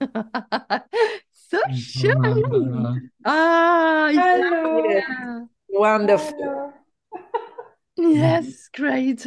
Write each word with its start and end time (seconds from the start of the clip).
so 1.32 1.58
schön. 1.72 3.10
Ah, 3.24 4.08
ich 4.10 4.18
Hello. 4.18 4.82
danke. 4.82 5.48
Wonderful. 5.68 6.72
Yes, 7.96 8.68
great. 8.72 9.26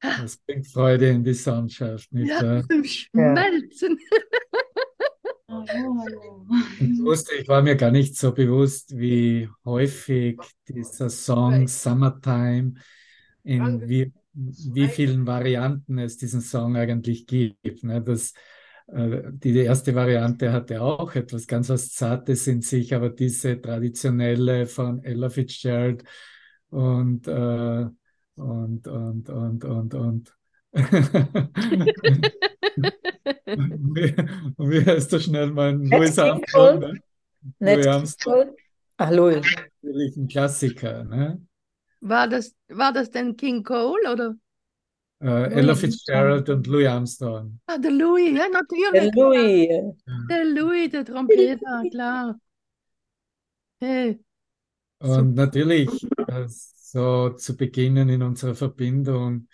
Das 0.00 0.36
bringt 0.36 0.66
Freude 0.68 1.08
in 1.10 1.24
die 1.24 1.34
Sandschaft, 1.34 2.12
nicht 2.12 2.30
Ja, 2.30 2.40
wahr? 2.40 2.62
zum 2.68 2.84
Schmelzen. 2.84 3.98
Ich 6.80 6.98
wusste, 7.04 7.34
ich 7.34 7.48
war 7.48 7.62
mir 7.62 7.74
gar 7.76 7.90
nicht 7.90 8.16
so 8.16 8.32
bewusst, 8.32 8.96
wie 8.96 9.48
häufig 9.64 10.38
dieser 10.68 11.10
Song 11.10 11.66
Summertime, 11.66 12.74
in 13.42 13.88
wie, 13.88 14.12
wie 14.34 14.88
vielen 14.88 15.26
Varianten 15.26 15.98
es 15.98 16.16
diesen 16.18 16.42
Song 16.42 16.76
eigentlich 16.76 17.26
gibt. 17.26 17.82
Ne? 17.82 18.00
Das, 18.02 18.34
die 18.90 19.58
erste 19.58 19.94
Variante 19.94 20.50
hatte 20.50 20.80
auch 20.80 21.14
etwas 21.14 21.46
ganz 21.46 21.68
was 21.68 21.92
Zartes 21.92 22.46
in 22.46 22.62
sich, 22.62 22.94
aber 22.94 23.10
diese 23.10 23.60
traditionelle 23.60 24.66
von 24.66 25.04
Ella 25.04 25.28
Fitzgerald 25.28 26.04
und, 26.70 27.28
äh, 27.28 27.86
und, 28.36 28.88
und, 28.88 29.28
und, 29.28 29.64
und, 29.64 29.94
und. 29.94 30.34
wie, 30.72 30.82
wie 34.58 34.84
heißt 34.86 35.12
das 35.12 35.24
schnell 35.24 35.50
mein 35.50 35.84
Louis 35.84 36.18
Armstrong? 36.18 36.78
Ne? 36.80 37.00
Louis 37.58 37.76
King 37.76 37.86
Armstrong, 37.88 38.44
Cole. 38.44 38.56
Ach, 38.96 39.10
Louis. 39.10 39.46
natürlich 39.82 40.16
ein 40.16 40.28
Klassiker. 40.28 41.04
Ne? 41.04 41.46
War 42.00 42.26
das, 42.28 42.54
war 42.68 42.92
das 42.92 43.10
denn 43.10 43.36
King 43.36 43.64
Cole 43.64 44.10
oder? 44.10 44.34
Äh, 45.20 45.52
Ella 45.52 45.74
Fitzgerald 45.74 46.48
und 46.48 46.66
Louis 46.66 46.86
Armstrong. 46.88 47.58
Ah, 47.66 47.78
der 47.78 47.90
Louis, 47.92 48.32
ja, 48.36 48.48
Der 48.92 49.04
natürlich. 49.04 49.14
Louis. 49.14 49.68
Der 50.30 50.44
Louis, 50.44 50.90
der 50.90 51.04
Trompeter, 51.04 51.86
klar. 51.90 52.40
Hey, 53.80 54.18
Und 55.00 55.34
natürlich, 55.34 55.90
äh, 56.26 56.46
so 56.48 57.30
zu 57.30 57.56
beginnen 57.56 58.08
in 58.08 58.22
unserer 58.22 58.54
Verbindung 58.54 59.48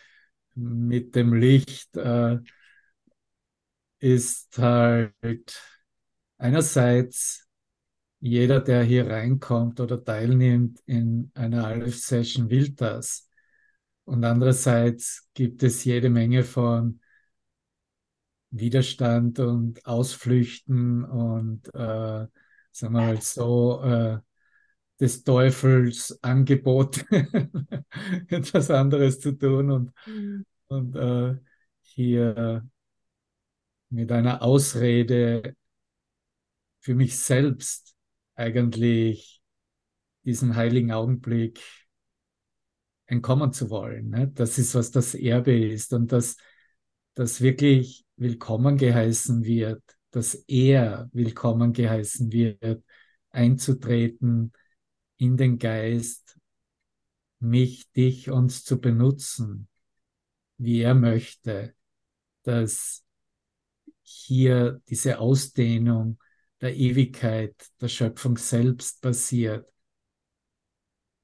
mit 0.55 1.15
dem 1.17 1.35
Licht, 1.35 1.97
äh, 1.97 2.39
ist 3.99 4.59
halt 4.59 5.61
einerseits 6.39 7.49
jeder, 8.21 8.61
der 8.61 8.83
hier 8.85 9.09
reinkommt 9.11 9.81
oder 9.81 10.03
teilnimmt 10.05 10.81
in 10.87 11.31
einer 11.35 11.67
Aleph-Session, 11.67 12.51
will 12.51 12.71
das. 12.71 13.29
Und 14.05 14.25
andererseits 14.25 15.29
gibt 15.35 15.63
es 15.63 15.85
jede 15.85 16.11
Menge 16.11 16.45
von 16.45 17.01
Widerstand 18.51 19.41
und 19.41 19.85
Ausflüchten 19.87 21.05
und, 21.05 21.67
äh, 21.75 21.79
sagen 21.79 22.31
wir 22.81 22.91
mal 22.91 23.21
so, 23.21 23.83
äh, 23.83 24.19
des 25.01 25.25
Teufels 25.25 26.19
Angebot, 26.23 27.05
etwas 28.29 28.71
anderes 28.71 29.21
zu 29.21 29.33
tun 29.33 29.71
und, 29.71 29.93
hm, 30.05 30.47
und 30.69 30.97
äh, 30.97 31.37
hier 31.83 32.65
mit 33.91 34.13
einer 34.13 34.43
Ausrede 34.43 35.57
für 36.81 36.95
mich 36.95 37.19
selbst 37.19 37.95
eigentlich 38.35 39.43
diesen 40.25 40.57
heiligen 40.57 40.93
Augenblick 40.93 41.61
entkommen 43.07 43.53
zu 43.53 43.71
wollen. 43.71 44.11
Ne? 44.11 44.29
Das 44.29 44.59
ist, 44.59 44.75
was 44.75 44.91
das 44.91 45.15
Erbe 45.15 45.57
ist 45.57 45.93
und 45.93 46.13
dass 46.13 46.37
das 47.15 47.41
wirklich 47.41 48.05
willkommen 48.17 48.77
geheißen 48.77 49.45
wird, 49.45 49.83
dass 50.11 50.35
er 50.47 51.09
willkommen 51.13 51.73
geheißen 51.73 52.33
wird, 52.33 52.85
einzutreten 53.31 54.53
in 55.17 55.37
den 55.37 55.59
Geist, 55.59 56.39
mich, 57.41 57.91
dich, 57.93 58.31
uns 58.31 58.65
zu 58.65 58.81
benutzen, 58.81 59.69
wie 60.57 60.81
er 60.81 60.95
möchte, 60.95 61.75
dass 62.43 63.05
hier 64.03 64.81
diese 64.89 65.19
Ausdehnung 65.19 66.19
der 66.61 66.77
Ewigkeit, 66.77 67.55
der 67.81 67.89
Schöpfung 67.89 68.39
selbst 68.39 69.03
passiert, 69.03 69.69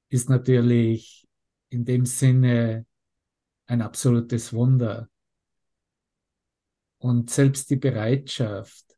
ist 0.09 0.29
natürlich 0.29 1.20
in 1.71 1.85
dem 1.85 2.05
Sinne 2.05 2.85
ein 3.65 3.81
absolutes 3.81 4.53
Wunder. 4.53 5.09
Und 6.97 7.29
selbst 7.29 7.69
die 7.69 7.77
Bereitschaft, 7.77 8.97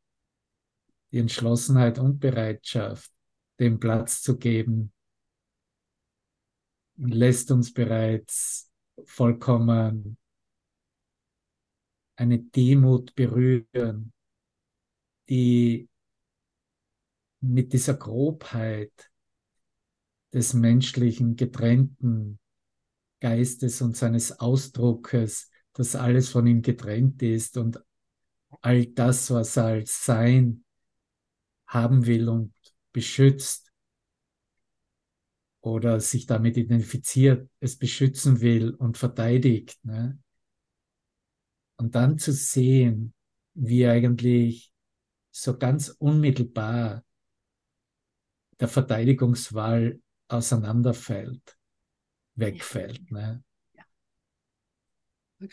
die 1.12 1.20
Entschlossenheit 1.20 2.00
und 2.00 2.20
Bereitschaft, 2.20 3.12
dem 3.60 3.80
Platz 3.80 4.22
zu 4.24 4.38
geben, 4.38 4.92
lässt 6.98 7.52
uns 7.52 7.72
bereits 7.72 8.72
vollkommen 9.06 10.18
eine 12.16 12.40
Demut 12.40 13.14
berühren, 13.16 14.12
die 15.30 15.88
mit 17.42 17.74
dieser 17.74 17.96
Grobheit 17.96 19.12
des 20.34 20.54
menschlichen 20.54 21.36
getrennten 21.36 22.40
Geistes 23.24 23.82
und 23.82 23.96
seines 23.96 24.38
Ausdruckes, 24.42 25.50
dass 25.72 25.96
alles 25.96 26.28
von 26.28 26.46
ihm 26.46 26.62
getrennt 26.62 27.24
ist 27.24 27.58
und 27.58 27.82
all 28.60 28.86
das, 28.88 29.32
was 29.32 29.56
er 29.56 29.66
als 29.66 30.04
Sein 30.04 30.66
haben 31.66 32.06
will 32.06 32.28
und 32.28 32.54
beschützt 32.92 33.72
oder 35.62 36.02
sich 36.02 36.26
damit 36.26 36.58
identifiziert, 36.58 37.50
es 37.62 37.78
beschützen 37.78 38.42
will 38.42 38.72
und 38.72 38.98
verteidigt. 38.98 39.80
Ne? 39.86 40.20
Und 41.78 41.96
dann 41.96 42.18
zu 42.18 42.34
sehen, 42.34 43.14
wie 43.54 43.88
eigentlich 43.88 44.74
so 45.32 45.58
ganz 45.58 45.88
unmittelbar 45.88 47.06
der 48.60 48.68
Verteidigungswall 48.68 50.02
auseinanderfällt, 50.28 51.58
wegfällt. 52.36 53.12
Ne? 53.12 53.44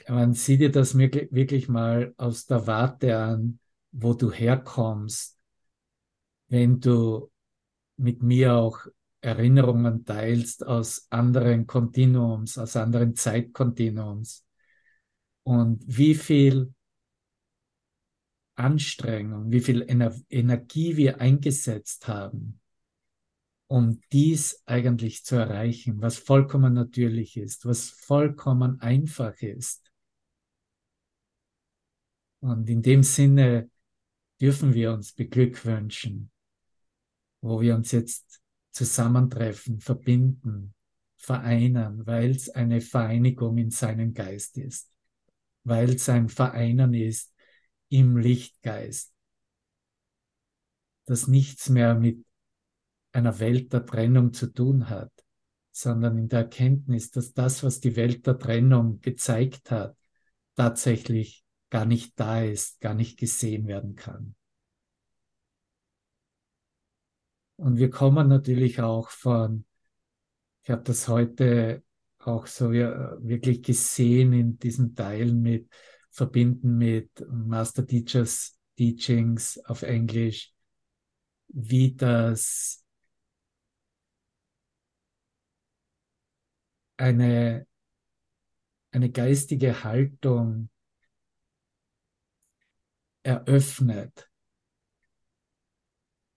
Man 0.09 0.35
sieht 0.35 0.61
dir 0.61 0.71
das 0.71 0.97
wirklich, 0.97 1.33
wirklich 1.33 1.69
mal 1.69 2.15
aus 2.17 2.47
der 2.47 2.67
Warte 2.67 3.19
an, 3.19 3.59
wo 3.93 4.15
du 4.15 4.31
herkommst, 4.31 5.39
wenn 6.49 6.81
du 6.81 7.31
mit 7.97 8.23
mir 8.23 8.55
auch 8.55 8.87
Erinnerungen 9.21 10.05
teilst 10.05 10.67
aus 10.67 11.07
anderen 11.11 11.67
Kontinuums, 11.67 12.57
aus 12.57 12.77
anderen 12.77 13.15
Zeitkontinuums. 13.15 14.47
Und 15.43 15.83
wie 15.87 16.15
viel 16.15 16.73
Anstrengung, 18.55 19.51
wie 19.51 19.61
viel 19.61 19.83
Ener 19.83 20.15
Energie 20.29 20.97
wir 20.97 21.21
eingesetzt 21.21 22.09
haben, 22.09 22.60
um 23.71 24.01
dies 24.11 24.65
eigentlich 24.67 25.25
zu 25.25 25.37
erreichen, 25.37 26.03
was 26.03 26.19
vollkommen 26.19 26.73
natürlich 26.73 27.37
ist, 27.37 27.65
was 27.67 27.91
vollkommen 27.91 28.81
einfach 28.81 29.37
ist. 29.43 29.93
Und 32.41 32.69
in 32.69 32.83
dem 32.83 33.05
Sinne 33.05 33.71
dürfen 34.41 34.75
wir 34.75 34.93
uns 34.93 35.13
beglückwünschen, 35.13 36.33
wo 37.43 37.61
wir 37.61 37.77
uns 37.77 37.93
jetzt 37.93 38.41
zusammentreffen, 38.73 39.79
verbinden, 39.79 40.75
vereinen, 41.17 42.05
weil 42.07 42.33
es 42.33 42.49
eine 42.49 42.81
Vereinigung 42.81 43.57
in 43.57 43.71
seinem 43.71 44.15
Geist 44.15 44.59
ist, 44.59 44.91
weil 45.63 45.91
es 45.91 46.09
ein 46.09 46.29
Vereinen 46.29 46.93
ist 46.93 47.33
im 47.89 48.17
Lichtgeist, 48.17 49.15
das 51.05 51.29
nichts 51.29 51.69
mehr 51.69 51.95
mit 51.95 52.25
einer 53.13 53.39
Welt 53.39 53.73
der 53.73 53.85
Trennung 53.85 54.33
zu 54.33 54.47
tun 54.47 54.89
hat, 54.89 55.13
sondern 55.71 56.19
in 56.19 56.29
der 56.29 56.41
Erkenntnis, 56.41 57.11
dass 57.11 57.33
das, 57.33 57.63
was 57.63 57.81
die 57.81 57.97
Welt 57.97 58.27
der 58.27 58.39
Trennung 58.39 59.01
gezeigt 59.01 59.71
hat, 59.71 59.97
tatsächlich 60.57 61.45
gar 61.71 61.85
nicht 61.85 62.19
da 62.19 62.43
ist, 62.43 62.81
gar 62.81 62.95
nicht 62.95 63.19
gesehen 63.19 63.67
werden 63.67 63.95
kann. 63.95 64.35
Und 67.57 67.77
wir 67.79 67.91
kommen 67.91 68.29
natürlich 68.29 68.81
auch 68.81 69.11
von, 69.11 69.65
ich 70.63 70.71
habe 70.71 70.83
das 70.83 71.09
heute 71.09 71.83
auch 72.19 72.47
so 72.47 72.73
wirklich 72.73 73.63
gesehen 73.63 74.33
in 74.33 74.59
diesen 74.59 74.95
Teilen 74.95 75.41
mit 75.43 75.69
verbinden 76.11 76.77
mit 76.77 77.11
Master 77.31 77.87
Teachers 77.87 78.59
Teachings 78.77 79.59
auf 79.65 79.83
Englisch, 79.83 80.53
wie 81.49 81.95
das 81.95 82.85
eine, 87.01 87.67
eine 88.93 89.11
geistige 89.11 89.85
Haltung 89.85 90.69
eröffnet, 93.23 94.31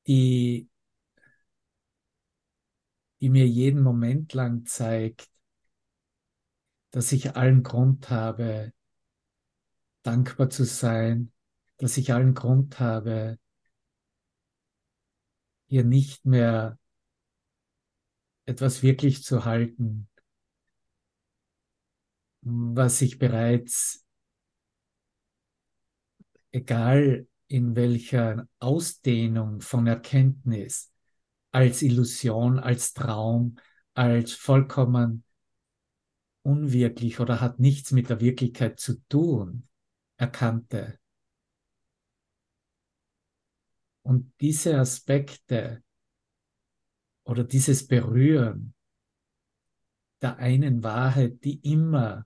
die, 0.07 0.69
die 3.19 3.29
mir 3.29 3.47
jeden 3.47 3.81
Moment 3.81 4.33
lang 4.33 4.65
zeigt, 4.65 5.29
dass 6.91 7.11
ich 7.11 7.35
allen 7.35 7.63
Grund 7.63 8.09
habe, 8.09 8.71
dankbar 10.03 10.49
zu 10.49 10.63
sein, 10.63 11.33
dass 11.77 11.97
ich 11.97 12.13
allen 12.13 12.33
Grund 12.35 12.79
habe, 12.79 13.37
hier 15.67 15.83
nicht 15.83 16.25
mehr 16.25 16.77
etwas 18.45 18.83
wirklich 18.83 19.23
zu 19.23 19.45
halten, 19.45 20.07
was 22.43 23.01
ich 23.01 23.19
bereits, 23.19 24.05
egal 26.51 27.27
in 27.47 27.75
welcher 27.75 28.47
Ausdehnung 28.59 29.61
von 29.61 29.87
Erkenntnis, 29.87 30.91
als 31.51 31.81
Illusion, 31.81 32.59
als 32.59 32.93
Traum, 32.93 33.57
als 33.93 34.33
vollkommen 34.33 35.23
unwirklich 36.41 37.19
oder 37.19 37.39
hat 37.39 37.59
nichts 37.59 37.91
mit 37.91 38.09
der 38.09 38.19
Wirklichkeit 38.19 38.79
zu 38.79 38.99
tun, 39.07 39.67
erkannte. 40.17 40.99
Und 44.01 44.33
diese 44.41 44.77
Aspekte 44.77 45.83
oder 47.23 47.43
dieses 47.43 47.87
Berühren 47.87 48.73
der 50.21 50.37
einen 50.37 50.83
Wahrheit, 50.83 51.43
die 51.43 51.59
immer 51.59 52.25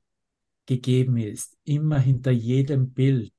gegeben 0.67 1.17
ist, 1.17 1.57
immer 1.63 1.97
hinter 1.99 2.31
jedem 2.31 2.93
Bild, 2.93 3.33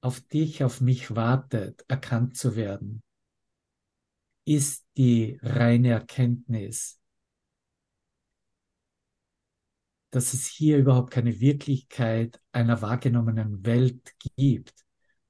auf 0.00 0.20
dich, 0.20 0.64
auf 0.64 0.80
mich 0.80 1.14
wartet, 1.14 1.84
erkannt 1.88 2.36
zu 2.36 2.56
werden, 2.56 3.02
ist 4.44 4.86
die 4.96 5.38
reine 5.42 5.90
Erkenntnis, 5.90 7.00
dass 10.10 10.32
es 10.32 10.46
hier 10.46 10.78
überhaupt 10.78 11.10
keine 11.10 11.40
Wirklichkeit 11.40 12.40
einer 12.52 12.80
wahrgenommenen 12.80 13.66
Welt 13.66 14.14
gibt, 14.36 14.72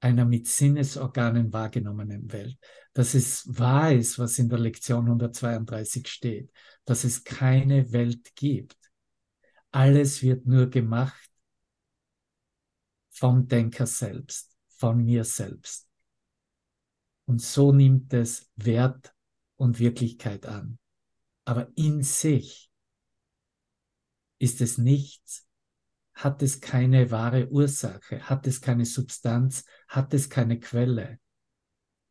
einer 0.00 0.24
mit 0.24 0.46
Sinnesorganen 0.46 1.52
wahrgenommenen 1.52 2.30
Welt, 2.30 2.58
dass 2.92 3.14
es 3.14 3.46
wahr 3.58 3.92
ist, 3.92 4.18
was 4.18 4.38
in 4.38 4.48
der 4.48 4.58
Lektion 4.58 5.06
132 5.06 6.06
steht, 6.06 6.52
dass 6.84 7.04
es 7.04 7.24
keine 7.24 7.90
Welt 7.92 8.34
gibt. 8.36 8.76
Alles 9.76 10.22
wird 10.22 10.46
nur 10.46 10.70
gemacht 10.70 11.30
vom 13.10 13.46
Denker 13.46 13.86
selbst, 13.86 14.56
von 14.68 15.04
mir 15.04 15.22
selbst. 15.22 15.86
Und 17.26 17.42
so 17.42 17.72
nimmt 17.72 18.10
es 18.14 18.50
Wert 18.56 19.14
und 19.56 19.78
Wirklichkeit 19.78 20.46
an. 20.46 20.78
Aber 21.44 21.70
in 21.76 22.02
sich 22.02 22.70
ist 24.38 24.62
es 24.62 24.78
nichts, 24.78 25.46
hat 26.14 26.40
es 26.40 26.62
keine 26.62 27.10
wahre 27.10 27.50
Ursache, 27.50 28.22
hat 28.30 28.46
es 28.46 28.62
keine 28.62 28.86
Substanz, 28.86 29.66
hat 29.88 30.14
es 30.14 30.30
keine 30.30 30.58
Quelle. 30.58 31.20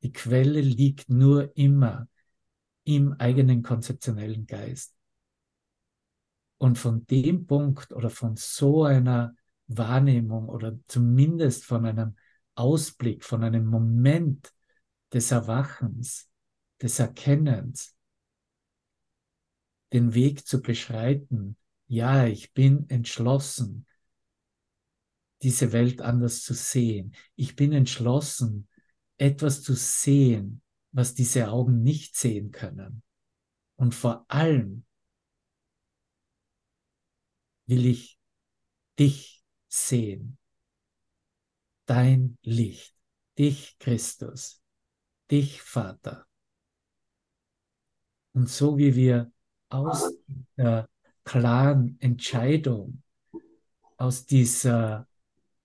Die 0.03 0.11
Quelle 0.11 0.61
liegt 0.61 1.09
nur 1.09 1.57
immer 1.57 2.07
im 2.83 3.13
eigenen 3.13 3.63
konzeptionellen 3.63 4.45
Geist. 4.45 4.94
Und 6.57 6.77
von 6.77 7.05
dem 7.07 7.45
Punkt 7.47 7.91
oder 7.91 8.09
von 8.09 8.35
so 8.35 8.83
einer 8.83 9.35
Wahrnehmung 9.67 10.47
oder 10.49 10.77
zumindest 10.87 11.65
von 11.65 11.85
einem 11.85 12.15
Ausblick, 12.55 13.23
von 13.23 13.43
einem 13.43 13.65
Moment 13.65 14.53
des 15.11 15.31
Erwachens, 15.31 16.29
des 16.81 16.99
Erkennens, 16.99 17.95
den 19.91 20.13
Weg 20.13 20.47
zu 20.47 20.61
beschreiten, 20.61 21.57
ja, 21.87 22.25
ich 22.25 22.53
bin 22.53 22.89
entschlossen, 22.89 23.85
diese 25.41 25.71
Welt 25.73 26.01
anders 26.01 26.41
zu 26.41 26.53
sehen. 26.53 27.15
Ich 27.35 27.55
bin 27.55 27.71
entschlossen, 27.71 28.67
etwas 29.17 29.61
zu 29.61 29.73
sehen, 29.73 30.61
was 30.91 31.13
diese 31.13 31.49
Augen 31.49 31.83
nicht 31.83 32.15
sehen 32.15 32.51
können. 32.51 33.03
Und 33.75 33.93
vor 33.93 34.25
allem 34.27 34.84
will 37.67 37.85
ich 37.85 38.19
dich 38.99 39.43
sehen, 39.67 40.37
dein 41.85 42.37
Licht, 42.41 42.95
dich 43.37 43.77
Christus, 43.79 44.61
dich 45.29 45.61
Vater. 45.61 46.25
Und 48.33 48.49
so 48.49 48.77
wie 48.77 48.95
wir 48.95 49.31
aus 49.69 50.13
der 50.57 50.89
klaren 51.23 51.99
Entscheidung, 51.99 53.01
aus 53.97 54.25
dieser, 54.25 55.07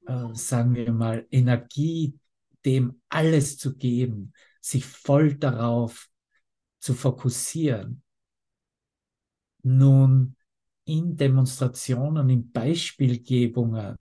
äh, 0.06 0.34
sagen 0.34 0.74
wir 0.74 0.92
mal, 0.92 1.26
Energie, 1.30 2.18
dem 2.64 3.00
alles 3.08 3.58
zu 3.58 3.76
geben, 3.76 4.32
sich 4.60 4.84
voll 4.84 5.34
darauf 5.34 6.08
zu 6.78 6.94
fokussieren, 6.94 8.02
nun 9.62 10.36
in 10.90 11.16
Demonstrationen, 11.16 12.28
in 12.28 12.50
Beispielgebungen 12.50 13.96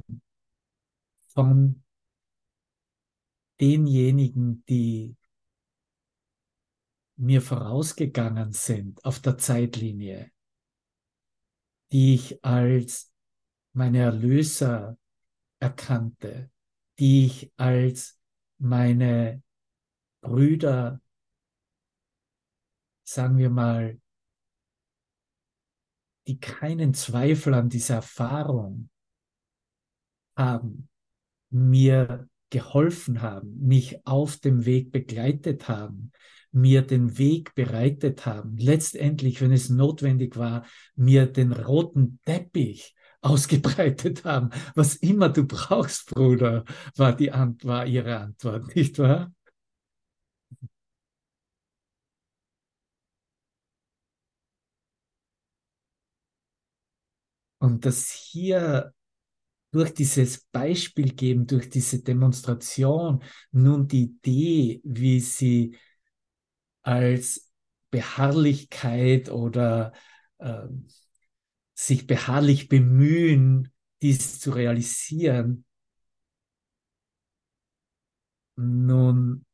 von 1.28 1.84
denjenigen, 3.62 4.64
die 4.66 5.16
mir 7.18 7.42
vorausgegangen 7.42 8.54
sind 8.54 9.06
auf 9.06 9.20
der 9.20 9.38
Zeitlinie, 9.38 10.32
die 11.92 12.16
ich 12.16 12.44
als 12.44 13.14
meine 13.74 14.00
Erlöser 14.00 14.98
erkannte, 15.60 16.50
die 16.98 17.26
ich 17.26 17.54
als 17.58 18.20
meine 18.58 19.44
Brüder, 20.22 21.02
sagen 23.04 23.38
wir 23.38 23.50
mal, 23.50 24.00
die 26.30 26.40
keinen 26.40 26.94
Zweifel 26.94 27.56
an 27.56 27.70
dieser 27.70 27.96
Erfahrung 27.96 28.92
haben, 30.38 30.88
mir 31.50 32.30
geholfen 32.52 33.24
haben, 33.24 33.57
mich 33.66 34.06
auf 34.06 34.38
dem 34.38 34.64
Weg 34.68 34.92
begleitet 34.92 35.68
haben, 35.68 36.12
mir 36.52 36.83
den 36.83 37.18
Weg 37.18 37.56
bereitet 37.56 38.28
haben, 38.28 38.57
letztendlich, 38.57 39.42
wenn 39.42 39.52
es 39.52 39.71
notwendig 39.71 40.38
war, 40.38 40.66
mir 40.95 41.26
den 41.26 41.52
roten 41.52 42.19
Teppich 42.26 42.95
ausgebreitet 43.21 44.24
haben. 44.24 44.52
Was 44.76 44.98
immer 44.98 45.30
du 45.30 45.48
brauchst, 45.48 46.14
Bruder, 46.14 46.64
war 46.95 47.16
die 47.16 47.31
Ant 47.31 47.64
ihre 47.64 48.19
Antwort, 48.19 48.76
nicht 48.76 49.00
wahr? 49.00 49.33
Und 57.59 57.85
das 57.85 58.09
hier 58.09 58.94
durch 59.71 59.94
dieses 59.94 60.45
Beispiel 60.45 61.13
geben, 61.13 61.45
durch 61.45 61.69
diese 61.69 62.01
Demonstration 62.01 63.23
nun 63.51 63.87
die 63.87 64.04
Idee, 64.04 64.81
wie 64.83 65.19
sie 65.19 65.78
als 66.81 67.51
Beharrlichkeit 67.92 69.30
oder 69.30 69.94
äh, 70.39 70.68
sich 71.75 72.07
beharrlich 72.07 72.68
bemühen, 72.69 73.71
dies 74.01 74.39
zu 74.39 74.51
realisieren, 74.51 75.66
nun 78.57 79.45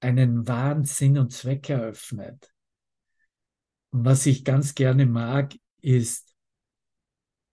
einen 0.00 0.46
wahren 0.46 0.84
Sinn 0.84 1.16
und 1.18 1.32
Zweck 1.32 1.70
eröffnet. 1.70 2.52
Was 3.92 4.26
ich 4.26 4.44
ganz 4.44 4.74
gerne 4.74 5.06
mag, 5.06 5.54
ist 5.80 6.34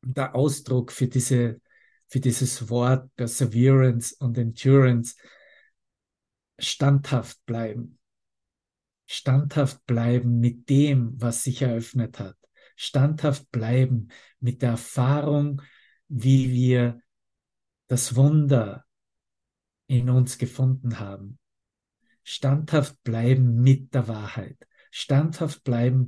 der 0.01 0.35
Ausdruck 0.35 0.91
für 0.91 1.07
diese, 1.07 1.61
für 2.07 2.19
dieses 2.19 2.69
Wort 2.69 3.13
Perseverance 3.15 4.15
und 4.19 4.37
Endurance, 4.37 5.15
standhaft 6.57 7.45
bleiben. 7.45 7.99
Standhaft 9.05 9.85
bleiben 9.85 10.39
mit 10.39 10.69
dem, 10.69 11.19
was 11.21 11.43
sich 11.43 11.61
eröffnet 11.61 12.19
hat. 12.19 12.37
Standhaft 12.75 13.51
bleiben 13.51 14.07
mit 14.39 14.61
der 14.61 14.71
Erfahrung, 14.71 15.61
wie 16.07 16.51
wir 16.51 17.01
das 17.87 18.15
Wunder 18.15 18.85
in 19.87 20.09
uns 20.09 20.37
gefunden 20.37 20.99
haben. 20.99 21.39
Standhaft 22.23 23.03
bleiben 23.03 23.61
mit 23.61 23.93
der 23.93 24.07
Wahrheit. 24.07 24.68
Standhaft 24.89 25.63
bleiben 25.63 26.07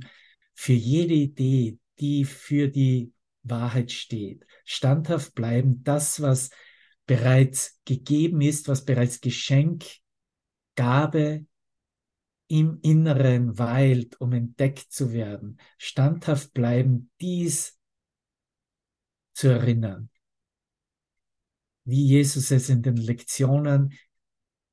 für 0.54 0.72
jede 0.72 1.14
Idee, 1.14 1.78
die 1.98 2.24
für 2.24 2.68
die 2.68 3.12
Wahrheit 3.42 3.90
steht. 3.90 4.46
Standhaft 4.64 5.34
bleiben, 5.34 5.82
das, 5.84 6.20
was 6.20 6.50
bereits 7.06 7.80
gegeben 7.84 8.40
ist, 8.40 8.68
was 8.68 8.84
bereits 8.84 9.20
Geschenk, 9.20 9.84
Gabe 10.76 11.46
im 12.48 12.78
Inneren 12.82 13.58
weilt, 13.58 14.20
um 14.20 14.32
entdeckt 14.32 14.92
zu 14.92 15.12
werden. 15.12 15.58
Standhaft 15.78 16.52
bleiben, 16.52 17.10
dies 17.20 17.78
zu 19.32 19.48
erinnern. 19.48 20.10
Wie 21.84 22.06
Jesus 22.06 22.50
es 22.50 22.68
in 22.68 22.82
den 22.82 22.96
Lektionen 22.96 23.94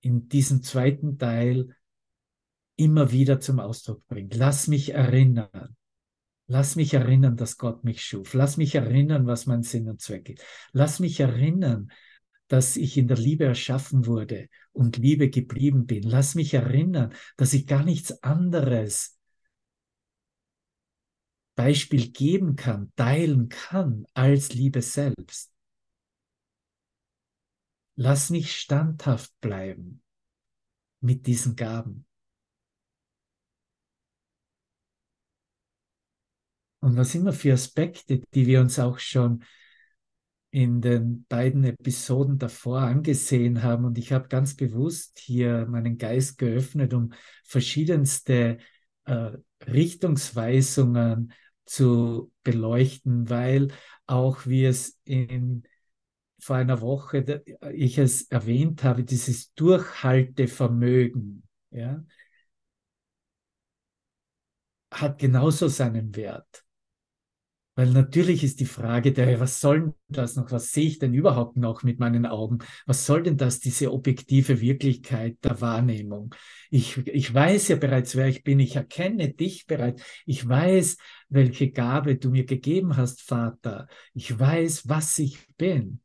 in 0.02 0.28
diesem 0.30 0.62
zweiten 0.62 1.18
Teil 1.18 1.76
immer 2.80 3.12
wieder 3.12 3.40
zum 3.40 3.60
Ausdruck 3.60 4.08
bringt. 4.08 4.36
Lass 4.36 4.68
mich 4.68 4.94
erinnern. 4.94 5.76
Lass 6.48 6.76
mich 6.76 6.94
erinnern, 6.94 7.36
dass 7.36 7.58
Gott 7.58 7.84
mich 7.84 8.04
schuf. 8.04 8.34
Lass 8.34 8.58
mich 8.58 8.74
erinnern, 8.74 9.28
was 9.28 9.46
mein 9.46 9.64
Sinn 9.64 9.90
und 9.90 10.02
Zweck 10.02 10.30
ist. 10.30 10.44
Lass 10.72 11.00
mich 11.00 11.20
erinnern, 11.20 11.92
dass 12.48 12.78
ich 12.78 12.98
in 12.98 13.08
der 13.08 13.18
Liebe 13.18 13.44
erschaffen 13.44 14.08
wurde 14.08 14.48
und 14.72 14.98
Liebe 14.98 15.30
geblieben 15.30 15.86
bin. 15.86 16.04
Lass 16.04 16.36
mich 16.36 16.54
erinnern, 16.54 17.14
dass 17.38 17.54
ich 17.54 17.68
gar 17.68 17.84
nichts 17.84 18.24
anderes 18.24 19.20
Beispiel 21.56 22.10
geben 22.12 22.56
kann, 22.56 22.92
teilen 22.96 23.50
kann 23.50 24.06
als 24.14 24.54
Liebe 24.54 24.82
selbst. 24.82 25.52
Lass 27.96 28.30
mich 28.30 28.56
standhaft 28.56 29.38
bleiben 29.42 30.02
mit 31.02 31.28
diesen 31.28 31.58
Gaben. 31.58 32.06
Und 36.82 36.96
was 36.96 37.16
immer 37.16 37.34
für 37.34 37.54
Aspekte, 37.54 38.22
die 38.34 38.48
wir 38.48 38.62
uns 38.62 38.80
auch 38.80 39.00
schon 39.00 39.44
in 40.52 40.82
den 40.82 41.26
beiden 41.26 41.64
Episoden 41.64 42.38
davor 42.40 42.82
angesehen 42.82 43.62
haben. 43.62 43.86
Und 43.86 43.98
ich 43.98 44.12
habe 44.12 44.28
ganz 44.30 44.56
bewusst 44.56 45.20
hier 45.20 45.68
meinen 45.68 45.98
Geist 45.98 46.38
geöffnet, 46.38 46.94
um 46.94 47.14
verschiedenste 47.44 48.58
äh, 49.06 49.32
Richtungsweisungen 49.68 51.34
zu 51.66 52.32
beleuchten, 52.44 53.30
weil 53.30 53.68
auch 54.08 54.48
wie 54.48 54.66
es 54.66 55.00
in, 55.04 55.64
vor 56.40 56.56
einer 56.56 56.82
Woche 56.82 57.44
ich 57.72 58.00
es 58.00 58.24
erwähnt 58.24 58.84
habe, 58.84 59.04
dieses 59.04 59.54
Durchhaltevermögen, 59.54 61.44
ja, 61.70 62.04
hat 64.92 65.20
genauso 65.20 65.68
seinen 65.68 66.16
Wert. 66.16 66.66
Weil 67.80 67.92
natürlich 67.92 68.44
ist 68.44 68.60
die 68.60 68.66
Frage 68.66 69.14
der, 69.14 69.40
was 69.40 69.62
soll 69.62 69.94
das 70.10 70.36
noch? 70.36 70.52
Was 70.52 70.74
sehe 70.74 70.86
ich 70.86 71.00
denn 71.00 71.14
überhaupt 71.14 71.56
noch 71.56 71.82
mit 71.82 71.98
meinen 71.98 72.26
Augen? 72.26 72.58
Was 72.86 73.06
soll 73.06 73.24
denn 73.24 73.38
das, 73.38 73.62
diese 73.62 73.94
objektive 73.94 74.60
Wirklichkeit 74.60 75.38
der 75.46 75.62
Wahrnehmung? 75.62 76.36
Ich, 76.70 76.98
ich 77.08 77.34
weiß 77.34 77.70
ja 77.70 77.78
bereits, 77.78 78.18
wer 78.18 78.28
ich 78.28 78.44
bin. 78.44 78.60
Ich 78.60 78.76
erkenne 78.76 79.30
dich 79.30 79.66
bereits. 79.66 80.04
Ich 80.26 80.46
weiß, 80.46 80.98
welche 81.30 81.72
Gabe 81.72 82.18
du 82.18 82.32
mir 82.32 82.44
gegeben 82.44 82.98
hast, 82.98 83.22
Vater. 83.22 83.88
Ich 84.14 84.38
weiß, 84.38 84.90
was 84.90 85.18
ich 85.18 85.48
bin. 85.56 86.02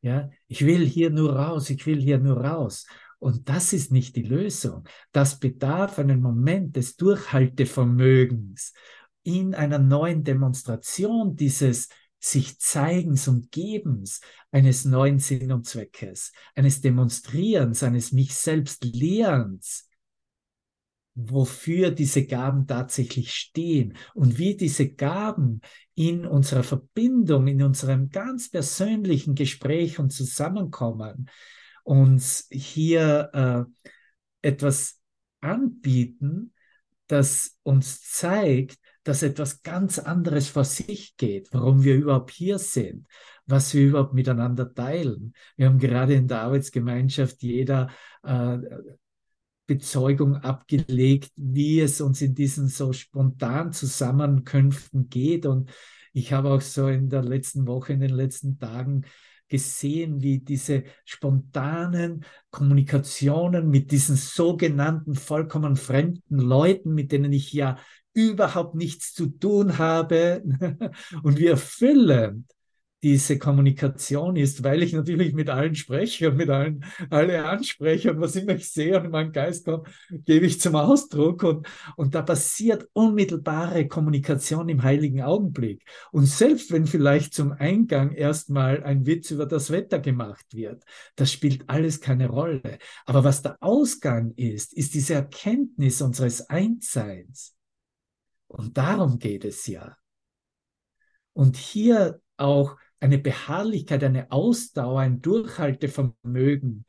Ja, 0.00 0.30
ich 0.46 0.64
will 0.64 0.86
hier 0.86 1.10
nur 1.10 1.36
raus. 1.36 1.68
Ich 1.68 1.84
will 1.84 2.00
hier 2.00 2.20
nur 2.20 2.42
raus. 2.42 2.86
Und 3.18 3.50
das 3.50 3.74
ist 3.74 3.92
nicht 3.92 4.16
die 4.16 4.22
Lösung. 4.22 4.84
Das 5.12 5.38
bedarf 5.38 5.98
einen 5.98 6.22
Moment 6.22 6.76
des 6.76 6.96
Durchhaltevermögens 6.96 8.72
in 9.22 9.54
einer 9.54 9.78
neuen 9.78 10.24
Demonstration 10.24 11.36
dieses 11.36 11.88
sich 12.20 12.58
Zeigens 12.58 13.28
und 13.28 13.52
Gebens 13.52 14.20
eines 14.50 14.84
neuen 14.84 15.18
Sinn 15.18 15.52
und 15.52 15.66
Zweckes, 15.66 16.32
eines 16.54 16.80
Demonstrierens, 16.80 17.82
eines 17.82 18.12
mich 18.12 18.34
selbst 18.34 18.84
Lehrens, 18.84 19.88
wofür 21.14 21.90
diese 21.90 22.26
Gaben 22.26 22.66
tatsächlich 22.66 23.32
stehen 23.32 23.96
und 24.14 24.38
wie 24.38 24.56
diese 24.56 24.88
Gaben 24.90 25.60
in 25.94 26.24
unserer 26.26 26.62
Verbindung, 26.62 27.48
in 27.48 27.62
unserem 27.62 28.08
ganz 28.08 28.50
persönlichen 28.50 29.34
Gespräch 29.34 29.98
und 29.98 30.10
Zusammenkommen 30.10 31.28
uns 31.82 32.46
hier 32.50 33.30
äh, 33.32 34.48
etwas 34.48 35.00
anbieten, 35.40 36.52
das 37.06 37.56
uns 37.62 38.02
zeigt, 38.02 38.78
dass 39.08 39.22
etwas 39.22 39.62
ganz 39.62 39.98
anderes 39.98 40.50
vor 40.50 40.64
sich 40.64 41.16
geht, 41.16 41.48
warum 41.52 41.82
wir 41.82 41.96
überhaupt 41.96 42.30
hier 42.30 42.58
sind, 42.58 43.06
was 43.46 43.72
wir 43.72 43.86
überhaupt 43.86 44.12
miteinander 44.12 44.74
teilen. 44.74 45.32
Wir 45.56 45.64
haben 45.64 45.78
gerade 45.78 46.12
in 46.12 46.28
der 46.28 46.42
Arbeitsgemeinschaft 46.42 47.42
jeder 47.42 47.88
äh, 48.22 48.58
Bezeugung 49.66 50.36
abgelegt, 50.36 51.30
wie 51.36 51.80
es 51.80 52.02
uns 52.02 52.20
in 52.20 52.34
diesen 52.34 52.68
so 52.68 52.92
spontan 52.92 53.72
Zusammenkünften 53.72 55.08
geht. 55.08 55.46
Und 55.46 55.70
ich 56.12 56.34
habe 56.34 56.50
auch 56.50 56.60
so 56.60 56.88
in 56.88 57.08
der 57.08 57.22
letzten 57.22 57.66
Woche, 57.66 57.94
in 57.94 58.00
den 58.00 58.14
letzten 58.14 58.58
Tagen 58.58 59.06
gesehen, 59.48 60.20
wie 60.20 60.40
diese 60.40 60.84
spontanen 61.06 62.26
Kommunikationen 62.50 63.70
mit 63.70 63.90
diesen 63.90 64.16
sogenannten 64.16 65.14
vollkommen 65.14 65.76
fremden 65.76 66.38
Leuten, 66.38 66.92
mit 66.92 67.10
denen 67.10 67.32
ich 67.32 67.54
ja 67.54 67.78
überhaupt 68.18 68.74
nichts 68.74 69.14
zu 69.14 69.26
tun 69.28 69.78
habe 69.78 70.42
und 71.22 71.38
wie 71.38 71.46
erfüllend 71.46 72.46
diese 73.02 73.38
Kommunikation 73.38 74.36
ist, 74.36 74.64
weil 74.64 74.82
ich 74.82 74.92
natürlich 74.92 75.32
mit 75.32 75.48
allen 75.50 75.74
spreche 75.74 76.30
und 76.30 76.36
mit 76.36 76.50
allen 76.50 76.84
alle 77.10 77.44
anspreche 77.44 78.12
und 78.12 78.20
was 78.20 78.34
immer 78.34 78.54
ich 78.56 78.70
sehe 78.70 78.98
und 78.98 79.06
in 79.06 79.10
meinen 79.12 79.32
Geist 79.32 79.64
kommt, 79.64 79.88
gebe 80.10 80.46
ich 80.46 80.60
zum 80.60 80.74
Ausdruck 80.74 81.44
und, 81.44 81.68
und 81.96 82.14
da 82.14 82.22
passiert 82.22 82.88
unmittelbare 82.94 83.86
Kommunikation 83.86 84.68
im 84.68 84.82
heiligen 84.82 85.22
Augenblick. 85.22 85.84
Und 86.10 86.26
selbst 86.26 86.72
wenn 86.72 86.86
vielleicht 86.86 87.34
zum 87.34 87.52
Eingang 87.52 88.12
erstmal 88.12 88.82
ein 88.82 89.06
Witz 89.06 89.30
über 89.30 89.46
das 89.46 89.70
Wetter 89.70 90.00
gemacht 90.00 90.46
wird, 90.52 90.82
das 91.14 91.32
spielt 91.32 91.68
alles 91.68 92.00
keine 92.00 92.28
Rolle. 92.28 92.78
Aber 93.06 93.22
was 93.22 93.42
der 93.42 93.58
Ausgang 93.60 94.32
ist, 94.34 94.72
ist 94.72 94.94
diese 94.94 95.14
Erkenntnis 95.14 96.02
unseres 96.02 96.50
Einsseins. 96.50 97.57
Und 98.48 98.76
darum 98.76 99.18
geht 99.18 99.44
es 99.44 99.66
ja. 99.66 99.96
Und 101.32 101.56
hier 101.56 102.20
auch 102.36 102.76
eine 103.00 103.18
Beharrlichkeit, 103.18 104.02
eine 104.02 104.32
Ausdauer, 104.32 105.00
ein 105.00 105.20
Durchhaltevermögen, 105.20 106.84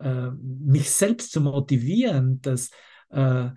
äh, 0.00 0.30
mich 0.30 0.90
selbst 0.90 1.32
zu 1.32 1.40
motivieren, 1.40 2.40
dass 2.42 2.70
äh, 3.10 3.50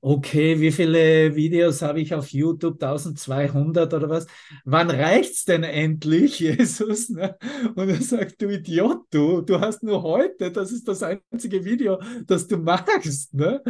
okay, 0.00 0.60
wie 0.60 0.72
viele 0.72 1.34
Videos 1.34 1.82
habe 1.82 2.00
ich 2.00 2.14
auf 2.14 2.28
YouTube? 2.28 2.74
1200 2.74 3.92
oder 3.94 4.08
was? 4.08 4.26
Wann 4.64 4.90
reicht's 4.90 5.44
denn 5.44 5.62
endlich, 5.62 6.40
Jesus? 6.40 7.08
Ne? 7.10 7.36
Und 7.74 7.88
er 7.88 8.02
sagt, 8.02 8.40
du 8.42 8.48
Idiot, 8.48 9.02
du, 9.10 9.40
du 9.40 9.60
hast 9.60 9.82
nur 9.82 10.02
heute, 10.02 10.50
das 10.50 10.72
ist 10.72 10.86
das 10.88 11.02
einzige 11.02 11.64
Video, 11.64 12.00
das 12.26 12.46
du 12.46 12.58
magst. 12.58 13.34
Ne? 13.34 13.62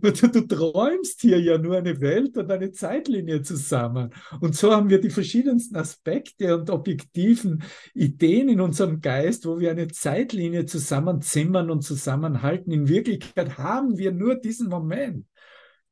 Du, 0.00 0.10
du 0.10 0.40
träumst 0.46 1.20
hier 1.20 1.40
ja 1.40 1.58
nur 1.58 1.76
eine 1.76 2.00
Welt 2.00 2.36
und 2.36 2.50
eine 2.50 2.72
Zeitlinie 2.72 3.42
zusammen. 3.42 4.10
Und 4.40 4.56
so 4.56 4.72
haben 4.72 4.90
wir 4.90 5.00
die 5.00 5.10
verschiedensten 5.10 5.76
Aspekte 5.76 6.56
und 6.56 6.70
objektiven 6.70 7.62
Ideen 7.94 8.48
in 8.48 8.60
unserem 8.60 9.00
Geist, 9.00 9.46
wo 9.46 9.58
wir 9.58 9.70
eine 9.70 9.88
Zeitlinie 9.88 10.66
zusammenzimmern 10.66 11.70
und 11.70 11.82
zusammenhalten. 11.82 12.72
In 12.72 12.88
Wirklichkeit 12.88 13.58
haben 13.58 13.98
wir 13.98 14.12
nur 14.12 14.36
diesen 14.36 14.68
Moment. 14.68 15.26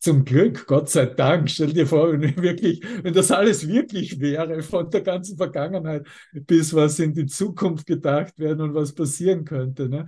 Zum 0.03 0.25
Glück, 0.25 0.67
Gott 0.67 0.91
sei 0.91 1.07
Dank, 1.07 1.49
stell 1.49 1.73
dir 1.73 1.87
vor, 1.87 2.11
wenn 2.11 2.37
wirklich, 2.43 2.83
wenn 3.05 3.15
das 3.15 3.31
alles 3.31 3.69
wirklich 3.69 4.19
wäre, 4.19 4.61
von 4.63 4.91
der 4.91 5.03
ganzen 5.03 5.37
Vergangenheit 5.37 6.09
bis 6.33 6.75
was 6.75 6.99
in 6.99 7.15
die 7.15 7.27
Zukunft 7.27 7.87
gedacht 7.87 8.37
werden 8.37 8.63
und 8.63 8.75
was 8.75 8.97
passieren 8.97 9.45
könnte. 9.45 9.89
Ne? 9.89 10.07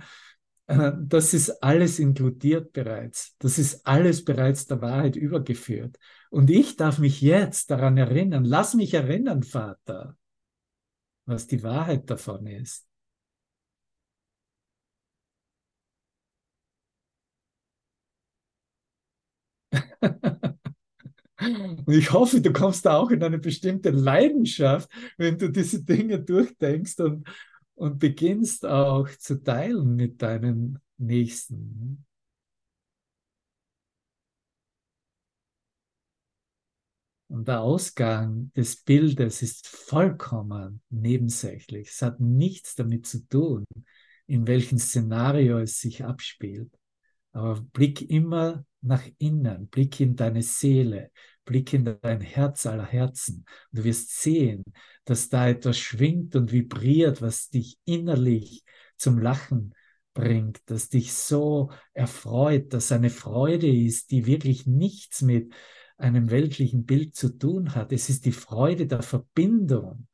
Äh, 0.67 0.91
das 0.99 1.33
ist 1.33 1.63
alles 1.63 1.99
inkludiert 1.99 2.73
bereits. 2.73 3.37
Das 3.39 3.57
ist 3.57 3.87
alles 3.87 4.25
bereits 4.25 4.65
der 4.67 4.81
Wahrheit 4.81 5.15
übergeführt. 5.15 5.97
Und 6.29 6.49
ich 6.49 6.75
darf 6.75 6.99
mich 6.99 7.21
jetzt 7.21 7.71
daran 7.71 7.95
erinnern. 7.95 8.43
Lass 8.43 8.73
mich 8.73 8.93
erinnern, 8.93 9.43
Vater, 9.43 10.17
was 11.25 11.47
die 11.47 11.63
Wahrheit 11.63 12.09
davon 12.09 12.47
ist. 12.47 12.84
Und 21.85 21.93
ich 21.93 22.11
hoffe, 22.11 22.41
du 22.41 22.51
kommst 22.53 22.85
da 22.85 22.97
auch 22.97 23.11
in 23.11 23.23
eine 23.23 23.39
bestimmte 23.39 23.89
Leidenschaft, 23.91 24.89
wenn 25.17 25.37
du 25.37 25.49
diese 25.51 25.83
Dinge 25.83 26.19
durchdenkst 26.19 26.99
und, 27.01 27.27
und 27.75 27.99
beginnst 27.99 28.65
auch 28.65 29.09
zu 29.09 29.43
teilen 29.43 29.95
mit 29.95 30.21
deinen 30.21 30.79
Nächsten. 30.97 32.05
Und 37.27 37.47
der 37.47 37.61
Ausgang 37.61 38.51
des 38.55 38.77
Bildes 38.77 39.41
ist 39.41 39.67
vollkommen 39.67 40.81
nebensächlich. 40.89 41.89
Es 41.89 42.01
hat 42.01 42.19
nichts 42.19 42.75
damit 42.75 43.07
zu 43.07 43.27
tun, 43.27 43.65
in 44.27 44.47
welchem 44.47 44.77
Szenario 44.77 45.59
es 45.59 45.79
sich 45.79 46.05
abspielt. 46.05 46.71
Aber 47.35 47.59
blick 47.73 48.09
immer 48.09 48.65
nach 48.79 49.03
innen, 49.17 49.67
blick 49.67 49.99
in 49.99 50.15
deine 50.15 50.41
Seele, 50.41 51.11
blick 51.43 51.73
in 51.73 51.97
dein 52.01 52.21
Herz 52.21 52.65
aller 52.65 52.85
Herzen. 52.85 53.43
Du 53.73 53.83
wirst 53.83 54.21
sehen, 54.21 54.63
dass 55.03 55.27
da 55.27 55.49
etwas 55.49 55.77
schwingt 55.77 56.37
und 56.37 56.53
vibriert, 56.53 57.21
was 57.21 57.49
dich 57.49 57.77
innerlich 57.83 58.63
zum 58.95 59.19
Lachen 59.19 59.75
bringt, 60.13 60.61
das 60.67 60.87
dich 60.87 61.11
so 61.11 61.71
erfreut, 61.91 62.71
dass 62.73 62.93
eine 62.93 63.09
Freude 63.09 63.67
ist, 63.67 64.11
die 64.11 64.27
wirklich 64.27 64.65
nichts 64.65 65.21
mit 65.21 65.53
einem 65.97 66.29
weltlichen 66.29 66.85
Bild 66.85 67.15
zu 67.15 67.37
tun 67.37 67.75
hat. 67.75 67.91
Es 67.91 68.09
ist 68.09 68.23
die 68.23 68.31
Freude 68.31 68.87
der 68.87 69.01
Verbindung, 69.01 70.07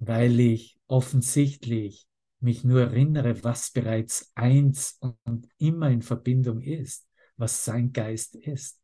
weil 0.00 0.40
ich 0.40 0.80
offensichtlich 0.88 2.08
mich 2.40 2.64
nur 2.64 2.80
erinnere, 2.82 3.42
was 3.44 3.70
bereits 3.70 4.32
eins 4.34 4.98
und 5.24 5.48
immer 5.58 5.90
in 5.90 6.02
Verbindung 6.02 6.60
ist, 6.60 7.08
was 7.36 7.64
sein 7.64 7.92
Geist 7.92 8.36
ist. 8.36 8.80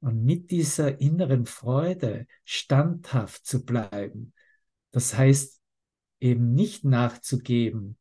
Und 0.00 0.24
mit 0.24 0.50
dieser 0.50 1.00
inneren 1.00 1.44
Freude 1.44 2.26
standhaft 2.44 3.44
zu 3.44 3.64
bleiben, 3.66 4.32
das 4.92 5.16
heißt 5.16 5.60
eben 6.20 6.54
nicht 6.54 6.84
nachzugeben 6.84 7.98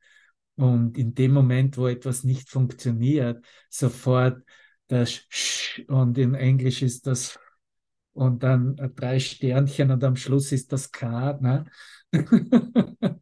und 0.56 0.98
in 0.98 1.14
dem 1.14 1.34
Moment, 1.34 1.78
wo 1.78 1.88
etwas 1.88 2.24
nicht 2.24 2.50
funktioniert, 2.50 3.46
sofort 3.70 4.44
das 4.88 5.12
Sch 5.30 5.82
und 5.88 6.18
in 6.18 6.36
Englisch 6.36 6.82
ist 6.82 7.06
das 7.06 7.38
und 8.20 8.44
dann 8.44 8.76
drei 8.96 9.18
Sternchen 9.20 9.92
und 9.92 10.04
am 10.04 10.18
Schluss 10.18 10.52
ist 10.52 10.74
das 10.74 10.92
K. 10.92 11.40
Ne? 11.42 11.66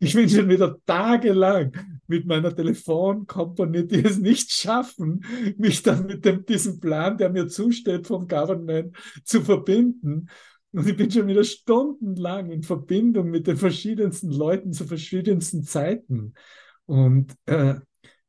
Ich 0.00 0.14
bin 0.14 0.28
schon 0.28 0.48
wieder 0.48 0.78
tagelang 0.86 1.72
mit 2.06 2.24
meiner 2.24 2.54
Telefonkompanie, 2.54 3.84
die 3.84 4.04
es 4.04 4.18
nicht 4.18 4.52
schaffen, 4.52 5.24
mich 5.56 5.82
dann 5.82 6.06
mit 6.06 6.24
dem, 6.24 6.46
diesem 6.46 6.78
Plan, 6.78 7.18
der 7.18 7.30
mir 7.30 7.48
zusteht 7.48 8.06
vom 8.06 8.28
Government, 8.28 8.96
zu 9.24 9.40
verbinden. 9.40 10.28
Und 10.70 10.86
ich 10.86 10.96
bin 10.96 11.10
schon 11.10 11.26
wieder 11.26 11.42
stundenlang 11.42 12.50
in 12.50 12.62
Verbindung 12.62 13.30
mit 13.30 13.48
den 13.48 13.56
verschiedensten 13.56 14.30
Leuten 14.30 14.72
zu 14.72 14.84
verschiedensten 14.86 15.64
Zeiten. 15.64 16.34
Und 16.86 17.34
äh, 17.46 17.74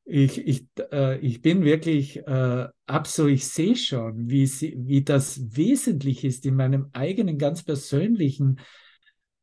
ich, 0.10 0.48
ich, 0.48 0.66
äh, 0.92 1.20
ich 1.20 1.42
bin 1.42 1.63
wirklich 1.63 2.18
äh, 2.25 2.68
absolut, 2.88 3.32
ich 3.32 3.48
sehe 3.48 3.75
schon, 3.75 4.30
wie, 4.30 4.46
wie 4.48 5.04
das 5.04 5.56
wesentlich 5.56 6.24
ist 6.24 6.46
in 6.46 6.56
meinem 6.56 6.89
eigenen 6.94 7.38
ganz 7.38 7.63
persönlichen 7.63 8.60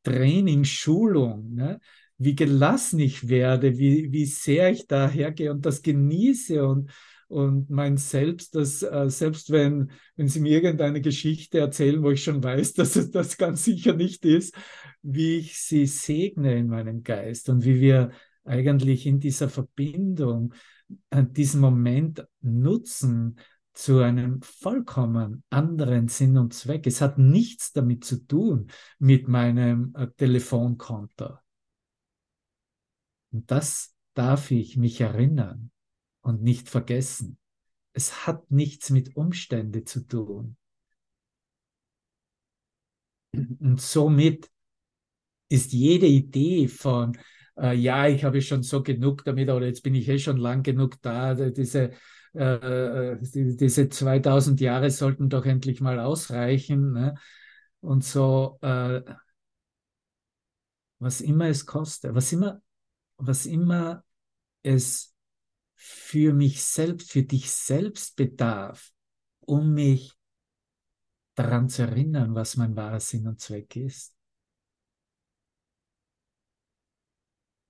Training, 0.03 0.63
Schulung. 0.63 1.53
Ne? 1.53 1.79
wie 2.17 2.35
gelassen 2.35 2.99
ich 2.99 3.29
werde, 3.29 3.77
wie, 3.77 4.11
wie 4.11 4.25
sehr 4.25 4.71
ich 4.71 4.87
da 4.87 5.07
hergehe 5.09 5.51
und 5.51 5.65
das 5.65 5.81
genieße 5.81 6.65
und, 6.65 6.89
und 7.27 7.69
mein 7.69 7.97
Selbst, 7.97 8.55
das, 8.55 8.81
äh, 8.81 9.09
selbst 9.09 9.51
wenn, 9.51 9.91
wenn 10.15 10.27
Sie 10.27 10.39
mir 10.39 10.51
irgendeine 10.51 11.01
Geschichte 11.01 11.59
erzählen, 11.59 12.01
wo 12.01 12.11
ich 12.11 12.23
schon 12.23 12.43
weiß, 12.43 12.73
dass 12.75 12.95
es 12.95 13.11
das 13.11 13.37
ganz 13.37 13.63
sicher 13.65 13.93
nicht 13.93 14.25
ist, 14.25 14.55
wie 15.03 15.37
ich 15.37 15.57
sie 15.57 15.85
segne 15.85 16.57
in 16.57 16.67
meinem 16.67 17.03
Geist 17.03 17.49
und 17.49 17.63
wie 17.63 17.79
wir 17.79 18.11
eigentlich 18.47 19.05
in 19.05 19.19
dieser 19.19 19.49
Verbindung 19.49 20.53
äh, 21.09 21.23
diesen 21.23 21.61
Moment 21.61 22.27
nutzen 22.41 23.39
zu 23.73 23.99
einem 23.99 24.41
vollkommen 24.41 25.43
anderen 25.49 26.07
Sinn 26.07 26.37
und 26.37 26.53
Zweck. 26.53 26.87
Es 26.87 27.01
hat 27.01 27.17
nichts 27.19 27.73
damit 27.73 28.03
zu 28.03 28.25
tun 28.25 28.71
mit 28.97 29.27
meinem 29.27 29.93
äh, 29.95 30.07
Telefonkonto. 30.17 31.37
Und 33.31 33.51
das 33.51 33.95
darf 34.15 34.49
ich 34.49 34.77
mich 34.77 34.99
erinnern 34.99 35.71
und 36.21 36.41
nicht 36.41 36.69
vergessen. 36.69 37.37
Es 37.93 38.25
hat 38.25 38.49
nichts 38.49 38.89
mit 38.89 39.15
Umstände 39.15 39.83
zu 39.83 40.07
tun. 40.07 40.57
Und 43.33 43.79
somit 43.79 44.49
ist 45.49 45.71
jede 45.71 46.07
Idee 46.07 46.67
von, 46.67 47.17
äh, 47.59 47.75
ja, 47.75 48.07
ich 48.07 48.23
habe 48.23 48.41
schon 48.41 48.63
so 48.63 48.83
genug 48.83 49.23
damit 49.25 49.49
oder 49.49 49.65
jetzt 49.65 49.83
bin 49.83 49.95
ich 49.95 50.07
eh 50.09 50.19
schon 50.19 50.37
lang 50.37 50.63
genug 50.63 51.01
da, 51.01 51.33
diese, 51.35 51.91
äh, 52.33 52.43
äh 53.13 53.17
die, 53.21 53.55
diese 53.57 53.89
2000 53.89 54.59
Jahre 54.61 54.89
sollten 54.91 55.29
doch 55.29 55.45
endlich 55.45 55.81
mal 55.81 55.99
ausreichen. 55.99 56.93
Ne? 56.93 57.15
Und 57.81 58.03
so, 58.03 58.57
äh, 58.61 59.01
was 60.99 61.21
immer 61.21 61.47
es 61.47 61.65
kostet, 61.65 62.15
was 62.15 62.31
immer 62.31 62.61
was 63.17 63.45
immer 63.45 64.03
es 64.63 65.15
für 65.75 66.33
mich 66.33 66.63
selbst, 66.63 67.11
für 67.11 67.23
dich 67.23 67.51
selbst 67.51 68.15
bedarf, 68.15 68.91
um 69.39 69.73
mich 69.73 70.15
daran 71.35 71.69
zu 71.69 71.83
erinnern, 71.83 72.33
was 72.33 72.57
mein 72.57 72.75
wahrer 72.75 72.99
Sinn 72.99 73.27
und 73.27 73.39
Zweck 73.39 73.75
ist. 73.75 74.16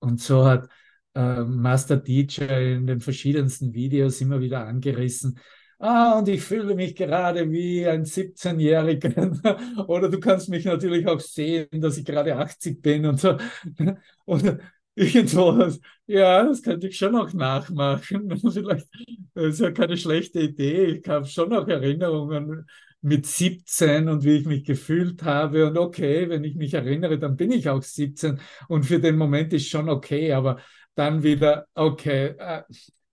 Und 0.08 0.20
so 0.20 0.44
hat 0.46 0.68
äh, 1.14 1.42
Master 1.44 2.02
Teacher 2.02 2.60
in 2.60 2.86
den 2.86 3.00
verschiedensten 3.00 3.72
Videos 3.74 4.20
immer 4.20 4.40
wieder 4.40 4.66
angerissen, 4.66 5.38
ah, 5.78 6.18
und 6.18 6.28
ich 6.28 6.42
fühle 6.42 6.74
mich 6.74 6.94
gerade 6.94 7.50
wie 7.50 7.86
ein 7.86 8.04
17-Jähriger. 8.04 9.86
Oder 9.88 10.08
du 10.08 10.20
kannst 10.20 10.48
mich 10.48 10.64
natürlich 10.64 11.06
auch 11.06 11.20
sehen, 11.20 11.68
dass 11.72 11.98
ich 11.98 12.04
gerade 12.04 12.36
80 12.36 12.82
bin 12.82 13.06
und 13.06 13.20
so. 13.20 13.36
Und 14.24 14.58
irgendwas. 14.94 15.80
Ja, 16.06 16.44
das 16.44 16.62
könnte 16.62 16.88
ich 16.88 16.96
schon 16.98 17.12
noch 17.12 17.32
nachmachen. 17.32 18.36
Vielleicht 18.52 18.88
ist 19.34 19.60
ja 19.60 19.70
keine 19.70 19.96
schlechte 19.96 20.40
Idee. 20.40 21.00
Ich 21.00 21.08
habe 21.08 21.26
schon 21.26 21.50
noch 21.50 21.68
Erinnerungen 21.68 22.66
mit 23.00 23.26
17 23.26 24.08
und 24.08 24.24
wie 24.24 24.36
ich 24.38 24.46
mich 24.46 24.64
gefühlt 24.64 25.22
habe. 25.24 25.66
Und 25.66 25.78
okay, 25.78 26.28
wenn 26.28 26.44
ich 26.44 26.56
mich 26.56 26.74
erinnere, 26.74 27.18
dann 27.18 27.36
bin 27.36 27.52
ich 27.52 27.68
auch 27.68 27.82
17 27.82 28.40
und 28.68 28.84
für 28.84 28.98
den 29.00 29.16
Moment 29.16 29.52
ist 29.52 29.68
schon 29.68 29.88
okay, 29.88 30.32
aber 30.32 30.58
dann 30.94 31.22
wieder, 31.22 31.66
okay, 31.74 32.34
äh, 32.38 32.62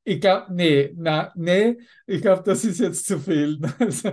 ich 0.08 0.22
glaube, 0.22 0.54
nee, 0.54 0.94
na, 0.96 1.32
nee, 1.36 1.78
ich 2.06 2.22
glaube, 2.22 2.44
das 2.44 2.64
ist 2.64 2.80
jetzt 2.80 3.06
zu 3.08 3.20
viel. 3.20 3.60
Also, 3.80 4.12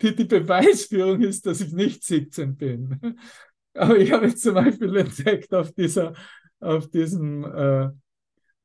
die, 0.00 0.14
die 0.14 0.24
Beweisführung 0.24 1.22
ist, 1.22 1.46
dass 1.46 1.60
ich 1.62 1.72
nicht 1.72 2.04
17 2.04 2.56
bin. 2.56 3.00
Aber 3.74 3.96
ich 3.96 4.12
habe 4.12 4.26
jetzt 4.26 4.42
zum 4.42 4.54
Beispiel 4.54 4.94
entdeckt 4.96 5.54
auf 5.54 5.72
dieser, 5.72 6.14
auf 6.60 6.88
diesem 6.90 7.44
äh, 7.44 7.88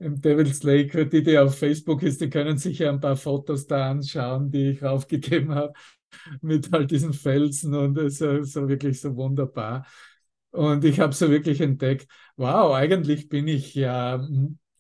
im 0.01 0.19
Devil's 0.19 0.63
Lake, 0.63 1.05
die, 1.07 1.23
die 1.23 1.37
auf 1.37 1.57
Facebook 1.57 2.03
ist, 2.03 2.21
die 2.21 2.29
können 2.29 2.57
sich 2.57 2.79
ja 2.79 2.89
ein 2.89 2.99
paar 2.99 3.15
Fotos 3.15 3.67
da 3.67 3.91
anschauen, 3.91 4.51
die 4.51 4.71
ich 4.71 4.83
aufgegeben 4.83 5.53
habe 5.55 5.73
mit 6.41 6.73
all 6.73 6.85
diesen 6.85 7.13
Felsen 7.13 7.73
und 7.73 7.97
es 7.97 8.19
ist 8.19 8.53
so 8.53 8.67
wirklich 8.67 8.99
so 8.99 9.15
wunderbar. 9.15 9.85
Und 10.51 10.83
ich 10.83 10.99
habe 10.99 11.13
so 11.13 11.29
wirklich 11.29 11.61
entdeckt, 11.61 12.07
wow, 12.35 12.73
eigentlich 12.75 13.29
bin 13.29 13.47
ich 13.47 13.73
ja 13.73 14.27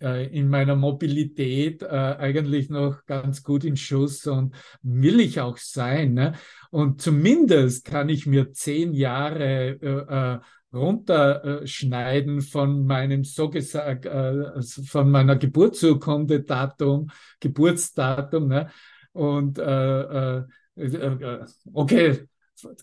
äh, 0.01 0.27
in 0.37 0.49
meiner 0.49 0.75
Mobilität 0.75 1.83
äh, 1.83 1.85
eigentlich 1.85 2.69
noch 2.69 3.05
ganz 3.05 3.43
gut 3.43 3.63
in 3.63 3.77
Schuss 3.77 4.27
und 4.27 4.53
will 4.81 5.19
ich 5.21 5.39
auch 5.39 5.57
sein. 5.57 6.13
Ne? 6.13 6.33
Und 6.71 7.01
zumindest 7.01 7.85
kann 7.85 8.09
ich 8.09 8.25
mir 8.25 8.51
zehn 8.51 8.93
Jahre 8.93 9.79
äh, 9.81 10.35
äh 10.35 10.39
runterschneiden 10.73 12.41
von 12.41 12.85
meinem 12.85 13.23
so 13.23 13.49
gesagt, 13.49 14.05
äh, 14.05 14.61
von 14.61 15.11
meiner 15.11 15.35
Geburtsurkunde 15.35 16.41
Datum, 16.41 17.09
Geburtsdatum. 17.39 18.47
Ne? 18.47 18.69
Und 19.13 19.59
äh, 19.59 20.37
äh, 20.37 20.43
äh 20.77 21.45
okay, 21.73 22.27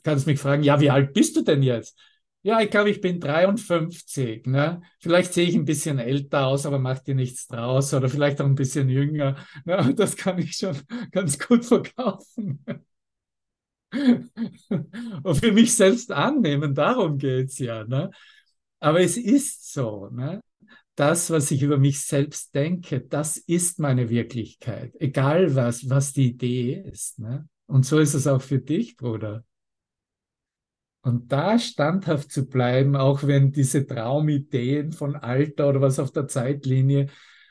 kannst 0.03 0.27
mich 0.27 0.39
fragen, 0.39 0.63
ja, 0.63 0.81
wie 0.81 0.91
alt 0.91 1.13
bist 1.13 1.37
du 1.37 1.43
denn 1.43 1.63
jetzt? 1.63 1.99
Ja, 2.43 2.61
ich 2.61 2.71
glaube, 2.71 2.91
ich 2.91 3.01
bin 3.01 3.21
53. 3.21 4.47
Ne? 4.47 4.81
Vielleicht 5.01 5.35
sehe 5.35 5.49
ich 5.49 5.55
ein 5.55 5.65
bisschen 5.65 5.99
älter 5.99 6.47
aus, 6.47 6.67
aber 6.67 6.79
macht 6.79 7.07
dir 7.07 7.15
nichts 7.15 7.49
draus. 7.49 7.93
Oder 7.93 8.09
vielleicht 8.09 8.41
auch 8.41 8.47
ein 8.47 8.55
bisschen 8.55 8.89
jünger. 8.89 9.37
Ne? 9.65 9.93
Das 9.97 10.17
kann 10.17 10.39
ich 10.39 10.57
schon 10.57 10.77
ganz 11.11 11.39
gut 11.39 11.65
verkaufen. 11.65 12.65
Und 13.93 15.35
für 15.37 15.53
mich 15.53 15.75
selbst 15.75 16.13
annehmen, 16.13 16.75
darum 16.75 17.19
geht 17.19 17.49
es 17.49 17.59
ja. 17.59 17.85
Ne? 17.85 18.11
Aber 18.81 19.01
es 19.01 19.17
ist 19.17 19.73
so. 19.73 20.09
Ne? 20.11 20.43
Das, 20.95 21.31
was 21.31 21.51
ich 21.51 21.63
über 21.63 21.79
mich 21.79 22.01
selbst 22.01 22.55
denke, 22.55 23.01
das 23.01 23.37
ist 23.37 23.79
meine 23.79 24.11
Wirklichkeit. 24.11 24.95
Egal 24.99 25.55
was, 25.55 25.89
was 25.89 26.13
die 26.13 26.29
Idee 26.29 26.83
ist. 26.91 27.19
Ne? 27.19 27.49
Und 27.67 27.87
so 27.87 27.99
ist 27.99 28.15
es 28.15 28.27
auch 28.27 28.43
für 28.43 28.59
dich, 28.59 28.97
Bruder. 28.97 29.45
Und 31.03 31.33
da 31.33 31.59
standhaft 31.59 32.33
zu 32.33 32.49
bleiben, 32.49 32.97
auch 32.97 33.23
wenn 33.23 33.53
diese 33.53 33.87
Traumideen 33.87 34.93
von 34.93 35.17
Alter 35.17 35.69
oder 35.69 35.81
was 35.81 35.99
auf 35.99 36.11
der 36.11 36.27
Zeitlinie 36.27 37.07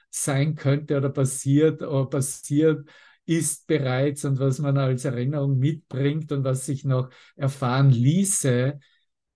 sein 0.09 0.55
könnte 0.55 0.97
oder 0.97 1.09
passiert 1.09 1.81
oder 1.81 2.05
passiert 2.05 2.87
ist 3.27 3.67
bereits 3.67 4.25
und 4.25 4.39
was 4.39 4.59
man 4.59 4.77
als 4.77 5.05
Erinnerung 5.05 5.59
mitbringt 5.59 6.31
und 6.31 6.43
was 6.43 6.65
sich 6.65 6.85
noch 6.85 7.09
erfahren 7.35 7.91
ließe, 7.91 8.79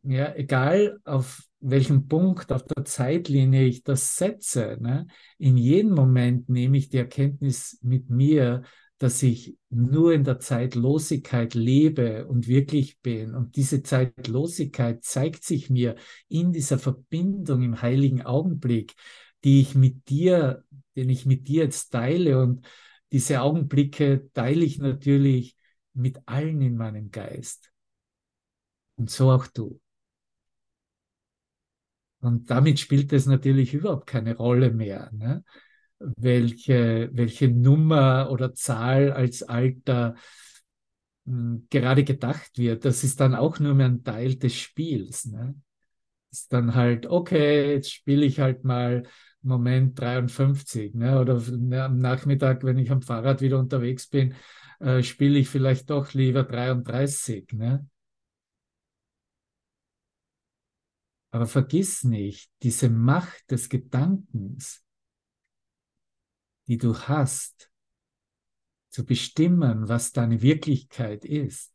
ja, 0.04 0.34
egal 0.36 1.00
auf 1.04 1.44
welchem 1.60 2.08
Punkt 2.08 2.52
auf 2.52 2.64
der 2.64 2.86
Zeitlinie 2.86 3.66
ich 3.66 3.84
das 3.84 4.16
setze, 4.16 4.78
ne, 4.80 5.08
in 5.38 5.58
jedem 5.58 5.94
Moment 5.94 6.50
nehme 6.50 6.78
ich 6.78 6.90
die 6.90 6.98
Erkenntnis 6.98 7.78
mit 7.84 8.10
mir, 8.10 8.64
dass 8.98 9.22
ich 9.24 9.58
nur 9.70 10.14
in 10.14 10.24
der 10.24 10.40
Zeitlosigkeit 10.40 11.54
lebe 11.54 12.28
und 12.28 12.48
wirklich 12.48 13.00
bin. 13.00 13.36
Und 13.36 13.56
diese 13.56 13.82
Zeitlosigkeit 13.84 15.04
zeigt 15.04 15.44
sich 15.44 15.70
mir 15.70 15.96
in 16.30 16.54
dieser 16.54 16.78
Verbindung 16.78 17.64
im 17.64 17.82
heiligen 17.82 18.22
Augenblick, 18.22 18.94
die 19.44 19.60
ich 19.62 19.76
mit 19.76 20.08
dir, 20.10 20.64
den 20.96 21.10
ich 21.10 21.26
mit 21.26 21.48
dir 21.48 21.64
jetzt 21.64 21.90
teile. 21.90 22.40
Und 22.40 22.66
diese 23.12 23.42
Augenblicke 23.42 24.30
teile 24.34 24.64
ich 24.64 24.80
natürlich 24.80 25.58
mit 25.94 26.20
allen 26.26 26.62
in 26.62 26.78
meinem 26.78 27.12
Geist. 27.12 27.72
Und 28.96 29.10
so 29.10 29.32
auch 29.32 29.48
du. 29.48 29.80
Und 32.20 32.50
damit 32.52 32.80
spielt 32.80 33.12
es 33.14 33.26
natürlich 33.26 33.74
überhaupt 33.74 34.08
keine 34.08 34.36
Rolle 34.36 34.72
mehr. 34.72 35.10
Ne? 35.12 35.44
welche, 36.18 37.10
welche 37.14 37.48
Nummer 37.50 38.30
oder 38.32 38.54
Zahl 38.54 39.12
als 39.12 39.44
Alter 39.44 40.16
hm, 41.26 41.68
gerade 41.70 42.04
gedacht 42.04 42.58
wird. 42.58 42.86
Das 42.86 43.04
ist 43.04 43.20
dann 43.20 43.36
auch 43.36 43.60
nur 43.60 43.74
mehr 43.74 43.88
ein 43.88 44.04
Teil 44.04 44.36
des 44.36 44.56
Spiels. 44.56 45.26
Ne? 45.26 45.56
Ist 46.32 46.52
dann 46.54 46.76
halt, 46.76 47.08
okay, 47.08 47.74
jetzt 47.74 47.92
spiele 47.92 48.26
ich 48.26 48.40
halt 48.40 48.64
mal 48.64 49.04
Moment 49.42 50.00
53. 50.00 50.94
Ne? 50.94 51.20
Oder 51.20 51.40
ne, 51.40 51.84
am 51.84 51.98
Nachmittag, 51.98 52.64
wenn 52.64 52.78
ich 52.78 52.92
am 52.92 53.02
Fahrrad 53.02 53.42
wieder 53.42 53.60
unterwegs 53.60 54.08
bin, 54.08 54.36
äh, 54.80 55.04
spiele 55.04 55.40
ich 55.40 55.50
vielleicht 55.50 55.90
doch 55.90 56.14
lieber 56.14 56.44
33. 56.44 57.54
Ne? 57.54 57.88
Aber 61.32 61.48
vergiss 61.48 62.04
nicht, 62.04 62.52
diese 62.62 62.90
Macht 62.90 63.50
des 63.52 63.70
Gedankens, 63.70 64.84
die 66.68 66.78
du 66.78 66.98
hast, 66.98 67.72
zu 68.90 69.06
bestimmen, 69.06 69.88
was 69.88 70.12
deine 70.12 70.42
Wirklichkeit 70.42 71.24
ist, 71.24 71.74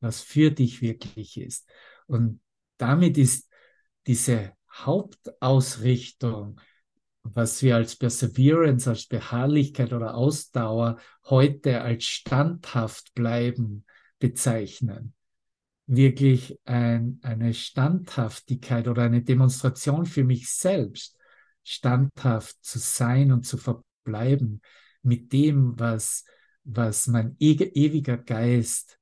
was 0.00 0.20
für 0.20 0.50
dich 0.50 0.82
wirklich 0.82 1.38
ist. 1.38 1.68
Und 2.06 2.40
damit 2.76 3.16
ist 3.16 3.48
diese 4.06 4.52
Hauptausrichtung, 4.70 6.60
was 7.22 7.62
wir 7.62 7.76
als 7.76 7.96
Perseverance, 7.96 8.88
als 8.88 9.06
Beharrlichkeit 9.06 9.92
oder 9.92 10.14
Ausdauer 10.14 10.98
heute 11.24 11.80
als 11.80 12.04
standhaft 12.04 13.14
bleiben 13.14 13.84
bezeichnen, 14.18 15.14
wirklich 15.86 16.58
ein, 16.64 17.18
eine 17.22 17.54
Standhaftigkeit 17.54 18.88
oder 18.88 19.02
eine 19.02 19.22
Demonstration 19.22 20.06
für 20.06 20.24
mich 20.24 20.50
selbst, 20.50 21.16
standhaft 21.64 22.56
zu 22.64 22.78
sein 22.78 23.30
und 23.30 23.46
zu 23.46 23.56
verbringen 23.56 23.86
bleiben 24.04 24.60
mit 25.02 25.32
dem, 25.32 25.78
was, 25.78 26.24
was 26.64 27.06
mein 27.06 27.36
ewiger 27.38 28.18
Geist 28.18 28.98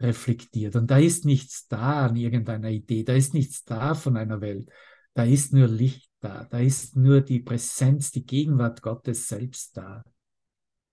reflektiert. 0.00 0.76
Und 0.76 0.90
da 0.90 0.98
ist 0.98 1.24
nichts 1.24 1.68
da 1.68 2.06
an 2.06 2.16
irgendeiner 2.16 2.70
Idee, 2.70 3.04
da 3.04 3.14
ist 3.14 3.34
nichts 3.34 3.64
da 3.64 3.94
von 3.94 4.16
einer 4.16 4.40
Welt, 4.40 4.68
da 5.14 5.24
ist 5.24 5.52
nur 5.52 5.68
Licht 5.68 6.10
da, 6.22 6.44
da 6.44 6.58
ist 6.60 6.96
nur 6.96 7.20
die 7.20 7.40
Präsenz, 7.40 8.12
die 8.12 8.24
Gegenwart 8.24 8.80
Gottes 8.80 9.28
selbst 9.28 9.76
da. 9.76 10.04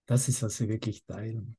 Das 0.08 0.28
ist, 0.28 0.42
was 0.42 0.60
wir 0.60 0.70
wirklich 0.70 1.06
teilen. 1.06 1.56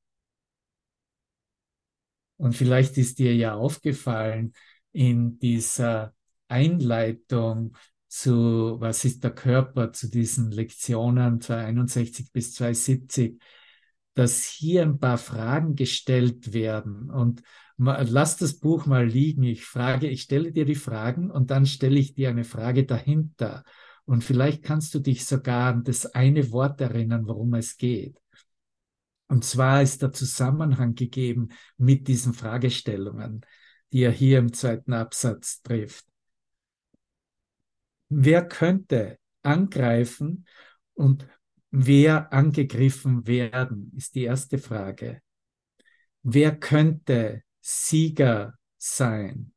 Und 2.37 2.57
vielleicht 2.57 2.99
ist 2.99 3.19
dir 3.19 3.35
ja 3.35 3.55
aufgefallen 3.55 4.55
in 4.93 5.39
dieser 5.39 6.15
Einleitung 6.49 7.77
zu 8.09 8.81
Was 8.81 9.05
ist 9.05 9.23
der 9.23 9.31
Körper, 9.31 9.93
zu 9.93 10.11
diesen 10.11 10.51
Lektionen 10.51 11.41
261 11.41 12.33
bis 12.33 12.55
270, 12.55 13.41
dass 14.15 14.45
hier 14.45 14.83
ein 14.83 14.99
paar 14.99 15.19
Fragen 15.19 15.77
gestellt 15.77 16.53
werden. 16.53 17.11
Und 17.11 17.43
lass 17.77 18.37
das 18.37 18.59
Buch 18.59 18.87
mal 18.87 19.07
liegen. 19.07 19.43
Ich 19.45 19.65
frage, 19.65 20.09
ich 20.09 20.23
stelle 20.23 20.53
dir 20.53 20.65
die 20.65 20.75
Fragen 20.75 21.31
und 21.31 21.51
dann 21.51 21.67
stelle 21.67 21.99
ich 21.99 22.15
dir 22.15 22.29
eine 22.29 22.45
Frage 22.45 22.85
dahinter. 22.85 23.65
Und 24.05 24.25
vielleicht 24.25 24.63
kannst 24.63 24.95
du 24.95 24.99
dich 24.99 25.25
sogar 25.25 25.73
an 25.73 25.85
das 25.85 26.07
eine 26.07 26.51
Wort 26.51 26.81
erinnern, 26.81 27.27
worum 27.27 27.55
es 27.55 27.77
geht. 27.77 28.17
Und 29.29 29.45
zwar 29.45 29.81
ist 29.81 30.03
der 30.03 30.11
Zusammenhang 30.11 30.97
gegeben 30.97 31.51
mit 31.77 32.09
diesen 32.09 32.35
Fragestellungen, 32.35 33.47
die 33.93 34.03
er 34.03 34.11
hier 34.11 34.41
im 34.41 34.53
zweiten 34.53 34.93
Absatz 34.93 35.63
trifft. 35.63 36.05
Wer 38.09 38.49
könnte 38.49 39.19
angreifen 39.43 40.47
und 40.95 41.29
wer 41.71 42.33
angegriffen 42.33 43.27
werden, 43.27 43.93
ist 43.97 44.15
die 44.15 44.25
erste 44.25 44.59
Frage. 44.59 45.23
Wer 46.23 46.57
könnte 46.57 47.43
Sieger 47.61 48.59
sein? 48.77 49.53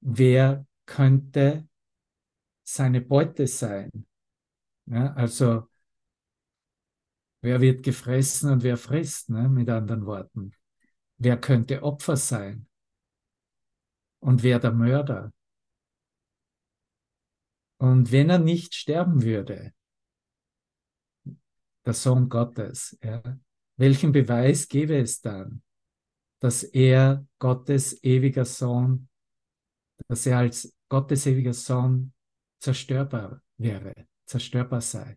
Wer 0.00 0.66
könnte 0.86 1.68
seine 2.64 3.00
Beute 3.00 3.46
sein? 3.46 3.90
Ja, 4.86 5.12
also, 5.14 5.68
wer 7.40 7.60
wird 7.60 7.82
gefressen 7.82 8.50
und 8.50 8.62
wer 8.62 8.76
frisst, 8.76 9.28
ne, 9.28 9.48
mit 9.48 9.68
anderen 9.68 10.06
Worten? 10.06 10.52
Wer 11.18 11.36
könnte 11.36 11.82
Opfer 11.82 12.16
sein? 12.16 12.66
Und 14.20 14.42
wer 14.42 14.58
der 14.58 14.72
Mörder? 14.72 15.32
Und 17.78 18.10
wenn 18.10 18.30
er 18.30 18.38
nicht 18.38 18.74
sterben 18.74 19.22
würde, 19.22 19.72
der 21.88 21.94
Sohn 21.94 22.28
Gottes, 22.28 22.98
ja, 23.02 23.22
welchen 23.78 24.12
Beweis 24.12 24.68
gäbe 24.68 24.98
es 24.98 25.22
dann, 25.22 25.62
dass 26.38 26.62
er 26.62 27.26
Gottes 27.38 28.04
ewiger 28.04 28.44
Sohn, 28.44 29.08
dass 30.06 30.26
er 30.26 30.38
als 30.38 30.76
Gottes 30.90 31.26
ewiger 31.26 31.54
Sohn 31.54 32.12
zerstörbar 32.60 33.42
wäre, 33.56 33.94
zerstörbar 34.26 34.82
sei? 34.82 35.16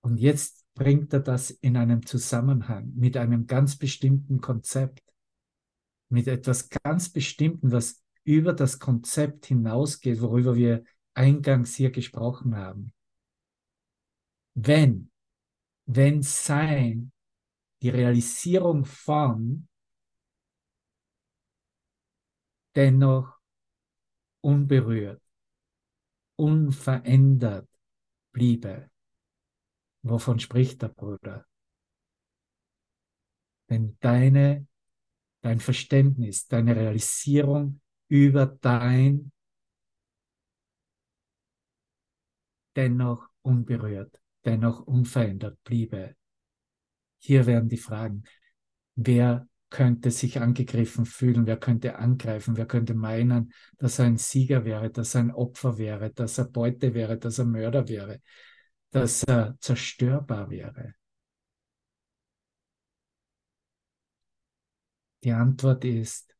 Und 0.00 0.18
jetzt 0.18 0.64
bringt 0.74 1.12
er 1.12 1.20
das 1.20 1.50
in 1.50 1.76
einem 1.76 2.06
Zusammenhang 2.06 2.92
mit 2.94 3.16
einem 3.16 3.48
ganz 3.48 3.76
bestimmten 3.76 4.40
Konzept, 4.40 5.02
mit 6.08 6.28
etwas 6.28 6.68
ganz 6.68 7.08
Bestimmten, 7.08 7.72
was 7.72 8.00
über 8.22 8.52
das 8.52 8.78
Konzept 8.78 9.46
hinausgeht, 9.46 10.20
worüber 10.20 10.54
wir 10.54 10.84
eingangs 11.14 11.74
hier 11.74 11.90
gesprochen 11.90 12.56
haben. 12.56 12.92
Wenn, 14.54 15.10
wenn 15.86 16.22
Sein 16.22 17.12
die 17.82 17.90
Realisierung 17.90 18.84
von 18.84 19.68
dennoch 22.74 23.38
unberührt, 24.42 25.22
unverändert 26.36 27.68
bliebe. 28.32 28.90
Wovon 30.02 30.38
spricht 30.38 30.82
der 30.82 30.88
Bruder? 30.88 31.46
Wenn 33.68 33.96
deine, 34.00 34.66
dein 35.40 35.60
Verständnis, 35.60 36.46
deine 36.46 36.76
Realisierung 36.76 37.80
über 38.08 38.46
dein 38.46 39.32
dennoch 42.76 43.28
unberührt, 43.42 44.20
dennoch 44.46 44.80
unverändert 44.80 45.62
bliebe. 45.64 46.16
Hier 47.18 47.46
wären 47.46 47.68
die 47.68 47.76
Fragen. 47.76 48.24
Wer 48.94 49.48
könnte 49.68 50.10
sich 50.10 50.40
angegriffen 50.40 51.04
fühlen? 51.04 51.46
Wer 51.46 51.58
könnte 51.58 51.96
angreifen? 51.98 52.56
Wer 52.56 52.66
könnte 52.66 52.94
meinen, 52.94 53.52
dass 53.78 53.98
er 53.98 54.06
ein 54.06 54.16
Sieger 54.16 54.64
wäre, 54.64 54.90
dass 54.90 55.14
er 55.14 55.22
ein 55.22 55.30
Opfer 55.32 55.76
wäre, 55.76 56.10
dass 56.12 56.38
er 56.38 56.44
Beute 56.46 56.94
wäre, 56.94 57.18
dass 57.18 57.38
er 57.38 57.44
Mörder 57.46 57.88
wäre, 57.88 58.20
dass 58.90 59.24
er 59.24 59.56
zerstörbar 59.60 60.48
wäre? 60.50 60.94
Die 65.24 65.32
Antwort 65.32 65.84
ist, 65.84 66.36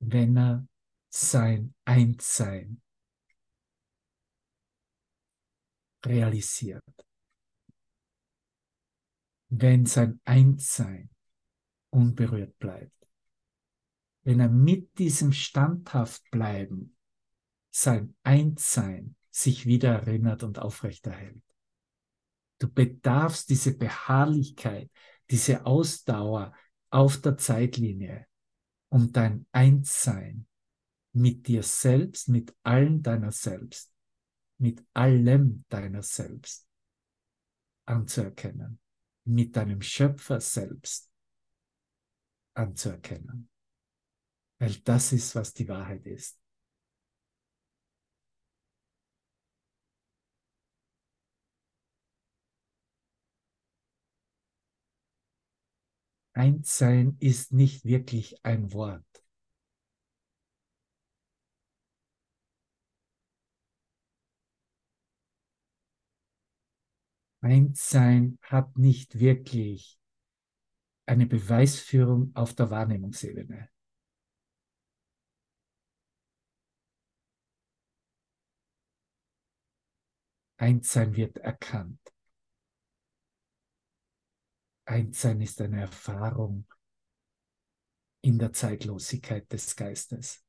wenn 0.00 0.36
er 0.36 0.66
sein 1.08 1.74
Einssein 1.84 2.81
realisiert. 6.06 6.84
Wenn 9.48 9.86
sein 9.86 10.20
Einssein 10.24 11.10
unberührt 11.92 12.58
bleibt. 12.58 12.96
Wenn 14.24 14.40
er 14.40 14.48
mit 14.48 14.98
diesem 14.98 15.32
standhaft 15.32 16.30
bleiben, 16.30 16.96
sein 17.70 18.14
Einssein 18.22 19.16
sich 19.30 19.66
wieder 19.66 19.92
erinnert 19.92 20.42
und 20.42 20.58
aufrechterhält. 20.58 21.42
Du 22.58 22.70
bedarfst 22.70 23.48
diese 23.50 23.76
Beharrlichkeit, 23.76 24.90
diese 25.30 25.66
Ausdauer 25.66 26.54
auf 26.90 27.20
der 27.20 27.36
Zeitlinie, 27.36 28.26
um 28.88 29.12
dein 29.12 29.46
Einssein 29.52 30.46
mit 31.12 31.48
dir 31.48 31.62
selbst, 31.62 32.28
mit 32.28 32.54
allen 32.62 33.02
deiner 33.02 33.32
selbst, 33.32 33.91
mit 34.62 34.86
allem 34.94 35.64
deiner 35.68 36.04
selbst 36.04 36.68
anzuerkennen, 37.84 38.78
mit 39.24 39.56
deinem 39.56 39.82
Schöpfer 39.82 40.40
selbst 40.40 41.10
anzuerkennen. 42.54 43.50
Weil 44.60 44.76
das 44.84 45.12
ist, 45.12 45.34
was 45.34 45.52
die 45.52 45.68
Wahrheit 45.68 46.06
ist. 46.06 46.40
Einssein 56.34 57.16
ist 57.18 57.52
nicht 57.52 57.84
wirklich 57.84 58.44
ein 58.44 58.72
Wort. 58.72 59.21
Einssein 67.42 68.38
hat 68.40 68.78
nicht 68.78 69.18
wirklich 69.18 69.98
eine 71.06 71.26
Beweisführung 71.26 72.30
auf 72.36 72.54
der 72.54 72.70
Wahrnehmungsebene. 72.70 73.68
Einssein 80.56 81.16
wird 81.16 81.38
erkannt. 81.38 81.98
Einssein 84.84 85.40
ist 85.40 85.60
eine 85.60 85.80
Erfahrung 85.80 86.66
in 88.20 88.38
der 88.38 88.52
Zeitlosigkeit 88.52 89.52
des 89.52 89.74
Geistes. 89.74 90.44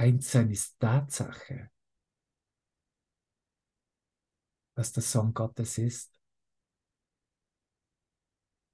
Einssein 0.00 0.50
ist 0.50 0.80
Tatsache, 0.80 1.70
was 4.74 4.92
der 4.92 5.02
Sohn 5.02 5.34
Gottes 5.34 5.76
ist, 5.76 6.18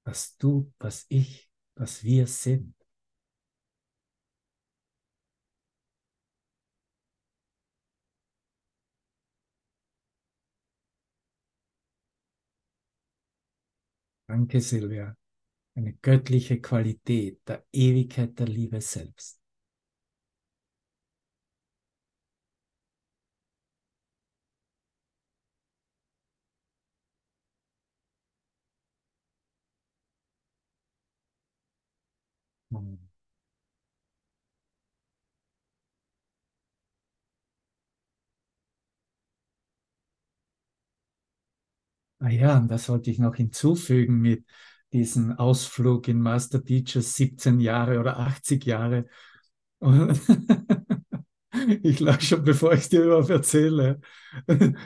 was 0.04 0.36
du, 0.38 0.72
was 0.78 1.04
ich, 1.08 1.50
was 1.74 2.04
wir 2.04 2.28
sind. 2.28 2.74
Danke, 14.28 14.60
Silvia. 14.60 15.16
Eine 15.74 15.94
göttliche 15.94 16.60
Qualität 16.60 17.40
der 17.48 17.64
Ewigkeit 17.72 18.38
der 18.38 18.46
Liebe 18.48 18.80
selbst. 18.80 19.35
Ah 42.26 42.30
ja, 42.30 42.56
und 42.58 42.66
das 42.68 42.88
wollte 42.88 43.08
ich 43.12 43.20
noch 43.20 43.36
hinzufügen 43.36 44.20
mit 44.20 44.44
diesem 44.92 45.38
Ausflug 45.38 46.08
in 46.08 46.20
Master 46.20 46.64
Teachers 46.64 47.14
17 47.14 47.60
Jahre 47.60 48.00
oder 48.00 48.18
80 48.18 48.64
Jahre. 48.64 49.06
Und 49.78 50.20
ich 51.84 52.00
lache 52.00 52.22
schon, 52.22 52.42
bevor 52.42 52.72
ich 52.72 52.88
dir 52.88 53.04
überhaupt 53.04 53.30
erzähle. 53.30 54.00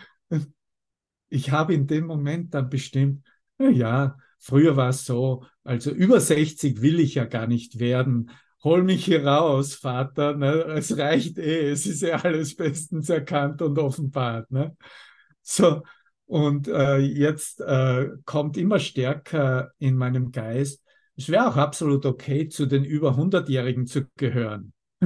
Ich 1.32 1.52
habe 1.52 1.74
in 1.74 1.86
dem 1.86 2.06
Moment 2.06 2.54
dann 2.54 2.68
bestimmt, 2.68 3.24
ja, 3.58 4.16
früher 4.40 4.76
war 4.76 4.88
es 4.88 5.04
so, 5.04 5.44
also 5.62 5.92
über 5.92 6.20
60 6.20 6.82
will 6.82 6.98
ich 6.98 7.14
ja 7.14 7.24
gar 7.24 7.46
nicht 7.46 7.78
werden. 7.78 8.30
Hol 8.64 8.82
mich 8.82 9.04
hier 9.04 9.24
raus, 9.24 9.76
Vater. 9.76 10.36
Ne? 10.36 10.50
Es 10.76 10.98
reicht 10.98 11.38
eh, 11.38 11.70
es 11.70 11.86
ist 11.86 12.02
ja 12.02 12.16
alles 12.16 12.56
bestens 12.56 13.08
erkannt 13.08 13.62
und 13.62 13.78
offenbart. 13.78 14.50
Ne? 14.50 14.76
So, 15.42 15.82
und 16.30 16.68
äh, 16.68 16.98
jetzt 16.98 17.60
äh, 17.60 18.10
kommt 18.24 18.56
immer 18.56 18.78
stärker 18.78 19.72
in 19.78 19.96
meinem 19.96 20.30
Geist, 20.30 20.80
es 21.16 21.28
wäre 21.28 21.48
auch 21.48 21.56
absolut 21.56 22.06
okay, 22.06 22.48
zu 22.48 22.66
den 22.66 22.84
über 22.84 23.16
100-Jährigen 23.16 23.88
zu 23.88 24.06
gehören. 24.16 24.72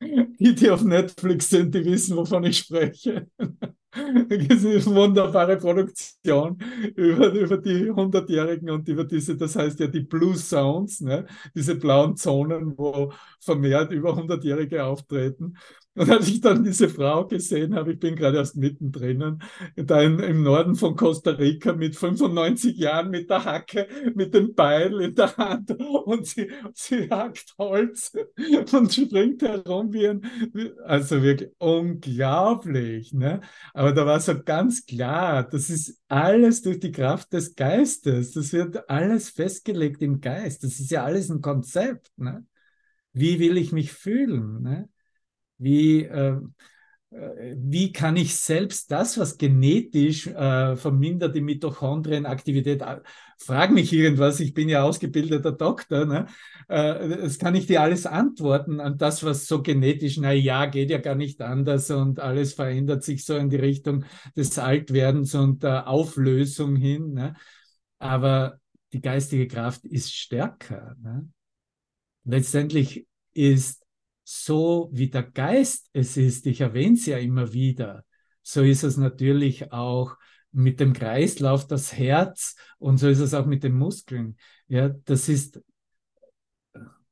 die, 0.00 0.54
die 0.54 0.70
auf 0.70 0.82
Netflix 0.82 1.50
sind, 1.50 1.74
die 1.74 1.84
wissen, 1.84 2.16
wovon 2.16 2.44
ich 2.44 2.58
spreche. 2.58 3.26
Das 4.28 4.62
ist 4.62 4.86
eine 4.86 4.96
wunderbare 4.96 5.56
Produktion 5.56 6.58
über, 6.96 7.32
über 7.32 7.56
die 7.56 7.90
100-Jährigen 7.90 8.68
und 8.68 8.86
über 8.88 9.04
diese, 9.04 9.38
das 9.38 9.56
heißt 9.56 9.80
ja 9.80 9.86
die 9.86 10.00
Blue 10.00 10.34
Zones, 10.34 11.00
ne? 11.00 11.24
diese 11.54 11.76
blauen 11.76 12.14
Zonen, 12.14 12.76
wo 12.76 13.10
vermehrt 13.40 13.92
über 13.92 14.14
100-Jährige 14.14 14.84
auftreten. 14.84 15.54
Und 15.96 16.10
als 16.10 16.28
ich 16.28 16.40
dann 16.40 16.62
diese 16.62 16.88
Frau 16.88 17.26
gesehen 17.26 17.74
habe, 17.74 17.92
ich 17.92 17.98
bin 17.98 18.16
gerade 18.16 18.36
erst 18.36 18.56
mittendrin, 18.56 19.40
da 19.76 20.02
im, 20.02 20.20
im 20.20 20.42
Norden 20.42 20.74
von 20.74 20.94
Costa 20.94 21.30
Rica 21.30 21.72
mit 21.72 21.96
95 21.96 22.76
Jahren 22.76 23.10
mit 23.10 23.30
der 23.30 23.44
Hacke, 23.44 23.88
mit 24.14 24.34
dem 24.34 24.54
Beil 24.54 25.00
in 25.00 25.14
der 25.14 25.36
Hand 25.36 25.70
und 26.04 26.26
sie, 26.26 26.50
sie 26.74 27.08
hackt 27.08 27.54
Holz 27.58 28.12
und 28.72 28.92
springt 28.92 29.42
herum 29.42 29.92
wie 29.92 30.08
ein, 30.08 30.22
also 30.84 31.22
wirklich 31.22 31.50
unglaublich. 31.58 33.14
Ne? 33.14 33.40
Aber 33.72 33.92
da 33.92 34.04
war 34.04 34.20
so 34.20 34.42
ganz 34.42 34.84
klar, 34.84 35.48
das 35.48 35.70
ist 35.70 35.98
alles 36.08 36.62
durch 36.62 36.78
die 36.78 36.92
Kraft 36.92 37.32
des 37.32 37.54
Geistes. 37.54 38.32
Das 38.32 38.52
wird 38.52 38.88
alles 38.88 39.30
festgelegt 39.30 40.02
im 40.02 40.20
Geist. 40.20 40.62
Das 40.62 40.78
ist 40.78 40.90
ja 40.90 41.04
alles 41.04 41.30
ein 41.30 41.40
Konzept. 41.40 42.12
Ne? 42.16 42.44
Wie 43.12 43.38
will 43.38 43.56
ich 43.56 43.72
mich 43.72 43.92
fühlen? 43.92 44.62
Ne? 44.62 44.88
Wie, 45.58 46.04
äh, 46.04 46.40
wie 47.10 47.92
kann 47.92 48.16
ich 48.16 48.36
selbst 48.36 48.90
das, 48.90 49.16
was 49.16 49.38
genetisch 49.38 50.26
äh, 50.26 50.76
vermindert 50.76 51.34
die 51.34 51.40
Mitochondrienaktivität, 51.40 52.82
äh, 52.82 53.00
frag 53.38 53.70
mich 53.70 53.92
irgendwas, 53.92 54.40
ich 54.40 54.54
bin 54.54 54.68
ja 54.68 54.82
ausgebildeter 54.82 55.52
Doktor, 55.52 56.04
ne? 56.04 56.26
äh, 56.68 57.16
das 57.18 57.38
kann 57.38 57.54
ich 57.54 57.66
dir 57.66 57.80
alles 57.80 58.06
antworten 58.06 58.80
an 58.80 58.98
das, 58.98 59.24
was 59.24 59.46
so 59.46 59.62
genetisch, 59.62 60.18
na 60.18 60.32
ja, 60.32 60.66
geht 60.66 60.90
ja 60.90 60.98
gar 60.98 61.14
nicht 61.14 61.40
anders 61.40 61.90
und 61.90 62.20
alles 62.20 62.54
verändert 62.54 63.04
sich 63.04 63.24
so 63.24 63.36
in 63.36 63.50
die 63.50 63.56
Richtung 63.56 64.04
des 64.36 64.58
Altwerdens 64.58 65.34
und 65.34 65.62
der 65.62 65.88
Auflösung 65.88 66.76
hin. 66.76 67.12
Ne? 67.12 67.34
Aber 67.98 68.58
die 68.92 69.00
geistige 69.00 69.46
Kraft 69.46 69.84
ist 69.84 70.12
stärker. 70.12 70.96
Ne? 71.00 71.28
Letztendlich 72.24 73.06
ist 73.32 73.85
so 74.28 74.90
wie 74.92 75.08
der 75.08 75.22
Geist 75.22 75.88
es 75.92 76.16
ist, 76.16 76.46
ich 76.46 76.60
erwähne 76.60 76.94
es 76.94 77.06
ja 77.06 77.16
immer 77.16 77.52
wieder, 77.52 78.04
so 78.42 78.60
ist 78.62 78.82
es 78.82 78.96
natürlich 78.96 79.70
auch 79.70 80.16
mit 80.50 80.80
dem 80.80 80.94
Kreislauf, 80.94 81.68
das 81.68 81.92
Herz 81.92 82.56
und 82.78 82.98
so 82.98 83.08
ist 83.08 83.20
es 83.20 83.34
auch 83.34 83.46
mit 83.46 83.62
den 83.62 83.74
Muskeln. 83.74 84.36
Ja, 84.66 84.88
das 84.88 85.28
ist, 85.28 85.60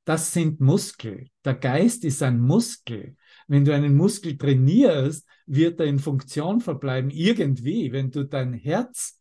das 0.04 0.32
sind 0.32 0.60
Muskel. 0.60 1.28
Der 1.44 1.54
Geist 1.54 2.04
ist 2.04 2.20
ein 2.20 2.40
Muskel. 2.40 3.16
Wenn 3.46 3.64
du 3.64 3.72
einen 3.72 3.94
Muskel 3.94 4.36
trainierst, 4.36 5.24
wird 5.46 5.78
er 5.78 5.86
in 5.86 6.00
Funktion 6.00 6.60
verbleiben 6.60 7.10
irgendwie. 7.10 7.92
Wenn 7.92 8.10
du 8.10 8.24
dein 8.24 8.54
Herz 8.54 9.20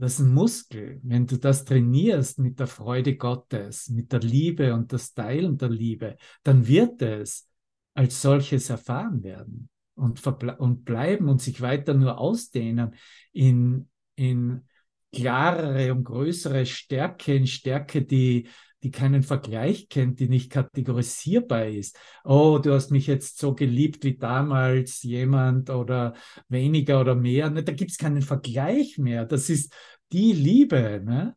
das 0.00 0.14
ist 0.14 0.20
ein 0.20 0.32
Muskel. 0.32 0.98
Wenn 1.02 1.26
du 1.26 1.36
das 1.36 1.64
trainierst 1.64 2.38
mit 2.38 2.58
der 2.58 2.66
Freude 2.66 3.16
Gottes, 3.16 3.90
mit 3.90 4.12
der 4.12 4.20
Liebe 4.20 4.74
und 4.74 4.92
das 4.92 5.12
Teilen 5.12 5.58
der 5.58 5.68
Liebe, 5.68 6.16
dann 6.42 6.66
wird 6.66 7.02
es 7.02 7.48
als 7.92 8.22
solches 8.22 8.70
erfahren 8.70 9.22
werden 9.22 9.68
und, 9.94 10.26
und 10.58 10.84
bleiben 10.84 11.28
und 11.28 11.42
sich 11.42 11.60
weiter 11.60 11.92
nur 11.92 12.18
ausdehnen 12.18 12.94
in, 13.32 13.90
in 14.16 14.66
klarere 15.12 15.92
und 15.92 16.04
größere 16.04 16.64
Stärke, 16.64 17.34
in 17.34 17.46
Stärke, 17.46 18.02
die 18.02 18.48
die 18.82 18.90
keinen 18.90 19.22
Vergleich 19.22 19.88
kennt, 19.88 20.20
die 20.20 20.28
nicht 20.28 20.50
kategorisierbar 20.50 21.66
ist. 21.66 21.98
Oh, 22.24 22.58
du 22.62 22.72
hast 22.72 22.90
mich 22.90 23.06
jetzt 23.06 23.38
so 23.38 23.54
geliebt 23.54 24.04
wie 24.04 24.16
damals 24.16 25.02
jemand 25.02 25.70
oder 25.70 26.14
weniger 26.48 27.00
oder 27.00 27.14
mehr. 27.14 27.50
Ne, 27.50 27.62
da 27.62 27.72
gibt 27.72 27.90
es 27.90 27.98
keinen 27.98 28.22
Vergleich 28.22 28.98
mehr. 28.98 29.26
Das 29.26 29.50
ist 29.50 29.72
die 30.12 30.32
Liebe. 30.32 31.02
Ne? 31.04 31.36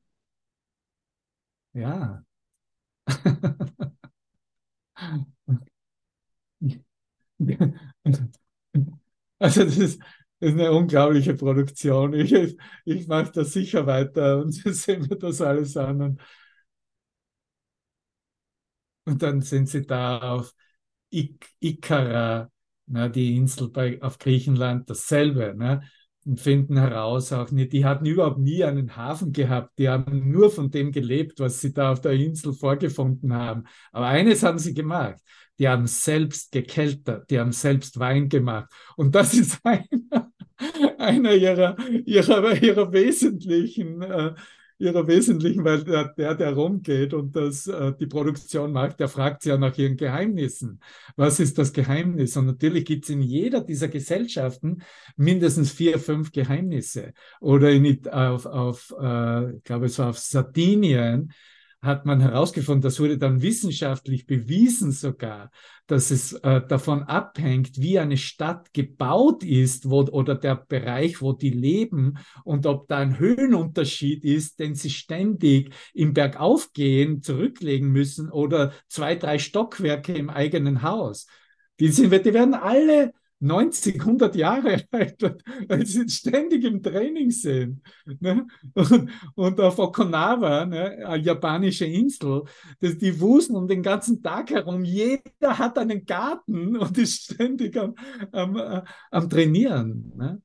Ja. 1.73 2.23
Also 9.39 9.63
das 9.65 9.77
ist, 9.77 9.99
das 10.39 10.49
ist 10.51 10.59
eine 10.59 10.71
unglaubliche 10.71 11.33
Produktion. 11.35 12.13
Ich, 12.13 12.57
ich 12.85 13.07
mache 13.07 13.31
da 13.31 13.43
sicher 13.43 13.85
weiter 13.85 14.39
und 14.39 14.51
sehen 14.53 15.09
wir 15.09 15.17
das 15.17 15.41
alles 15.41 15.75
an. 15.77 16.01
Und, 16.01 16.21
und 19.05 19.21
dann 19.21 19.41
sind 19.41 19.69
sie 19.69 19.85
da 19.85 20.19
auf 20.19 20.53
Ik 21.09 21.47
Ikara, 21.59 22.49
ne, 22.87 23.09
die 23.09 23.35
Insel 23.35 23.69
bei, 23.69 24.01
auf 24.01 24.17
Griechenland, 24.17 24.89
dasselbe. 24.89 25.53
Ne? 25.55 25.81
Und 26.25 26.39
finden 26.39 26.77
heraus 26.77 27.33
auch 27.33 27.51
nicht, 27.51 27.73
die 27.73 27.85
hatten 27.85 28.05
überhaupt 28.05 28.39
nie 28.39 28.63
einen 28.63 28.95
Hafen 28.95 29.33
gehabt, 29.33 29.77
die 29.77 29.89
haben 29.89 30.31
nur 30.31 30.49
von 30.49 30.71
dem 30.71 30.91
gelebt, 30.91 31.39
was 31.39 31.59
sie 31.59 31.73
da 31.73 31.91
auf 31.91 32.01
der 32.01 32.13
Insel 32.13 32.53
vorgefunden 32.53 33.33
haben. 33.33 33.65
Aber 33.91 34.07
eines 34.07 34.41
haben 34.41 34.57
sie 34.57 34.73
gemacht, 34.73 35.19
die 35.59 35.67
haben 35.67 35.85
selbst 35.85 36.51
gekeltert, 36.51 37.29
die 37.29 37.39
haben 37.39 37.51
selbst 37.51 37.99
Wein 37.99 38.29
gemacht. 38.29 38.71
Und 38.95 39.15
das 39.15 39.33
ist 39.35 39.59
einer, 39.63 40.31
einer 40.97 41.33
ihrer, 41.33 41.77
ihrer, 42.05 42.61
ihrer 42.61 42.91
wesentlichen, 42.93 44.01
äh, 44.01 44.33
ihrer 44.83 45.07
wesentlichen, 45.07 45.63
weil 45.63 45.83
der, 45.83 46.09
der, 46.09 46.35
der 46.35 46.53
rumgeht 46.53 47.13
und 47.13 47.35
das, 47.35 47.67
äh, 47.67 47.93
die 47.99 48.05
Produktion 48.07 48.71
macht, 48.71 48.99
der 48.99 49.07
fragt 49.07 49.41
sie 49.41 49.49
ja 49.49 49.57
nach 49.57 49.77
ihren 49.77 49.97
Geheimnissen. 49.97 50.79
Was 51.15 51.39
ist 51.39 51.57
das 51.57 51.73
Geheimnis? 51.73 52.37
Und 52.37 52.45
natürlich 52.45 52.85
gibt 52.85 53.05
es 53.05 53.09
in 53.09 53.21
jeder 53.21 53.61
dieser 53.61 53.87
Gesellschaften 53.87 54.83
mindestens 55.15 55.71
vier, 55.71 55.99
fünf 55.99 56.31
Geheimnisse. 56.31 57.13
Oder 57.39 57.71
in, 57.71 58.07
auf, 58.09 58.45
auf 58.45 58.93
äh, 58.99 59.55
ich 59.57 59.63
glaube, 59.63 59.87
es 59.87 59.97
war 59.97 60.09
auf 60.09 60.19
Sardinien, 60.19 61.31
hat 61.83 62.05
man 62.05 62.21
herausgefunden, 62.21 62.81
das 62.81 62.99
wurde 62.99 63.17
dann 63.17 63.41
wissenschaftlich 63.41 64.25
bewiesen 64.25 64.93
sogar, 64.93 65.51
dass 65.85 66.11
es 66.11 66.31
äh, 66.31 66.61
davon 66.65 67.03
abhängt, 67.03 67.77
wie 67.77 67.99
eine 67.99 68.15
Stadt 68.15 68.73
gebaut 68.73 69.43
ist 69.43 69.89
wo, 69.89 70.01
oder 70.03 70.35
der 70.35 70.55
Bereich, 70.55 71.21
wo 71.21 71.33
die 71.33 71.49
leben 71.49 72.17
und 72.45 72.65
ob 72.65 72.87
da 72.87 72.99
ein 72.99 73.19
Höhenunterschied 73.19 74.23
ist, 74.23 74.59
den 74.59 74.75
sie 74.75 74.89
ständig 74.89 75.73
im 75.93 76.13
Bergaufgehen 76.13 77.21
zurücklegen 77.21 77.91
müssen 77.91 78.29
oder 78.31 78.71
zwei, 78.87 79.15
drei 79.15 79.37
Stockwerke 79.37 80.13
im 80.13 80.29
eigenen 80.29 80.83
Haus. 80.83 81.27
Die, 81.81 81.89
sind, 81.89 82.13
die 82.13 82.33
werden 82.33 82.53
alle 82.53 83.11
90, 83.43 83.99
100 83.99 84.35
Jahre 84.35 84.83
alt, 84.91 85.21
weil 85.67 85.85
sie 85.85 86.07
ständig 86.07 86.63
im 86.63 86.81
Training 86.81 87.29
sind. 87.29 87.81
Ne? 88.19 88.47
Und, 89.35 89.59
auf 89.59 89.79
Okinawa, 89.79 90.65
ne, 90.65 91.05
eine 91.05 91.23
japanische 91.23 91.85
Insel, 91.85 92.43
das, 92.79 92.97
die 92.97 93.19
wusen 93.19 93.55
um 93.55 93.67
den 93.67 93.83
ganzen 93.83 94.23
Tag 94.23 94.51
herum. 94.51 94.85
Jeder 94.85 95.57
hat 95.57 95.77
einen 95.77 96.05
Garten 96.05 96.77
und 96.77 96.97
ist 96.97 97.23
ständig 97.23 97.77
am, 97.77 97.95
am, 98.31 98.55
äh, 98.55 98.81
am 99.11 99.29
Trainieren. 99.29 100.13
Ne? 100.15 100.41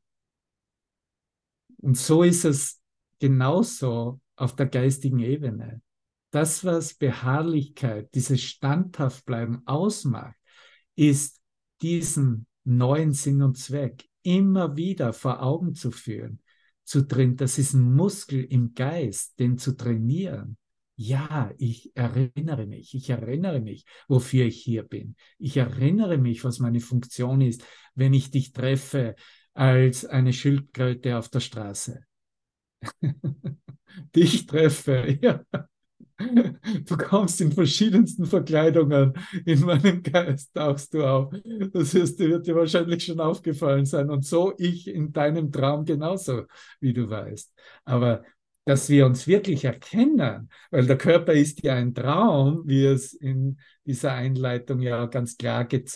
Und 1.81 1.97
so 1.97 2.25
ist 2.25 2.45
es 2.45 2.81
genauso 3.21 4.21
auf 4.35 4.57
der 4.57 4.67
geistigen 4.67 5.21
Ebene. 5.21 5.83
Das, 6.31 6.65
was 6.65 6.95
Beharrlichkeit, 6.95 8.13
dieses 8.15 8.43
Standhaftbleiben 8.43 9.67
ausmacht, 9.67 10.35
ist 10.97 11.41
diesen 11.81 12.48
neuen 12.77 13.13
Sinn 13.13 13.43
und 13.43 13.57
Zweck 13.57 14.05
immer 14.23 14.77
wieder 14.77 15.13
vor 15.13 15.43
Augen 15.43 15.75
zu 15.75 15.91
führen, 15.91 16.41
zu 16.85 17.05
drin, 17.05 17.37
das 17.37 17.59
ist 17.59 17.75
ein 17.75 17.95
Muskel 17.95 18.45
im 18.45 18.75
Geist, 18.75 19.39
den 19.39 19.59
zu 19.59 19.77
trainieren. 19.77 20.57
Ja, 20.97 21.53
ich 21.59 21.93
erinnere 21.95 22.67
mich, 22.67 22.95
ich 22.95 23.09
erinnere 23.11 23.61
mich, 23.61 23.85
wofür 24.09 24.47
ich 24.47 24.61
hier 24.61 24.83
bin. 24.83 25.15
Ich 25.39 25.57
erinnere 25.57 26.19
mich, 26.19 26.43
was 26.45 26.59
meine 26.59 26.81
Funktion 26.81 27.41
ist, 27.41 27.65
wenn 27.95 28.15
ich 28.15 28.31
dich 28.31 28.53
treffe 28.53 29.15
als 29.55 30.05
eine 30.05 30.33
Schildkröte 30.33 31.17
auf 31.17 31.29
der 31.29 31.41
Straße. 31.41 32.03
dich 34.15 34.47
treffe, 34.47 35.19
ja. 35.23 35.45
Du 36.87 36.97
kommst 36.97 37.41
in 37.41 37.53
verschiedensten 37.53 38.27
Verkleidungen 38.27 39.15
in 39.45 39.61
meinem 39.61 40.03
Geist, 40.03 40.53
tauchst 40.55 40.95
du 40.95 41.05
auf. 41.05 41.33
Das 41.73 41.95
heißt, 41.95 42.19
wird 42.19 42.47
dir 42.47 42.57
wahrscheinlich 42.57 43.05
schon 43.05 43.21
aufgefallen 43.21 43.87
sein. 43.87 44.11
Und 44.11 44.25
so 44.25 44.53
ich 44.59 44.89
in 44.89 45.13
deinem 45.13 45.53
Traum 45.53 45.85
genauso, 45.85 46.45
wie 46.81 46.93
du 46.93 47.09
weißt. 47.09 47.53
Aber 47.85 48.25
dass 48.65 48.91
wir 48.91 49.07
uns 49.07 49.27
wirklich 49.27 49.65
erkennen, 49.65 50.51
weil 50.71 50.87
der 50.87 50.99
Körper 50.99 51.33
ist 51.33 51.63
ja 51.63 51.75
ein 51.75 51.95
Traum, 51.95 52.65
wie 52.67 52.85
es 52.85 53.15
in 53.15 53.59
dieser 53.87 54.13
Einleitung 54.13 54.83
ja 54.83 55.07
ganz 55.07 55.39
klar 55.39 55.67
äh, 55.73 55.87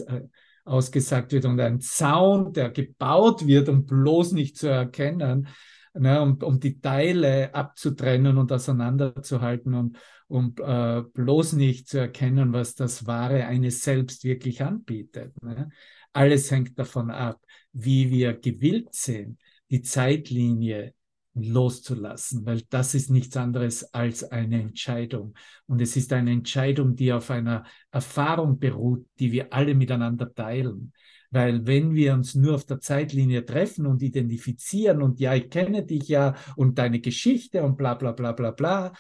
ausgesagt 0.64 1.32
wird, 1.32 1.44
und 1.44 1.60
ein 1.60 1.80
Zaun, 1.80 2.54
der 2.54 2.70
gebaut 2.70 3.46
wird, 3.46 3.68
um 3.68 3.84
bloß 3.84 4.32
nicht 4.32 4.56
zu 4.56 4.68
erkennen, 4.68 5.48
ne, 5.94 6.20
um, 6.20 6.36
um 6.42 6.60
die 6.60 6.80
Teile 6.80 7.54
abzutrennen 7.54 8.38
und 8.38 8.52
auseinanderzuhalten 8.52 9.74
und 9.74 9.98
um 10.28 10.54
äh, 10.62 11.02
bloß 11.02 11.54
nicht 11.54 11.88
zu 11.88 11.98
erkennen, 11.98 12.52
was 12.52 12.74
das 12.74 13.06
Wahre 13.06 13.46
eines 13.46 13.82
selbst 13.82 14.24
wirklich 14.24 14.62
anbietet. 14.62 15.40
Ne? 15.42 15.70
Alles 16.12 16.50
hängt 16.50 16.78
davon 16.78 17.10
ab, 17.10 17.40
wie 17.72 18.10
wir 18.10 18.34
gewillt 18.34 18.94
sind, 18.94 19.38
die 19.70 19.82
Zeitlinie 19.82 20.94
loszulassen, 21.34 22.44
weil 22.44 22.62
das 22.68 22.94
ist 22.94 23.10
nichts 23.10 23.36
anderes 23.36 23.94
als 23.94 24.24
eine 24.24 24.60
Entscheidung. 24.60 25.34
Und 25.66 25.80
es 25.80 25.96
ist 25.96 26.12
eine 26.12 26.30
Entscheidung, 26.30 26.94
die 26.94 27.12
auf 27.12 27.30
einer 27.30 27.64
Erfahrung 27.90 28.58
beruht, 28.58 29.06
die 29.18 29.32
wir 29.32 29.52
alle 29.52 29.74
miteinander 29.74 30.32
teilen. 30.32 30.92
Weil 31.32 31.66
wenn 31.66 31.94
wir 31.94 32.12
uns 32.12 32.34
nur 32.34 32.54
auf 32.54 32.66
der 32.66 32.80
Zeitlinie 32.80 33.44
treffen 33.44 33.86
und 33.86 34.02
identifizieren 34.02 35.02
und 35.02 35.18
ja, 35.18 35.34
ich 35.34 35.48
kenne 35.48 35.84
dich 35.84 36.08
ja 36.08 36.36
und 36.56 36.78
deine 36.78 37.00
Geschichte 37.00 37.62
und 37.62 37.76
bla 37.76 37.94
bla 37.94 38.12
bla 38.12 38.32
bla 38.32 38.50
bla, 38.50 38.92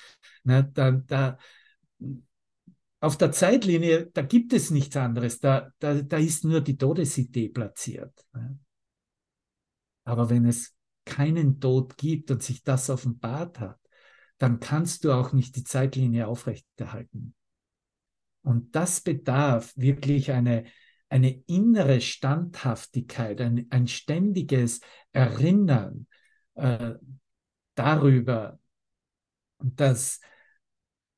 ne, 0.42 0.68
dann 0.72 1.06
da 1.06 1.38
auf 3.00 3.18
der 3.18 3.32
Zeitlinie, 3.32 4.06
da 4.14 4.22
gibt 4.22 4.52
es 4.52 4.70
nichts 4.70 4.96
anderes, 4.96 5.40
da, 5.40 5.72
da, 5.78 6.00
da 6.00 6.16
ist 6.16 6.44
nur 6.44 6.60
die 6.60 6.76
Todesidee 6.76 7.48
platziert. 7.48 8.24
Ne? 8.32 8.58
Aber 10.04 10.30
wenn 10.30 10.46
es 10.46 10.74
keinen 11.04 11.60
Tod 11.60 11.98
gibt 11.98 12.30
und 12.30 12.42
sich 12.42 12.62
das 12.62 12.88
offenbart 12.88 13.60
hat, 13.60 13.78
dann 14.38 14.58
kannst 14.58 15.04
du 15.04 15.12
auch 15.12 15.32
nicht 15.32 15.56
die 15.56 15.64
Zeitlinie 15.64 16.28
aufrechterhalten. 16.28 17.34
Und 18.42 18.74
das 18.74 19.00
bedarf 19.00 19.72
wirklich 19.76 20.32
eine, 20.32 20.64
eine 21.12 21.42
innere 21.46 22.00
Standhaftigkeit, 22.00 23.38
ein, 23.42 23.66
ein 23.68 23.86
ständiges 23.86 24.80
Erinnern 25.12 26.06
äh, 26.54 26.94
darüber, 27.74 28.58
dass, 29.58 30.20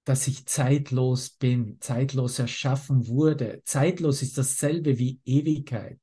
dass 0.03 0.27
ich 0.27 0.47
zeitlos 0.47 1.31
bin, 1.31 1.81
zeitlos 1.81 2.41
erschaffen 2.41 3.07
wurde. 3.07 3.63
Zeitlos 3.65 4.23
ist 4.23 4.37
dasselbe 4.37 4.99
wie 4.99 5.21
Ewigkeit. 5.25 6.01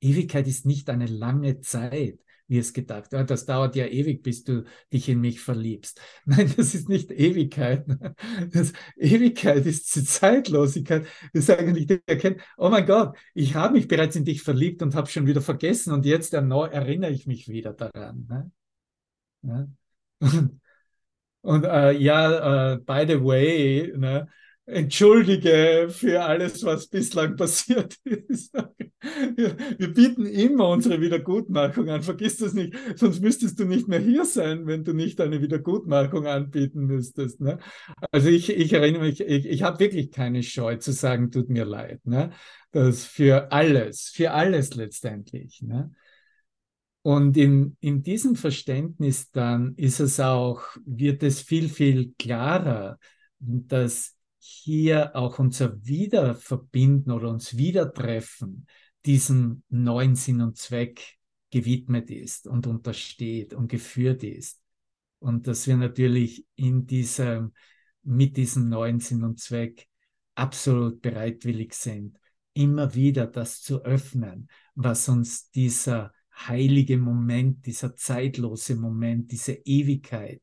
Ewigkeit 0.00 0.46
ist 0.46 0.64
nicht 0.64 0.88
eine 0.88 1.06
lange 1.06 1.60
Zeit 1.62 2.20
wie 2.50 2.58
es 2.58 2.72
gedacht. 2.72 3.12
Ja, 3.12 3.22
das 3.22 3.46
dauert 3.46 3.76
ja 3.76 3.86
ewig, 3.86 4.22
bis 4.24 4.42
du 4.42 4.64
dich 4.92 5.08
in 5.08 5.20
mich 5.20 5.40
verliebst. 5.40 6.00
Nein, 6.24 6.52
das 6.56 6.74
ist 6.74 6.88
nicht 6.88 7.10
Ewigkeit. 7.10 7.86
Das, 8.52 8.72
Ewigkeit 8.96 9.64
ist 9.66 9.94
die 9.94 10.04
Zeitlosigkeit. 10.04 11.06
Das 11.32 11.44
ist 11.44 11.50
eigentlich 11.50 11.86
die 11.86 12.00
Erkenntnis, 12.06 12.44
oh 12.56 12.68
mein 12.68 12.86
Gott, 12.86 13.16
ich 13.34 13.54
habe 13.54 13.74
mich 13.74 13.86
bereits 13.86 14.16
in 14.16 14.24
dich 14.24 14.42
verliebt 14.42 14.82
und 14.82 14.94
habe 14.94 15.08
schon 15.08 15.26
wieder 15.26 15.40
vergessen 15.40 15.92
und 15.92 16.04
jetzt 16.04 16.34
erinnere 16.34 17.10
ich 17.10 17.26
mich 17.26 17.48
wieder 17.48 17.72
daran. 17.72 18.26
Ne? 18.28 18.50
Ja? 19.42 19.68
Und, 20.18 20.60
und 21.42 21.64
äh, 21.64 21.92
ja, 21.92 22.72
äh, 22.72 22.78
by 22.78 23.04
the 23.06 23.22
way, 23.22 23.92
ne, 23.96 24.28
entschuldige 24.70 25.88
für 25.90 26.22
alles, 26.22 26.64
was 26.64 26.86
bislang 26.88 27.36
passiert 27.36 27.96
ist. 28.04 28.54
Wir 29.36 29.92
bieten 29.92 30.26
immer 30.26 30.68
unsere 30.68 31.00
Wiedergutmachung 31.00 31.88
an. 31.88 32.02
Vergiss 32.02 32.36
das 32.36 32.54
nicht, 32.54 32.74
sonst 32.96 33.20
müsstest 33.20 33.58
du 33.58 33.64
nicht 33.64 33.88
mehr 33.88 33.98
hier 33.98 34.24
sein, 34.24 34.66
wenn 34.66 34.84
du 34.84 34.92
nicht 34.92 35.20
eine 35.20 35.40
Wiedergutmachung 35.40 36.26
anbieten 36.26 36.86
müsstest. 36.86 37.40
Ne? 37.40 37.58
Also 38.10 38.28
ich, 38.28 38.50
ich 38.50 38.72
erinnere 38.72 39.02
mich, 39.02 39.20
ich, 39.20 39.46
ich 39.46 39.62
habe 39.62 39.80
wirklich 39.80 40.10
keine 40.10 40.42
Scheu 40.42 40.76
zu 40.76 40.92
sagen, 40.92 41.30
tut 41.30 41.48
mir 41.48 41.64
leid. 41.64 42.06
Ne? 42.06 42.30
Das 42.72 43.04
für 43.04 43.52
alles, 43.52 44.10
für 44.14 44.32
alles 44.32 44.74
letztendlich. 44.74 45.62
Ne? 45.62 45.92
Und 47.02 47.36
in, 47.36 47.76
in 47.80 48.02
diesem 48.02 48.36
Verständnis 48.36 49.30
dann 49.30 49.74
ist 49.76 50.00
es 50.00 50.20
auch, 50.20 50.62
wird 50.84 51.22
es 51.22 51.40
viel, 51.40 51.68
viel 51.68 52.12
klarer, 52.18 52.98
dass 53.38 54.16
hier 54.40 55.14
auch 55.14 55.38
unser 55.38 55.84
Wiederverbinden 55.84 57.12
oder 57.12 57.28
uns 57.28 57.56
Wiedertreffen 57.56 58.66
diesem 59.04 59.62
neuen 59.68 60.16
Sinn 60.16 60.40
und 60.40 60.56
Zweck 60.56 61.18
gewidmet 61.50 62.10
ist 62.10 62.46
und 62.46 62.66
untersteht 62.66 63.54
und 63.54 63.68
geführt 63.68 64.22
ist. 64.22 64.60
Und 65.18 65.46
dass 65.46 65.66
wir 65.66 65.76
natürlich 65.76 66.46
in 66.56 66.86
diesem, 66.86 67.52
mit 68.02 68.36
diesem 68.36 68.68
neuen 68.68 69.00
Sinn 69.00 69.24
und 69.24 69.38
Zweck 69.40 69.86
absolut 70.34 71.02
bereitwillig 71.02 71.74
sind, 71.74 72.18
immer 72.54 72.94
wieder 72.94 73.26
das 73.26 73.60
zu 73.60 73.82
öffnen, 73.84 74.48
was 74.74 75.08
uns 75.08 75.50
dieser 75.50 76.12
heilige 76.34 76.96
Moment, 76.96 77.66
dieser 77.66 77.94
zeitlose 77.94 78.76
Moment, 78.76 79.30
diese 79.30 79.52
Ewigkeit 79.52 80.40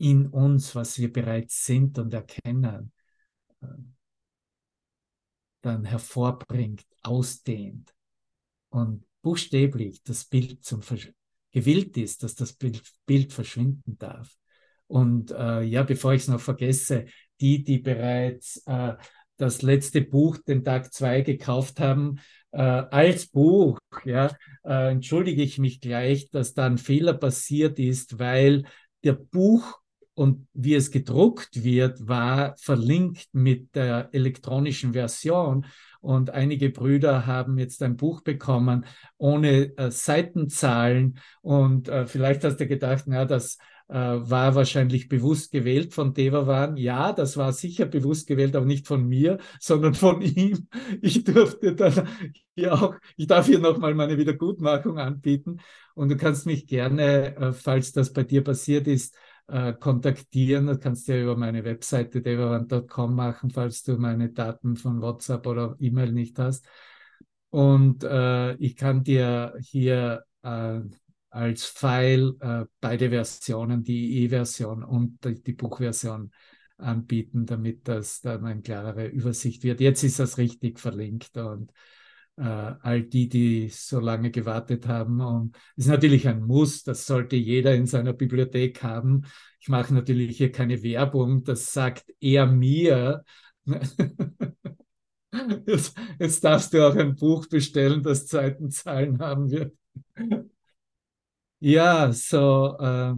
in 0.00 0.26
uns, 0.28 0.74
was 0.74 0.98
wir 0.98 1.12
bereits 1.12 1.64
sind 1.66 1.98
und 1.98 2.14
erkennen, 2.14 2.92
äh, 3.60 3.66
dann 5.60 5.84
hervorbringt, 5.84 6.86
ausdehnt 7.02 7.94
und 8.70 9.04
buchstäblich 9.20 10.02
das 10.02 10.24
Bild 10.24 10.64
zum 10.64 10.80
Versch 10.80 11.12
gewillt 11.52 11.96
ist, 11.96 12.22
dass 12.22 12.34
das 12.34 12.52
Bild, 12.54 12.82
Bild 13.06 13.32
verschwinden 13.32 13.98
darf. 13.98 14.36
Und 14.86 15.32
äh, 15.32 15.62
ja, 15.62 15.82
bevor 15.82 16.14
ich 16.14 16.22
es 16.22 16.28
noch 16.28 16.40
vergesse, 16.40 17.06
die, 17.40 17.62
die 17.62 17.78
bereits 17.78 18.62
äh, 18.66 18.94
das 19.36 19.62
letzte 19.62 20.00
Buch, 20.00 20.38
den 20.38 20.64
Tag 20.64 20.92
2, 20.92 21.22
gekauft 21.22 21.80
haben, 21.80 22.20
äh, 22.52 22.60
als 22.60 23.26
Buch, 23.26 23.78
ja, 24.04 24.34
äh, 24.64 24.92
entschuldige 24.92 25.42
ich 25.42 25.58
mich 25.58 25.80
gleich, 25.80 26.30
dass 26.30 26.54
da 26.54 26.66
ein 26.66 26.78
Fehler 26.78 27.14
passiert 27.14 27.78
ist, 27.78 28.18
weil 28.18 28.64
der 29.02 29.14
Buch 29.14 29.79
und 30.20 30.46
wie 30.52 30.74
es 30.74 30.90
gedruckt 30.90 31.64
wird, 31.64 32.06
war 32.06 32.54
verlinkt 32.58 33.28
mit 33.32 33.74
der 33.74 34.10
elektronischen 34.12 34.92
Version. 34.92 35.64
Und 36.02 36.28
einige 36.28 36.68
Brüder 36.68 37.26
haben 37.26 37.56
jetzt 37.56 37.82
ein 37.82 37.96
Buch 37.96 38.20
bekommen 38.20 38.84
ohne 39.16 39.74
äh, 39.78 39.90
Seitenzahlen. 39.90 41.18
Und 41.40 41.88
äh, 41.88 42.06
vielleicht 42.06 42.44
hast 42.44 42.58
du 42.58 42.66
gedacht, 42.66 43.04
na, 43.06 43.24
das 43.24 43.56
äh, 43.88 43.94
war 43.94 44.54
wahrscheinlich 44.54 45.08
bewusst 45.08 45.52
gewählt 45.52 45.94
von 45.94 46.12
Devavan. 46.12 46.76
Ja, 46.76 47.14
das 47.14 47.38
war 47.38 47.54
sicher 47.54 47.86
bewusst 47.86 48.26
gewählt, 48.26 48.54
aber 48.54 48.66
nicht 48.66 48.86
von 48.86 49.08
mir, 49.08 49.38
sondern 49.58 49.94
von 49.94 50.20
ihm. 50.20 50.68
Ich 51.00 51.24
durfte 51.24 51.74
dann 51.74 52.08
hier 52.54 52.74
auch, 52.74 52.94
ich 53.16 53.26
darf 53.26 53.46
hier 53.46 53.58
nochmal 53.58 53.94
meine 53.94 54.18
Wiedergutmachung 54.18 54.98
anbieten. 54.98 55.60
Und 55.94 56.10
du 56.10 56.18
kannst 56.18 56.44
mich 56.44 56.66
gerne, 56.66 57.36
äh, 57.36 57.52
falls 57.54 57.92
das 57.92 58.12
bei 58.12 58.22
dir 58.22 58.44
passiert 58.44 58.86
ist, 58.86 59.14
äh, 59.50 59.72
kontaktieren. 59.74 60.66
Das 60.66 60.80
kannst 60.80 61.08
du 61.08 61.16
ja 61.16 61.22
über 61.22 61.36
meine 61.36 61.64
Webseite 61.64 62.22
devavan.com 62.22 63.14
machen, 63.14 63.50
falls 63.50 63.82
du 63.82 63.96
meine 63.98 64.30
Daten 64.30 64.76
von 64.76 65.00
WhatsApp 65.02 65.46
oder 65.46 65.76
E-Mail 65.80 66.12
nicht 66.12 66.38
hast. 66.38 66.66
Und 67.50 68.04
äh, 68.04 68.54
ich 68.56 68.76
kann 68.76 69.02
dir 69.02 69.54
hier 69.60 70.24
äh, 70.42 70.80
als 71.30 71.64
File 71.64 72.36
äh, 72.40 72.64
beide 72.80 73.10
Versionen, 73.10 73.82
die 73.82 74.24
E-Version 74.24 74.84
und 74.84 75.24
die, 75.24 75.42
die, 75.42 75.52
Buchversion 75.52 76.30
anbieten, 76.76 77.46
damit 77.46 77.88
das 77.88 78.20
dann 78.20 78.44
eine 78.44 78.62
klarere 78.62 79.06
Übersicht 79.06 79.64
wird. 79.64 79.80
Jetzt 79.80 80.02
ist 80.04 80.18
das 80.18 80.38
richtig 80.38 80.78
verlinkt 80.78 81.36
und 81.36 81.72
all 82.42 83.02
die, 83.02 83.28
die 83.28 83.68
so 83.68 84.00
lange 84.00 84.30
gewartet 84.30 84.86
haben. 84.88 85.20
Und 85.20 85.56
ist 85.76 85.88
natürlich 85.88 86.26
ein 86.28 86.42
Muss, 86.42 86.82
das 86.82 87.06
sollte 87.06 87.36
jeder 87.36 87.74
in 87.74 87.86
seiner 87.86 88.12
Bibliothek 88.12 88.82
haben. 88.82 89.22
Ich 89.60 89.68
mache 89.68 89.92
natürlich 89.94 90.36
hier 90.38 90.52
keine 90.52 90.82
Werbung, 90.82 91.44
das 91.44 91.72
sagt 91.72 92.12
er 92.20 92.46
mir. 92.46 93.24
Jetzt, 95.66 95.96
jetzt 96.18 96.42
darfst 96.42 96.74
du 96.74 96.86
auch 96.86 96.96
ein 96.96 97.14
Buch 97.14 97.46
bestellen, 97.46 98.02
das 98.02 98.26
Zeitenzahlen 98.26 99.20
haben 99.20 99.48
wird. 99.48 99.72
Ja, 101.60 102.10
so 102.12 102.76
äh, 102.80 103.14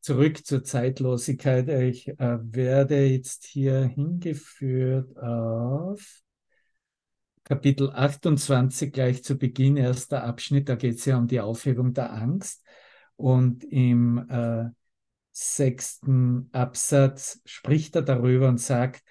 zurück 0.00 0.44
zur 0.46 0.64
Zeitlosigkeit. 0.64 1.68
Ich 1.68 2.08
äh, 2.08 2.38
werde 2.40 3.04
jetzt 3.06 3.44
hier 3.44 3.82
hingeführt 3.82 5.16
auf 5.18 6.22
Kapitel 7.50 7.90
28 7.90 8.92
gleich 8.92 9.24
zu 9.24 9.36
Beginn, 9.36 9.76
erster 9.76 10.22
Abschnitt, 10.22 10.68
da 10.68 10.76
geht 10.76 10.98
es 10.98 11.04
ja 11.04 11.18
um 11.18 11.26
die 11.26 11.40
Aufhebung 11.40 11.92
der 11.92 12.12
Angst. 12.12 12.64
Und 13.16 13.64
im 13.64 14.24
äh, 14.30 14.66
sechsten 15.32 16.48
Absatz 16.52 17.40
spricht 17.44 17.96
er 17.96 18.02
darüber 18.02 18.46
und 18.46 18.60
sagt, 18.60 19.02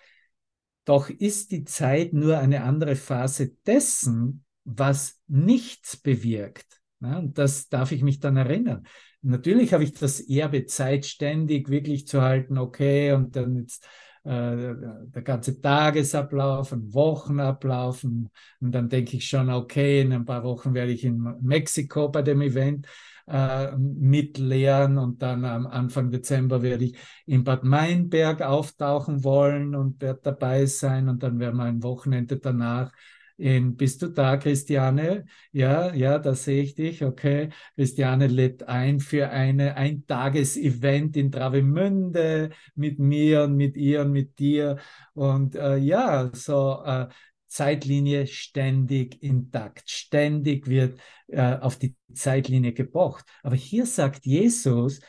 doch 0.86 1.10
ist 1.10 1.52
die 1.52 1.66
Zeit 1.66 2.14
nur 2.14 2.38
eine 2.38 2.64
andere 2.64 2.96
Phase 2.96 3.58
dessen, 3.68 4.46
was 4.64 5.20
nichts 5.28 5.98
bewirkt. 5.98 6.80
Ja, 7.02 7.18
und 7.18 7.38
das 7.38 7.68
darf 7.68 7.92
ich 7.92 8.04
mich 8.04 8.22
dann 8.22 8.38
erinnern. 8.38 8.88
Natürlich 9.22 9.74
habe 9.74 9.84
ich 9.84 9.92
das 9.92 10.22
Erbe 10.22 10.66
Zeit 10.66 11.06
ständig 11.06 11.68
wirklich 11.68 12.08
zu 12.08 12.22
halten, 12.22 12.58
okay, 12.58 13.12
und 13.12 13.36
dann 13.36 13.58
jetzt 13.58 13.86
der 14.26 15.22
ganze 15.24 15.62
Tagesablauf, 15.62 16.74
ein 16.74 16.94
Wochenablauf. 16.94 18.04
Und, 18.04 18.30
und 18.60 18.72
dann 18.72 18.90
denke 18.90 19.18
ich 19.18 19.28
schon, 19.28 19.50
okay, 19.50 20.02
in 20.02 20.14
ein 20.14 20.26
paar 20.26 20.44
Wochen 20.44 20.74
werde 20.74 20.92
ich 20.92 21.04
in 21.04 21.22
Mexiko 21.42 22.10
bei 22.10 22.22
dem 22.22 22.42
Event 22.42 22.88
äh, 23.28 23.72
mitlehren 23.78 24.98
und 24.98 25.22
dann 25.22 25.46
am 25.46 25.68
Anfang 25.68 26.12
Dezember 26.12 26.62
werde 26.62 26.86
ich 26.86 26.98
in 27.26 27.44
Bad 27.44 27.64
Meinberg 27.64 28.42
auftauchen 28.42 29.24
wollen 29.24 29.76
und 29.76 30.02
werde 30.02 30.20
dabei 30.24 30.66
sein 30.66 31.10
und 31.10 31.24
dann 31.24 31.40
werden 31.40 31.58
wir 31.58 31.64
ein 31.66 31.84
Wochenende 31.84 32.38
danach 32.38 32.92
in, 33.40 33.76
bist 33.76 34.02
du 34.02 34.08
da, 34.08 34.38
Christiane? 34.38 35.26
Ja, 35.52 35.94
ja, 35.94 36.20
da 36.20 36.36
sehe 36.36 36.62
ich 36.64 36.76
dich. 36.76 37.04
Okay. 37.04 37.50
Christiane 37.76 38.28
lädt 38.28 38.68
ein 38.68 39.00
für 39.00 39.30
eine 39.30 39.76
Eintages-Event 39.76 41.16
in 41.18 41.32
Travemünde 41.32 42.50
mit 42.76 43.00
mir 43.00 43.44
und 43.44 43.56
mit 43.56 43.78
ihr 43.78 44.02
und 44.02 44.12
mit 44.12 44.40
dir. 44.40 44.78
Und 45.14 45.56
äh, 45.56 45.78
ja, 45.78 46.30
so 46.34 46.84
äh, 46.86 47.08
Zeitlinie 47.48 48.28
ständig 48.28 49.24
intakt. 49.24 49.90
Ständig 49.90 50.68
wird 50.68 51.00
äh, 51.28 51.58
auf 51.58 51.78
die 51.78 51.96
Zeitlinie 52.14 52.74
gepocht. 52.74 53.26
Aber 53.44 53.56
hier 53.56 53.86
sagt 53.86 54.26
Jesus, 54.26 55.00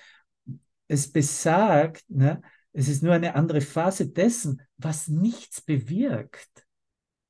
es 0.89 1.13
besagt, 1.13 2.05
ne, 2.09 2.43
es 2.73 2.89
ist 2.89 3.03
nur 3.03 3.13
eine 3.13 3.35
andere 3.35 3.61
Phase 3.61 4.09
dessen, 4.09 4.63
was 4.77 5.09
nichts 5.09 5.61
bewirkt. 5.61 6.67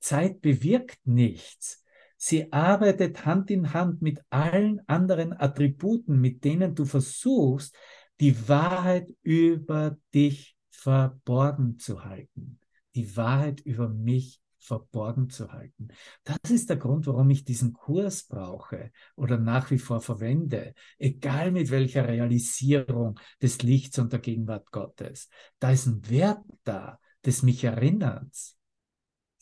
Zeit 0.00 0.40
bewirkt 0.40 0.98
nichts. 1.04 1.84
Sie 2.16 2.52
arbeitet 2.52 3.24
Hand 3.24 3.50
in 3.50 3.72
Hand 3.72 4.02
mit 4.02 4.20
allen 4.28 4.80
anderen 4.86 5.32
Attributen, 5.32 6.20
mit 6.20 6.44
denen 6.44 6.74
du 6.74 6.84
versuchst, 6.84 7.74
die 8.20 8.48
Wahrheit 8.48 9.08
über 9.22 9.96
dich 10.12 10.56
verborgen 10.70 11.78
zu 11.78 12.04
halten. 12.04 12.58
Die 12.94 13.16
Wahrheit 13.16 13.60
über 13.60 13.88
mich 13.88 14.40
verborgen 14.58 15.30
zu 15.30 15.50
halten. 15.52 15.88
Das 16.24 16.50
ist 16.50 16.68
der 16.68 16.76
Grund, 16.76 17.06
warum 17.06 17.30
ich 17.30 17.44
diesen 17.44 17.72
Kurs 17.72 18.24
brauche 18.24 18.92
oder 19.16 19.38
nach 19.38 19.70
wie 19.70 19.78
vor 19.78 20.00
verwende, 20.00 20.74
egal 20.98 21.50
mit 21.50 21.70
welcher 21.70 22.06
Realisierung 22.06 23.18
des 23.40 23.62
Lichts 23.62 23.98
und 23.98 24.12
der 24.12 24.20
Gegenwart 24.20 24.70
Gottes. 24.70 25.28
Da 25.58 25.70
ist 25.70 25.86
ein 25.86 26.08
Wert 26.10 26.42
da, 26.64 27.00
des 27.24 27.42
mich 27.42 27.64
Erinnerns. 27.64 28.59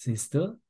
Siehst 0.00 0.34
du? 0.34 0.60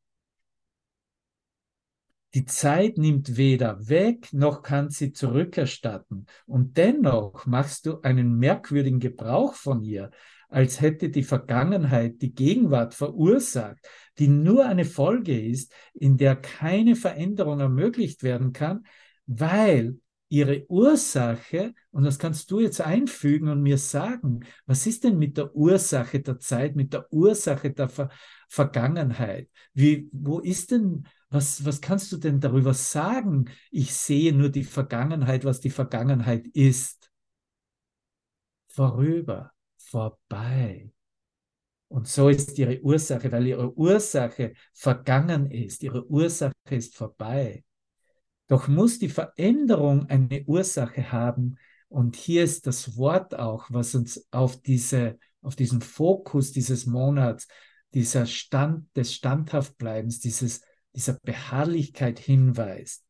Die 2.32 2.46
Zeit 2.46 2.96
nimmt 2.96 3.36
weder 3.36 3.88
weg, 3.88 4.32
noch 4.32 4.62
kann 4.62 4.88
sie 4.88 5.12
zurückerstatten. 5.12 6.24
Und 6.46 6.78
dennoch 6.78 7.44
machst 7.44 7.84
du 7.84 8.00
einen 8.00 8.38
merkwürdigen 8.38 9.00
Gebrauch 9.00 9.52
von 9.52 9.82
ihr, 9.82 10.10
als 10.48 10.80
hätte 10.80 11.10
die 11.10 11.24
Vergangenheit 11.24 12.22
die 12.22 12.34
Gegenwart 12.34 12.94
verursacht, 12.94 13.86
die 14.16 14.28
nur 14.28 14.64
eine 14.64 14.86
Folge 14.86 15.38
ist, 15.38 15.74
in 15.92 16.16
der 16.16 16.34
keine 16.34 16.96
Veränderung 16.96 17.60
ermöglicht 17.60 18.22
werden 18.22 18.54
kann, 18.54 18.86
weil 19.26 19.98
ihre 20.28 20.66
Ursache, 20.68 21.74
und 21.90 22.04
das 22.04 22.18
kannst 22.18 22.50
du 22.50 22.60
jetzt 22.60 22.80
einfügen 22.80 23.48
und 23.48 23.62
mir 23.62 23.78
sagen, 23.78 24.44
was 24.66 24.86
ist 24.86 25.04
denn 25.04 25.18
mit 25.18 25.36
der 25.36 25.54
Ursache 25.54 26.20
der 26.20 26.38
Zeit, 26.38 26.76
mit 26.76 26.92
der 26.92 27.12
Ursache 27.12 27.72
der 27.72 27.88
Ver 27.88 28.10
Vergangenheit? 28.48 29.50
Wie, 29.74 30.08
wo 30.12 30.38
ist 30.38 30.70
denn, 30.70 31.06
was, 31.28 31.64
was 31.64 31.80
kannst 31.80 32.10
du 32.12 32.16
denn 32.16 32.40
darüber 32.40 32.72
sagen? 32.74 33.50
Ich 33.70 33.94
sehe 33.94 34.32
nur 34.32 34.48
die 34.48 34.64
Vergangenheit, 34.64 35.44
was 35.44 35.60
die 35.60 35.70
Vergangenheit 35.70 36.46
ist. 36.48 37.10
Vorüber, 38.68 39.52
vorbei. 39.76 40.90
Und 41.88 42.06
so 42.06 42.28
ist 42.28 42.58
ihre 42.58 42.80
Ursache, 42.82 43.32
weil 43.32 43.46
ihre 43.46 43.74
Ursache 43.76 44.54
vergangen 44.74 45.50
ist, 45.50 45.82
ihre 45.82 46.06
Ursache 46.06 46.52
ist 46.70 46.96
vorbei. 46.96 47.64
Doch 48.48 48.66
muss 48.66 48.98
die 48.98 49.08
Veränderung 49.08 50.08
eine 50.08 50.44
Ursache 50.44 51.12
haben. 51.12 51.56
Und 51.88 52.16
hier 52.16 52.44
ist 52.44 52.66
das 52.66 52.96
Wort 52.96 53.38
auch, 53.38 53.66
was 53.70 53.94
uns 53.94 54.26
auf 54.30 54.60
diese 54.60 55.18
auf 55.42 55.56
diesen 55.56 55.80
Fokus 55.80 56.52
dieses 56.52 56.86
Monats, 56.86 57.48
dieser 57.94 58.26
Stand 58.26 58.94
des 58.96 59.14
Standhaftbleibens, 59.14 60.20
dieses, 60.20 60.62
dieser 60.94 61.14
Beharrlichkeit 61.22 62.18
hinweist, 62.18 63.04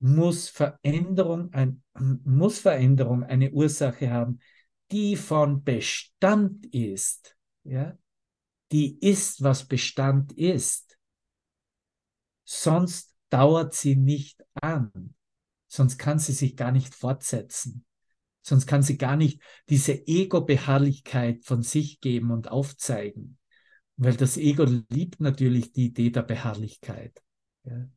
muss 0.00 0.48
Veränderung, 0.48 1.52
ein, 1.52 1.82
muss 1.94 2.60
Veränderung 2.60 3.24
eine 3.24 3.50
Ursache 3.50 4.10
haben, 4.10 4.38
die 4.90 5.16
von 5.16 5.64
Bestand 5.64 6.66
ist. 6.66 7.36
Ja? 7.64 7.98
Die 8.72 8.98
ist, 8.98 9.42
was 9.42 9.66
Bestand 9.66 10.32
ist. 10.32 10.98
Sonst 12.44 13.07
dauert 13.30 13.74
sie 13.74 13.96
nicht 13.96 14.44
an. 14.54 15.14
Sonst 15.66 15.98
kann 15.98 16.18
sie 16.18 16.32
sich 16.32 16.56
gar 16.56 16.72
nicht 16.72 16.94
fortsetzen. 16.94 17.84
Sonst 18.42 18.66
kann 18.66 18.82
sie 18.82 18.96
gar 18.96 19.16
nicht 19.16 19.42
diese 19.68 20.06
Ego-Beharrlichkeit 20.06 21.44
von 21.44 21.62
sich 21.62 22.00
geben 22.00 22.30
und 22.30 22.50
aufzeigen. 22.50 23.38
Weil 23.96 24.16
das 24.16 24.36
Ego 24.36 24.64
liebt 24.88 25.20
natürlich 25.20 25.72
die 25.72 25.86
Idee 25.86 26.10
der 26.10 26.22
Beharrlichkeit. 26.22 27.22
Ja. 27.64 27.88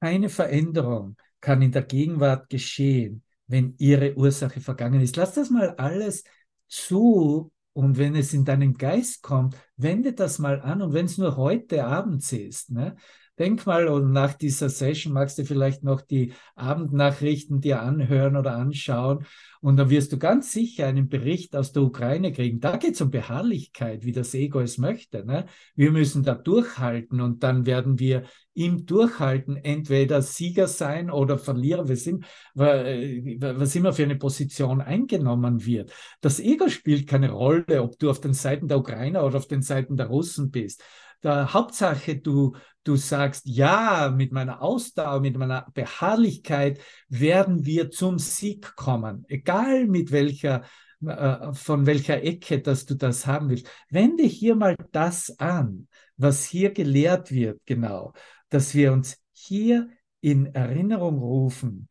Keine 0.00 0.28
Veränderung 0.28 1.16
kann 1.40 1.62
in 1.62 1.72
der 1.72 1.82
Gegenwart 1.82 2.50
geschehen, 2.50 3.22
wenn 3.46 3.74
ihre 3.78 4.14
Ursache 4.16 4.60
vergangen 4.60 5.00
ist. 5.00 5.16
Lass 5.16 5.34
das 5.34 5.50
mal 5.50 5.70
alles 5.76 6.24
zu 6.68 7.52
und 7.72 7.98
wenn 7.98 8.14
es 8.16 8.32
in 8.32 8.44
deinen 8.44 8.74
Geist 8.74 9.22
kommt, 9.22 9.56
wende 9.76 10.12
das 10.12 10.38
mal 10.38 10.60
an 10.60 10.82
und 10.82 10.92
wenn 10.92 11.06
es 11.06 11.18
nur 11.18 11.36
heute 11.36 11.84
Abend 11.84 12.30
ist, 12.32 12.70
ne? 12.70 12.96
Denk 13.40 13.64
mal, 13.64 13.88
und 13.88 14.12
nach 14.12 14.34
dieser 14.34 14.68
Session 14.68 15.14
magst 15.14 15.38
du 15.38 15.46
vielleicht 15.46 15.82
noch 15.82 16.02
die 16.02 16.34
Abendnachrichten 16.56 17.62
dir 17.62 17.80
anhören 17.80 18.36
oder 18.36 18.54
anschauen. 18.54 19.24
Und 19.62 19.78
dann 19.78 19.88
wirst 19.88 20.12
du 20.12 20.18
ganz 20.18 20.52
sicher 20.52 20.86
einen 20.86 21.08
Bericht 21.08 21.56
aus 21.56 21.72
der 21.72 21.82
Ukraine 21.84 22.32
kriegen. 22.32 22.60
Da 22.60 22.76
geht 22.76 22.94
es 22.94 23.00
um 23.00 23.10
Beharrlichkeit, 23.10 24.04
wie 24.04 24.12
das 24.12 24.34
Ego 24.34 24.60
es 24.60 24.76
möchte. 24.76 25.24
Ne? 25.24 25.46
Wir 25.74 25.90
müssen 25.90 26.22
da 26.22 26.34
durchhalten 26.34 27.22
und 27.22 27.42
dann 27.42 27.64
werden 27.64 27.98
wir 27.98 28.24
im 28.52 28.84
Durchhalten 28.84 29.56
entweder 29.56 30.20
Sieger 30.20 30.66
sein 30.66 31.10
oder 31.10 31.38
Verlierer. 31.38 31.88
Wir 31.88 31.96
sind, 31.96 32.26
was 32.54 33.74
immer 33.74 33.94
für 33.94 34.02
eine 34.02 34.16
Position 34.16 34.82
eingenommen 34.82 35.64
wird. 35.64 35.92
Das 36.20 36.40
Ego 36.40 36.68
spielt 36.68 37.06
keine 37.06 37.30
Rolle, 37.30 37.82
ob 37.82 37.98
du 37.98 38.10
auf 38.10 38.20
den 38.20 38.34
Seiten 38.34 38.68
der 38.68 38.78
Ukrainer 38.78 39.24
oder 39.24 39.38
auf 39.38 39.48
den 39.48 39.62
Seiten 39.62 39.96
der 39.96 40.08
Russen 40.08 40.50
bist 40.50 40.84
der 41.22 41.52
Hauptsache, 41.52 42.16
du, 42.16 42.56
du 42.84 42.96
sagst, 42.96 43.42
ja, 43.46 44.12
mit 44.14 44.32
meiner 44.32 44.62
Ausdauer, 44.62 45.20
mit 45.20 45.36
meiner 45.36 45.66
Beharrlichkeit 45.74 46.80
werden 47.08 47.64
wir 47.64 47.90
zum 47.90 48.18
Sieg 48.18 48.74
kommen. 48.76 49.24
Egal 49.28 49.86
mit 49.86 50.12
welcher, 50.12 50.64
äh, 51.04 51.52
von 51.52 51.86
welcher 51.86 52.22
Ecke, 52.22 52.60
dass 52.60 52.86
du 52.86 52.94
das 52.94 53.26
haben 53.26 53.48
willst. 53.48 53.68
Wende 53.88 54.24
hier 54.24 54.54
mal 54.54 54.76
das 54.92 55.38
an, 55.38 55.88
was 56.16 56.44
hier 56.44 56.72
gelehrt 56.72 57.30
wird, 57.30 57.60
genau, 57.66 58.12
dass 58.48 58.74
wir 58.74 58.92
uns 58.92 59.18
hier 59.32 59.88
in 60.20 60.54
Erinnerung 60.54 61.18
rufen, 61.18 61.88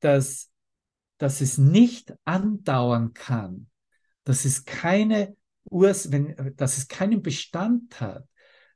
dass, 0.00 0.50
dass 1.18 1.40
es 1.40 1.58
nicht 1.58 2.14
andauern 2.24 3.12
kann, 3.12 3.68
dass 4.24 4.44
es 4.44 4.64
keine 4.64 5.36
Urs, 5.64 6.12
wenn, 6.12 6.54
dass 6.56 6.78
es 6.78 6.88
keinen 6.88 7.22
Bestand 7.22 8.00
hat, 8.00 8.24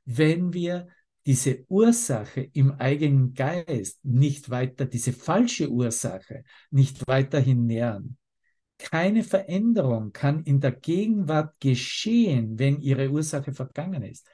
wenn 0.07 0.53
wir 0.53 0.87
diese 1.25 1.65
Ursache 1.67 2.49
im 2.53 2.71
eigenen 2.71 3.33
Geist 3.33 3.99
nicht 4.03 4.49
weiter, 4.49 4.85
diese 4.85 5.11
falsche 5.11 5.69
Ursache 5.69 6.45
nicht 6.71 7.05
weiterhin 7.05 7.65
nähern. 7.65 8.17
Keine 8.77 9.23
Veränderung 9.23 10.13
kann 10.13 10.43
in 10.43 10.61
der 10.61 10.71
Gegenwart 10.71 11.59
geschehen, 11.59 12.57
wenn 12.57 12.79
ihre 12.79 13.09
Ursache 13.09 13.51
vergangen 13.51 14.03
ist. 14.03 14.25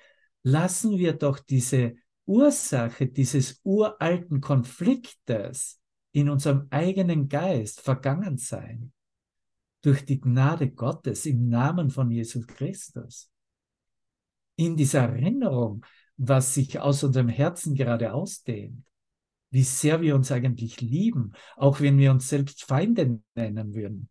Lassen 0.44 1.00
wir 1.00 1.14
doch 1.14 1.40
diese 1.40 1.96
Ursache 2.26 3.08
dieses 3.08 3.60
uralten 3.64 4.40
Konfliktes 4.40 5.82
in 6.12 6.30
unserem 6.30 6.68
eigenen 6.70 7.28
Geist 7.28 7.82
vergangen 7.82 8.38
sein. 8.38 8.92
Durch 9.82 10.06
die 10.06 10.22
Gnade 10.22 10.70
Gottes 10.70 11.26
im 11.26 11.50
Namen 11.50 11.90
von 11.90 12.12
Jesus 12.12 12.46
Christus 12.46 13.33
in 14.66 14.76
dieser 14.78 15.02
Erinnerung, 15.02 15.86
was 16.18 16.54
sich 16.54 16.80
aus 16.80 17.04
unserem 17.04 17.30
Herzen 17.30 17.76
gerade 17.76 18.14
ausdehnt, 18.14 18.86
wie 19.50 19.64
sehr 19.64 20.02
wir 20.02 20.16
uns 20.16 20.32
eigentlich 20.32 20.82
lieben, 20.82 21.34
auch 21.56 21.80
wenn 21.80 21.98
wir 21.98 22.12
uns 22.12 22.30
selbst 22.30 22.64
Feinde 22.64 23.22
nennen 23.36 23.74
würden. 23.74 24.10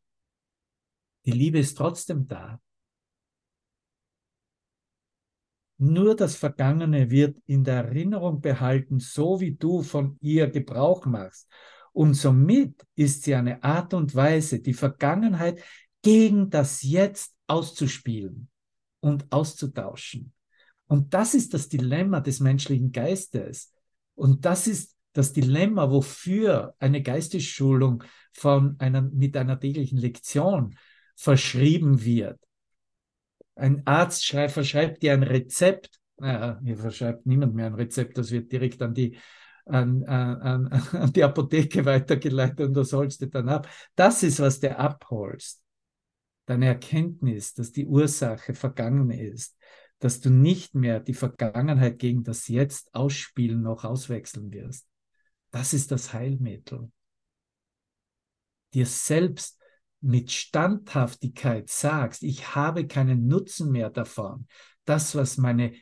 Die 1.25 1.33
Liebe 1.33 1.59
ist 1.59 1.77
trotzdem 1.77 2.27
da. 2.27 2.61
Nur 5.79 6.15
das 6.15 6.37
Vergangene 6.37 7.11
wird 7.11 7.39
in 7.47 7.65
der 7.65 7.85
Erinnerung 7.87 8.41
behalten, 8.41 9.01
so 9.01 9.41
wie 9.41 9.57
du 9.57 9.83
von 9.83 10.17
ihr 10.21 10.49
Gebrauch 10.49 11.07
machst. 11.07 11.49
Und 11.93 12.15
somit 12.15 12.87
ist 12.95 13.25
sie 13.25 13.35
eine 13.35 13.63
Art 13.65 13.93
und 13.93 14.15
Weise, 14.15 14.61
die 14.61 14.75
Vergangenheit 14.75 15.63
gegen 16.03 16.51
das 16.51 16.83
Jetzt 16.83 17.37
auszuspielen 17.47 18.49
und 19.01 19.31
auszutauschen. 19.33 20.33
Und 20.93 21.15
das 21.15 21.33
ist 21.33 21.55
das 21.55 21.71
Dilemma 21.71 22.21
des 22.21 22.41
menschlichen 22.41 22.93
Geistes. 22.93 23.73
Und 24.15 24.45
das 24.45 24.67
ist 24.67 24.95
das 25.15 25.33
Dilemma, 25.33 25.91
wofür 25.91 26.75
eine 26.81 27.01
Geistesschulung 27.01 28.05
von 28.35 28.77
einer, 28.79 29.01
mit 29.01 29.35
einer 29.39 29.59
täglichen 29.59 29.97
Lektion 29.97 30.77
verschrieben 31.17 32.05
wird. 32.05 32.39
Ein 33.55 33.87
Arzt 33.87 34.27
schreibt, 34.27 34.53
verschreibt 34.53 35.03
dir 35.03 35.15
ein 35.15 35.23
Rezept. 35.23 35.99
Naja, 36.19 36.61
hier 36.63 36.77
verschreibt 36.77 37.25
niemand 37.25 37.55
mehr 37.55 37.69
ein 37.69 37.75
Rezept, 37.75 38.19
das 38.19 38.31
wird 38.31 38.53
direkt 38.53 38.83
an 38.83 38.93
die, 38.93 39.17
an, 39.65 40.05
an, 40.05 40.67
an 40.93 41.11
die 41.11 41.25
Apotheke 41.25 41.87
weitergeleitet 41.87 42.61
und 42.61 42.75
das 42.75 42.93
holst 42.93 43.23
du 43.23 43.29
dann 43.29 43.49
ab. 43.49 43.67
Das 43.95 44.23
ist, 44.23 44.41
was 44.41 44.61
du 44.61 44.79
abholst 44.79 45.63
deine 46.45 46.67
Erkenntnis, 46.67 47.55
dass 47.55 47.73
die 47.73 47.87
Ursache 47.87 48.53
vergangen 48.53 49.11
ist, 49.11 49.57
dass 50.03 50.19
du 50.19 50.31
nicht 50.31 50.75
mehr 50.75 50.99
die 50.99 51.15
Vergangenheit 51.15 52.01
gegen 52.01 52.25
das 52.25 52.49
Jetzt 52.49 52.93
ausspielen 52.93 53.63
noch 53.63 53.85
auswechseln 53.85 54.51
wirst. 54.51 54.89
Das 55.53 55.73
ist 55.73 55.93
das 55.93 56.13
Heilmittel. 56.13 56.91
Dir 58.75 58.87
selbst 58.87 59.61
mit 60.01 60.33
Standhaftigkeit 60.33 61.69
sagst, 61.69 62.25
ich 62.25 62.57
habe 62.57 62.89
keinen 62.89 63.29
Nutzen 63.29 63.71
mehr 63.71 63.91
davon. 63.91 64.49
Das, 64.85 65.15
was 65.15 65.37
meine 65.37 65.73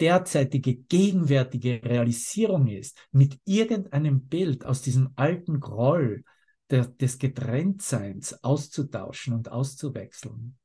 derzeitige, 0.00 0.74
gegenwärtige 0.74 1.82
Realisierung 1.84 2.68
ist, 2.68 3.06
mit 3.10 3.38
irgendeinem 3.44 4.28
Bild 4.28 4.64
aus 4.64 4.80
diesem 4.80 5.10
alten 5.16 5.60
Groll, 5.60 6.24
der, 6.70 6.86
des 6.86 7.18
Getrenntseins 7.18 8.42
auszutauschen 8.42 9.34
und 9.34 9.52
auszuwechseln. 9.52 10.56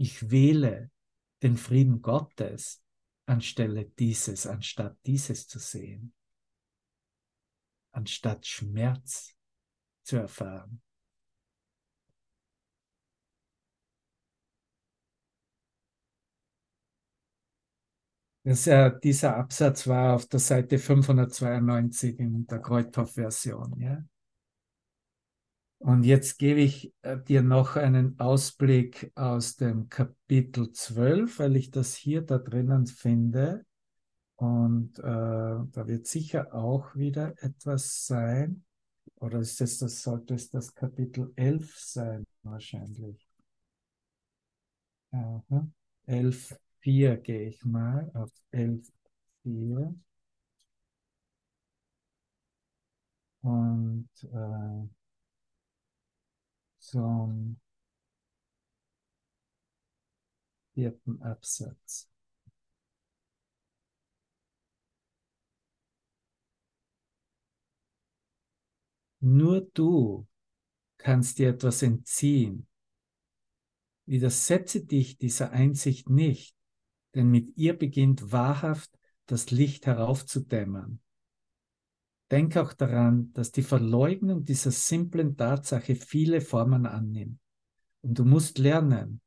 Ich 0.00 0.30
wähle 0.30 0.90
den 1.42 1.58
Frieden 1.58 2.00
Gottes 2.00 2.82
anstelle 3.26 3.84
dieses, 3.84 4.46
anstatt 4.46 4.96
dieses 5.04 5.46
zu 5.46 5.58
sehen, 5.58 6.14
anstatt 7.92 8.46
Schmerz 8.46 9.36
zu 10.02 10.16
erfahren. 10.16 10.80
Das, 18.42 18.66
äh, 18.68 18.98
dieser 19.04 19.36
Absatz 19.36 19.86
war 19.86 20.14
auf 20.14 20.24
der 20.24 20.40
Seite 20.40 20.78
592 20.78 22.18
in 22.18 22.46
der 22.46 22.60
Kreuthoff-Version. 22.60 23.78
Ja? 23.78 24.02
Und 25.80 26.04
jetzt 26.04 26.38
gebe 26.38 26.60
ich 26.60 26.92
äh, 27.00 27.18
dir 27.18 27.40
noch 27.40 27.76
einen 27.76 28.20
Ausblick 28.20 29.12
aus 29.14 29.56
dem 29.56 29.88
Kapitel 29.88 30.72
12, 30.72 31.38
weil 31.38 31.56
ich 31.56 31.70
das 31.70 31.94
hier 31.94 32.20
da 32.20 32.36
drinnen 32.36 32.86
finde. 32.86 33.64
Und 34.36 34.98
äh, 34.98 35.02
da 35.02 35.84
wird 35.86 36.06
sicher 36.06 36.54
auch 36.54 36.94
wieder 36.96 37.34
etwas 37.42 38.06
sein. 38.06 38.62
Oder 39.16 39.38
ist 39.38 39.58
das, 39.62 39.78
das 39.78 40.02
sollte 40.02 40.34
es 40.34 40.50
das 40.50 40.74
Kapitel 40.74 41.32
11 41.36 41.74
sein, 41.78 42.26
wahrscheinlich. 42.42 43.26
Aha. 45.12 45.66
11, 46.04 46.58
4 46.80 47.16
gehe 47.16 47.48
ich 47.48 47.64
mal 47.64 48.10
auf 48.12 48.30
11, 48.50 48.86
4. 49.44 49.94
Und 53.42 54.08
äh, 54.24 54.99
zum 56.80 57.60
vierten 60.74 61.20
Absatz. 61.22 62.08
Nur 69.20 69.60
du 69.74 70.26
kannst 70.96 71.38
dir 71.38 71.50
etwas 71.50 71.82
entziehen. 71.82 72.66
Widersetze 74.06 74.84
dich 74.84 75.18
dieser 75.18 75.50
Einsicht 75.50 76.08
nicht, 76.08 76.56
denn 77.14 77.30
mit 77.30 77.56
ihr 77.56 77.78
beginnt 77.78 78.32
wahrhaft 78.32 78.90
das 79.26 79.50
Licht 79.50 79.86
heraufzudämmern. 79.86 81.00
Denk 82.30 82.56
auch 82.56 82.72
daran, 82.72 83.32
dass 83.32 83.50
die 83.50 83.62
Verleugnung 83.62 84.44
dieser 84.44 84.70
simplen 84.70 85.36
Tatsache 85.36 85.96
viele 85.96 86.40
Formen 86.40 86.86
annimmt. 86.86 87.40
Und 88.02 88.18
du 88.18 88.24
musst 88.24 88.58
lernen, 88.58 89.20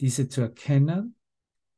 diese 0.00 0.28
zu 0.28 0.40
erkennen 0.40 1.16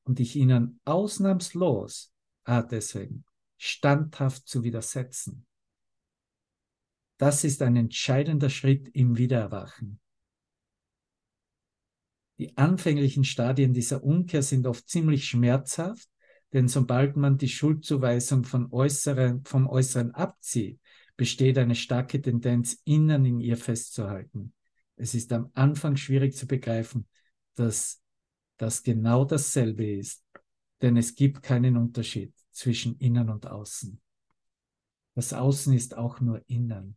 und 0.05 0.19
dich 0.21 0.37
ihnen 0.37 0.81
ausnahmslos, 0.85 2.13
ah 2.45 2.63
deswegen, 2.63 3.25
standhaft 3.57 4.47
zu 4.47 4.63
widersetzen. 4.63 5.47
Das 7.19 7.43
ist 7.43 7.61
ein 7.63 7.75
entscheidender 7.75 8.49
Schritt 8.49 8.89
im 8.95 9.19
Wiedererwachen. 9.19 10.01
Die 12.39 12.57
anfänglichen 12.57 13.25
Stadien 13.25 13.75
dieser 13.75 14.05
Umkehr 14.05 14.45
sind 14.45 14.69
oft 14.69 14.89
ziemlich 14.89 15.29
schmerzhaft, 15.29 16.09
denn 16.53 16.69
sobald 16.69 17.17
man 17.17 17.39
die 17.39 17.49
Schuldzuweisung 17.49 18.45
von 18.45 18.73
äußeren, 18.73 19.45
vom 19.45 19.69
Äußeren 19.69 20.15
abzieht, 20.15 20.81
besteht 21.17 21.59
eine 21.59 21.75
starke 21.75 22.23
Tendenz, 22.23 22.81
innen 22.85 23.25
in 23.25 23.41
ihr 23.41 23.57
festzuhalten. 23.57 24.55
Es 24.97 25.15
ist 25.15 25.33
am 25.33 25.51
Anfang 25.55 25.97
schwierig 25.97 26.35
zu 26.35 26.47
begreifen, 26.47 27.07
dass 27.55 28.01
das 28.57 28.83
genau 28.83 29.25
dasselbe 29.25 29.87
ist, 29.87 30.25
denn 30.81 30.97
es 30.97 31.15
gibt 31.15 31.43
keinen 31.43 31.77
Unterschied 31.77 32.33
zwischen 32.51 32.97
innen 32.99 33.29
und 33.29 33.47
außen. 33.47 34.01
Das 35.15 35.33
Außen 35.33 35.73
ist 35.75 35.97
auch 35.97 36.21
nur 36.21 36.43
innen. 36.49 36.97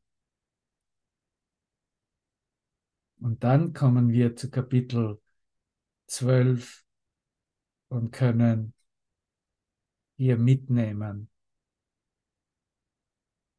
Und 3.20 3.44
dann 3.44 3.74
kommen 3.74 4.10
wir 4.10 4.36
zu 4.36 4.50
Kapitel 4.50 5.20
12 6.08 6.84
und 7.90 8.12
können 8.12 8.74
hier 10.22 10.38
mitnehmen. 10.38 11.28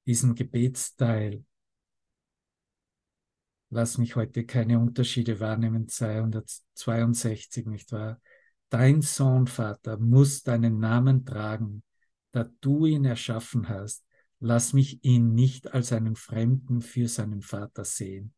diesem 0.06 0.34
Gebetsteil. 0.34 1.44
Lass 3.70 3.98
mich 3.98 4.16
heute 4.16 4.44
keine 4.44 4.78
Unterschiede 4.78 5.40
wahrnehmen, 5.40 5.88
262, 5.88 7.66
nicht 7.66 7.90
wahr? 7.92 8.20
Dein 8.68 9.02
Sohn, 9.02 9.46
Vater, 9.46 9.98
muss 9.98 10.42
deinen 10.42 10.78
Namen 10.78 11.24
tragen, 11.24 11.82
da 12.32 12.50
du 12.60 12.86
ihn 12.86 13.04
erschaffen 13.04 13.68
hast. 13.68 14.04
Lass 14.40 14.72
mich 14.72 15.02
ihn 15.04 15.34
nicht 15.34 15.72
als 15.72 15.92
einen 15.92 16.16
Fremden 16.16 16.82
für 16.82 17.08
seinen 17.08 17.42
Vater 17.42 17.84
sehen, 17.84 18.34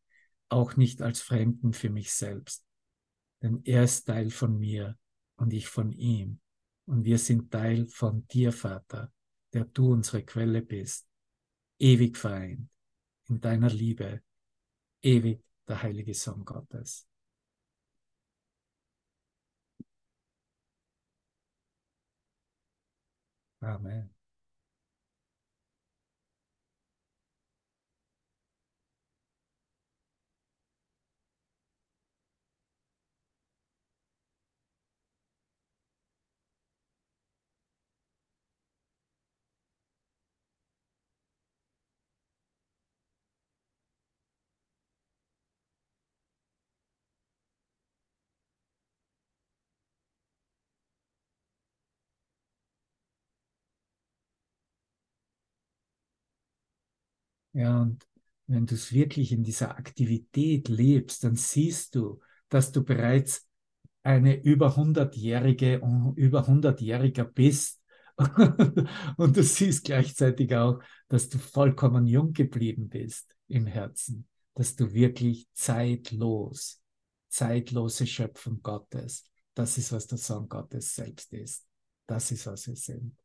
auch 0.49 0.75
nicht 0.77 1.01
als 1.01 1.21
Fremden 1.21 1.73
für 1.73 1.89
mich 1.89 2.13
selbst. 2.13 2.65
Denn 3.41 3.61
er 3.65 3.83
ist 3.83 4.05
Teil 4.05 4.29
von 4.29 4.57
mir 4.57 4.97
und 5.35 5.53
ich 5.53 5.67
von 5.67 5.91
ihm. 5.91 6.39
Und 6.85 7.03
wir 7.03 7.17
sind 7.17 7.51
Teil 7.51 7.87
von 7.87 8.25
dir, 8.27 8.51
Vater, 8.51 9.11
der 9.53 9.65
du 9.65 9.91
unsere 9.91 10.23
Quelle 10.23 10.61
bist, 10.61 11.07
ewig 11.79 12.17
vereint 12.17 12.69
in 13.27 13.41
deiner 13.41 13.69
Liebe, 13.69 14.21
ewig 15.01 15.43
der 15.67 15.83
heilige 15.83 16.13
Sohn 16.13 16.45
Gottes. 16.45 17.07
Amen. 23.61 24.16
Ja, 57.57 57.81
und 57.81 58.07
wenn 58.45 58.67
du 58.67 58.75
es 58.75 58.93
wirklich 58.93 59.31
in 59.31 59.43
dieser 59.43 59.75
Aktivität 59.79 60.69
lebst, 60.69 61.23
dann 61.23 61.35
siehst 61.35 61.95
du, 61.95 62.21
dass 62.49 62.71
du 62.71 62.83
bereits 62.83 63.47
eine 64.03 64.39
über 64.39 64.77
100-jährige, 64.77 65.81
über 66.15 66.47
100-jähriger 66.47 67.23
bist. 67.23 67.81
und 69.17 69.35
du 69.35 69.41
siehst 69.41 69.85
gleichzeitig 69.85 70.55
auch, 70.55 70.79
dass 71.07 71.29
du 71.29 71.39
vollkommen 71.39 72.05
jung 72.05 72.31
geblieben 72.31 72.89
bist 72.89 73.35
im 73.47 73.65
Herzen, 73.65 74.27
dass 74.53 74.75
du 74.75 74.93
wirklich 74.93 75.47
zeitlos, 75.53 76.79
zeitlose 77.29 78.05
Schöpfung 78.05 78.61
Gottes, 78.61 79.31
das 79.55 79.79
ist, 79.79 79.91
was 79.91 80.05
der 80.05 80.19
Sohn 80.19 80.47
Gottes 80.47 80.93
selbst 80.93 81.33
ist. 81.33 81.65
Das 82.05 82.31
ist, 82.31 82.45
was 82.45 82.67
wir 82.67 82.75
sind. 82.75 83.17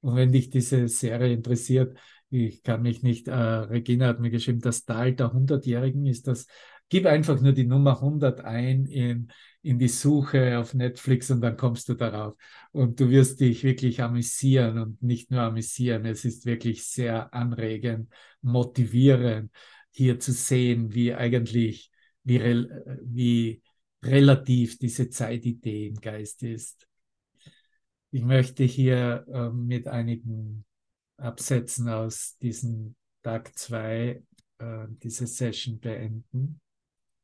Und 0.00 0.16
wenn 0.16 0.32
dich 0.32 0.48
diese 0.48 0.88
Serie 0.88 1.34
interessiert, 1.34 1.98
ich 2.30 2.62
kann 2.62 2.82
mich 2.82 3.02
nicht, 3.02 3.28
äh, 3.28 3.34
Regina 3.34 4.06
hat 4.06 4.20
mir 4.20 4.30
geschrieben, 4.30 4.60
das 4.60 4.84
Tal 4.84 5.14
der 5.14 5.32
Hundertjährigen 5.32 6.06
ist 6.06 6.26
das, 6.26 6.46
gib 6.88 7.06
einfach 7.06 7.40
nur 7.40 7.52
die 7.52 7.66
Nummer 7.66 8.00
100 8.00 8.40
ein 8.44 8.86
in, 8.86 9.32
in 9.62 9.78
die 9.78 9.88
Suche 9.88 10.58
auf 10.58 10.74
Netflix 10.74 11.30
und 11.30 11.40
dann 11.40 11.56
kommst 11.56 11.88
du 11.88 11.94
darauf. 11.94 12.34
Und 12.72 13.00
du 13.00 13.10
wirst 13.10 13.40
dich 13.40 13.64
wirklich 13.64 14.02
amüsieren 14.02 14.78
und 14.78 15.02
nicht 15.02 15.30
nur 15.30 15.42
amüsieren, 15.42 16.06
es 16.06 16.24
ist 16.24 16.46
wirklich 16.46 16.84
sehr 16.86 17.34
anregend, 17.34 18.12
motivierend, 18.42 19.50
hier 19.90 20.18
zu 20.20 20.32
sehen, 20.32 20.94
wie 20.94 21.14
eigentlich, 21.14 21.90
wie, 22.22 22.40
wie 23.02 23.62
relativ 24.02 24.78
diese 24.78 25.10
Zeitidee 25.10 25.88
im 25.88 26.00
Geist 26.00 26.42
ist. 26.42 26.86
Ich 28.12 28.22
möchte 28.22 28.64
hier 28.64 29.24
äh, 29.32 29.50
mit 29.50 29.86
einigen 29.86 30.64
Absätzen 31.20 31.88
aus 31.88 32.36
diesem 32.38 32.96
Tag 33.22 33.56
2 33.56 34.22
äh, 34.58 34.86
diese 35.02 35.26
Session 35.26 35.78
beenden. 35.78 36.60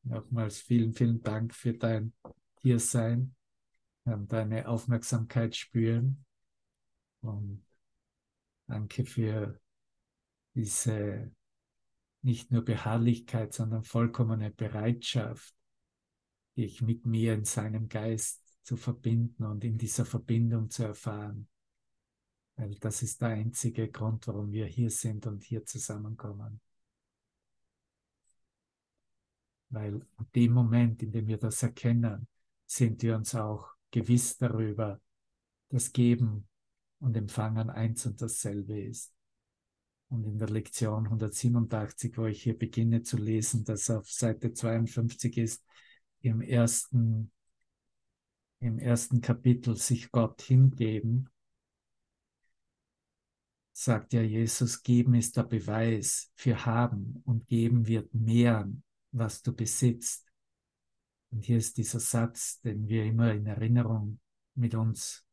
Nochmals 0.02 0.60
vielen, 0.60 0.92
vielen 0.92 1.22
Dank 1.22 1.54
für 1.54 1.72
dein 1.74 2.12
Hiersein, 2.60 3.34
ähm, 4.06 4.28
deine 4.28 4.68
Aufmerksamkeit 4.68 5.56
spüren 5.56 6.24
und 7.20 7.64
danke 8.66 9.04
für 9.04 9.60
diese 10.54 11.32
nicht 12.22 12.50
nur 12.50 12.64
Beharrlichkeit, 12.64 13.52
sondern 13.52 13.84
vollkommene 13.84 14.50
Bereitschaft, 14.50 15.54
dich 16.56 16.82
mit 16.82 17.06
mir 17.06 17.34
in 17.34 17.44
seinem 17.44 17.88
Geist 17.88 18.42
zu 18.62 18.76
verbinden 18.76 19.44
und 19.44 19.64
in 19.64 19.78
dieser 19.78 20.04
Verbindung 20.04 20.70
zu 20.70 20.84
erfahren. 20.84 21.48
Weil 22.56 22.74
das 22.76 23.02
ist 23.02 23.20
der 23.20 23.28
einzige 23.28 23.90
Grund, 23.90 24.26
warum 24.26 24.50
wir 24.50 24.66
hier 24.66 24.90
sind 24.90 25.26
und 25.26 25.44
hier 25.44 25.64
zusammenkommen. 25.64 26.60
Weil 29.68 29.94
in 30.18 30.26
dem 30.34 30.52
Moment, 30.52 31.02
in 31.02 31.12
dem 31.12 31.26
wir 31.26 31.38
das 31.38 31.62
erkennen, 31.62 32.26
sind 32.66 33.02
wir 33.02 33.16
uns 33.16 33.34
auch 33.34 33.68
gewiss 33.90 34.38
darüber, 34.38 35.00
dass 35.68 35.92
Geben 35.92 36.48
und 37.00 37.16
Empfangen 37.16 37.70
eins 37.70 38.06
und 38.06 38.22
dasselbe 38.22 38.80
ist. 38.80 39.12
Und 40.08 40.24
in 40.24 40.38
der 40.38 40.48
Lektion 40.48 41.04
187, 41.06 42.16
wo 42.16 42.26
ich 42.26 42.42
hier 42.42 42.56
beginne 42.56 43.02
zu 43.02 43.16
lesen, 43.16 43.64
das 43.64 43.90
auf 43.90 44.08
Seite 44.08 44.52
52 44.52 45.36
ist, 45.36 45.64
im 46.20 46.40
ersten, 46.40 47.32
im 48.60 48.78
ersten 48.78 49.20
Kapitel 49.20 49.76
sich 49.76 50.10
Gott 50.12 50.42
hingeben, 50.42 51.28
sagt 53.78 54.14
ja 54.14 54.22
Jesus, 54.22 54.82
geben 54.82 55.14
ist 55.14 55.36
der 55.36 55.42
Beweis 55.42 56.32
für 56.34 56.64
haben 56.64 57.20
und 57.26 57.46
geben 57.46 57.86
wird 57.86 58.12
mehren, 58.14 58.82
was 59.12 59.42
du 59.42 59.54
besitzt. 59.54 60.32
Und 61.30 61.44
hier 61.44 61.58
ist 61.58 61.76
dieser 61.76 62.00
Satz, 62.00 62.58
den 62.62 62.88
wir 62.88 63.04
immer 63.04 63.34
in 63.34 63.44
Erinnerung 63.44 64.18
mit 64.54 64.74
uns 64.74 65.26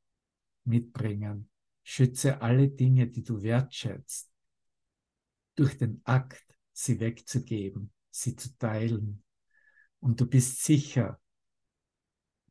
mitbringen. 0.66 1.50
Schütze 1.84 2.42
alle 2.42 2.68
Dinge, 2.68 3.08
die 3.08 3.24
du 3.24 3.42
wertschätzt, 3.42 4.30
durch 5.56 5.78
den 5.78 6.02
Akt, 6.04 6.44
sie 6.74 7.00
wegzugeben, 7.00 7.94
sie 8.10 8.36
zu 8.36 8.58
teilen. 8.58 9.24
Und 10.02 10.20
du 10.20 10.26
bist 10.26 10.62
sicher, 10.62 11.18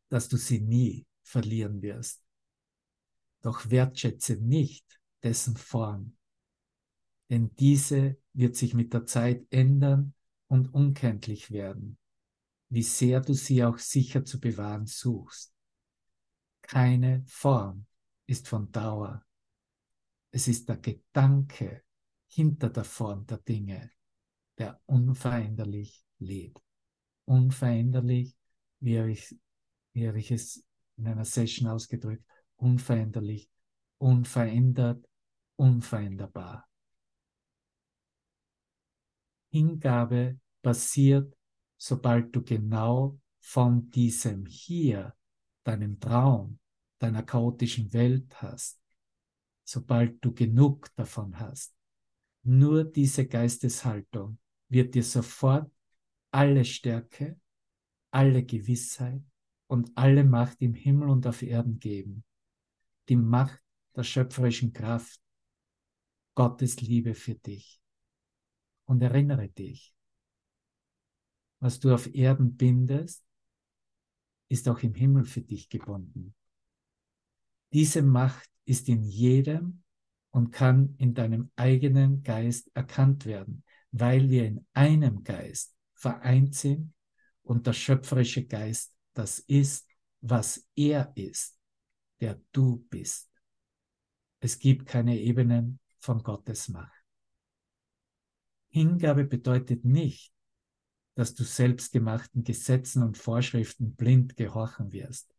dass 0.08 0.26
du 0.30 0.38
sie 0.38 0.60
nie 0.60 1.06
verlieren 1.22 1.82
wirst. 1.82 2.24
Doch 3.42 3.68
wertschätze 3.68 4.36
nicht 4.36 5.01
dessen 5.22 5.56
Form, 5.56 6.16
denn 7.30 7.54
diese 7.56 8.18
wird 8.34 8.56
sich 8.56 8.74
mit 8.74 8.92
der 8.92 9.06
Zeit 9.06 9.46
ändern 9.50 10.14
und 10.48 10.74
unkenntlich 10.74 11.50
werden, 11.50 11.98
wie 12.68 12.82
sehr 12.82 13.20
du 13.20 13.34
sie 13.34 13.64
auch 13.64 13.78
sicher 13.78 14.24
zu 14.24 14.40
bewahren 14.40 14.86
suchst. 14.86 15.54
Keine 16.62 17.24
Form 17.26 17.86
ist 18.26 18.48
von 18.48 18.70
Dauer. 18.70 19.24
Es 20.30 20.48
ist 20.48 20.68
der 20.68 20.76
Gedanke 20.78 21.82
hinter 22.28 22.70
der 22.70 22.84
Form 22.84 23.26
der 23.26 23.38
Dinge, 23.38 23.90
der 24.58 24.80
unveränderlich 24.86 26.04
lebt. 26.18 26.62
Unveränderlich, 27.24 28.36
wie 28.80 28.98
habe 28.98 29.12
ich, 29.12 29.36
wie 29.92 30.08
habe 30.08 30.18
ich 30.18 30.30
es 30.30 30.64
in 30.96 31.06
einer 31.06 31.24
Session 31.24 31.68
ausgedrückt, 31.68 32.24
unveränderlich, 32.56 33.50
unverändert, 33.98 35.06
unveränderbar. 35.62 36.68
Hingabe 39.52 40.40
passiert, 40.60 41.36
sobald 41.76 42.34
du 42.34 42.42
genau 42.42 43.20
von 43.38 43.88
diesem 43.90 44.44
Hier, 44.46 45.14
deinem 45.62 46.00
Traum, 46.00 46.58
deiner 46.98 47.22
chaotischen 47.22 47.92
Welt 47.92 48.42
hast, 48.42 48.80
sobald 49.62 50.24
du 50.24 50.34
genug 50.34 50.92
davon 50.96 51.38
hast. 51.38 51.72
Nur 52.42 52.82
diese 52.82 53.28
Geisteshaltung 53.28 54.38
wird 54.68 54.96
dir 54.96 55.04
sofort 55.04 55.70
alle 56.32 56.64
Stärke, 56.64 57.38
alle 58.10 58.42
Gewissheit 58.42 59.22
und 59.68 59.92
alle 59.94 60.24
Macht 60.24 60.60
im 60.60 60.74
Himmel 60.74 61.08
und 61.08 61.24
auf 61.24 61.40
Erden 61.42 61.78
geben. 61.78 62.24
Die 63.08 63.16
Macht 63.16 63.62
der 63.94 64.02
schöpferischen 64.02 64.72
Kraft, 64.72 65.21
Gottes 66.34 66.80
Liebe 66.80 67.14
für 67.14 67.34
dich. 67.34 67.80
Und 68.84 69.02
erinnere 69.02 69.48
dich, 69.48 69.94
was 71.60 71.78
du 71.78 71.94
auf 71.94 72.12
Erden 72.14 72.56
bindest, 72.56 73.24
ist 74.48 74.68
auch 74.68 74.80
im 74.80 74.94
Himmel 74.94 75.24
für 75.24 75.40
dich 75.40 75.68
gebunden. 75.68 76.34
Diese 77.72 78.02
Macht 78.02 78.50
ist 78.64 78.88
in 78.88 79.02
jedem 79.02 79.82
und 80.30 80.50
kann 80.50 80.94
in 80.98 81.14
deinem 81.14 81.50
eigenen 81.56 82.22
Geist 82.22 82.70
erkannt 82.74 83.24
werden, 83.24 83.64
weil 83.92 84.28
wir 84.28 84.46
in 84.46 84.66
einem 84.74 85.22
Geist 85.22 85.74
vereint 85.94 86.54
sind 86.54 86.92
und 87.42 87.66
der 87.66 87.72
schöpferische 87.72 88.44
Geist 88.44 88.94
das 89.14 89.38
ist, 89.40 89.88
was 90.20 90.66
er 90.74 91.12
ist, 91.16 91.58
der 92.20 92.40
du 92.52 92.78
bist. 92.88 93.30
Es 94.40 94.58
gibt 94.58 94.86
keine 94.86 95.18
Ebenen 95.18 95.78
von 96.02 96.22
Gottes 96.22 96.68
Macht. 96.68 97.04
Hingabe 98.68 99.24
bedeutet 99.24 99.84
nicht, 99.84 100.32
dass 101.14 101.34
du 101.34 101.44
selbstgemachten 101.44 102.42
Gesetzen 102.42 103.02
und 103.02 103.18
Vorschriften 103.18 103.94
blind 103.94 104.36
gehorchen 104.36 104.92
wirst. 104.92 105.34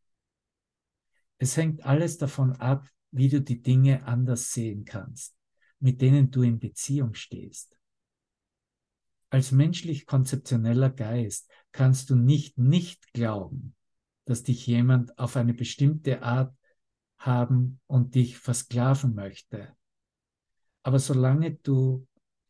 Es 1.37 1.57
hängt 1.57 1.83
alles 1.83 2.17
davon 2.17 2.53
ab, 2.53 2.87
wie 3.11 3.27
du 3.27 3.41
die 3.41 3.61
Dinge 3.61 4.05
anders 4.05 4.53
sehen 4.53 4.85
kannst, 4.85 5.35
mit 5.79 6.01
denen 6.01 6.31
du 6.31 6.43
in 6.43 6.59
Beziehung 6.59 7.13
stehst. 7.13 7.77
Als 9.29 9.51
menschlich 9.51 10.05
konzeptioneller 10.05 10.91
Geist 10.91 11.49
kannst 11.71 12.09
du 12.09 12.15
nicht 12.15 12.57
nicht 12.57 13.11
glauben, 13.13 13.75
dass 14.25 14.43
dich 14.43 14.67
jemand 14.67 15.17
auf 15.17 15.35
eine 15.35 15.53
bestimmte 15.53 16.21
Art 16.21 16.55
haben 17.17 17.81
und 17.87 18.15
dich 18.15 18.37
versklaven 18.37 19.15
möchte. 19.15 19.75
Aber 20.83 20.99
solange 20.99 21.55
du 21.55 22.07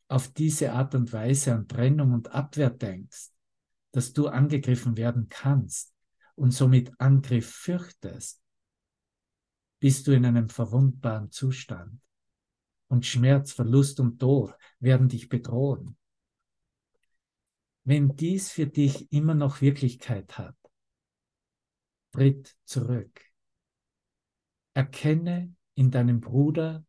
auf 0.07 0.33
diese 0.33 0.73
Art 0.73 0.95
und 0.95 1.13
Weise 1.13 1.53
an 1.53 1.67
Trennung 1.67 2.11
und 2.11 2.31
Abwehr 2.31 2.69
denkst, 2.69 3.29
dass 3.91 4.13
du 4.13 4.27
angegriffen 4.27 4.97
werden 4.97 5.27
kannst 5.29 5.93
und 6.35 6.51
somit 6.51 6.91
Angriff 6.99 7.49
fürchtest, 7.49 8.41
bist 9.79 10.07
du 10.07 10.11
in 10.13 10.25
einem 10.25 10.49
verwundbaren 10.49 11.31
Zustand. 11.31 11.99
Und 12.87 13.05
Schmerz, 13.05 13.53
Verlust 13.53 13.99
und 13.99 14.19
Tod 14.19 14.55
werden 14.79 15.09
dich 15.09 15.29
bedrohen. 15.29 15.97
Wenn 17.83 18.15
dies 18.15 18.51
für 18.51 18.67
dich 18.67 19.11
immer 19.11 19.35
noch 19.35 19.61
Wirklichkeit 19.61 20.37
hat, 20.37 20.55
tritt 22.11 22.55
zurück. 22.65 23.21
Erkenne 24.73 25.53
in 25.75 25.91
deinem 25.91 26.21
Bruder 26.21 26.85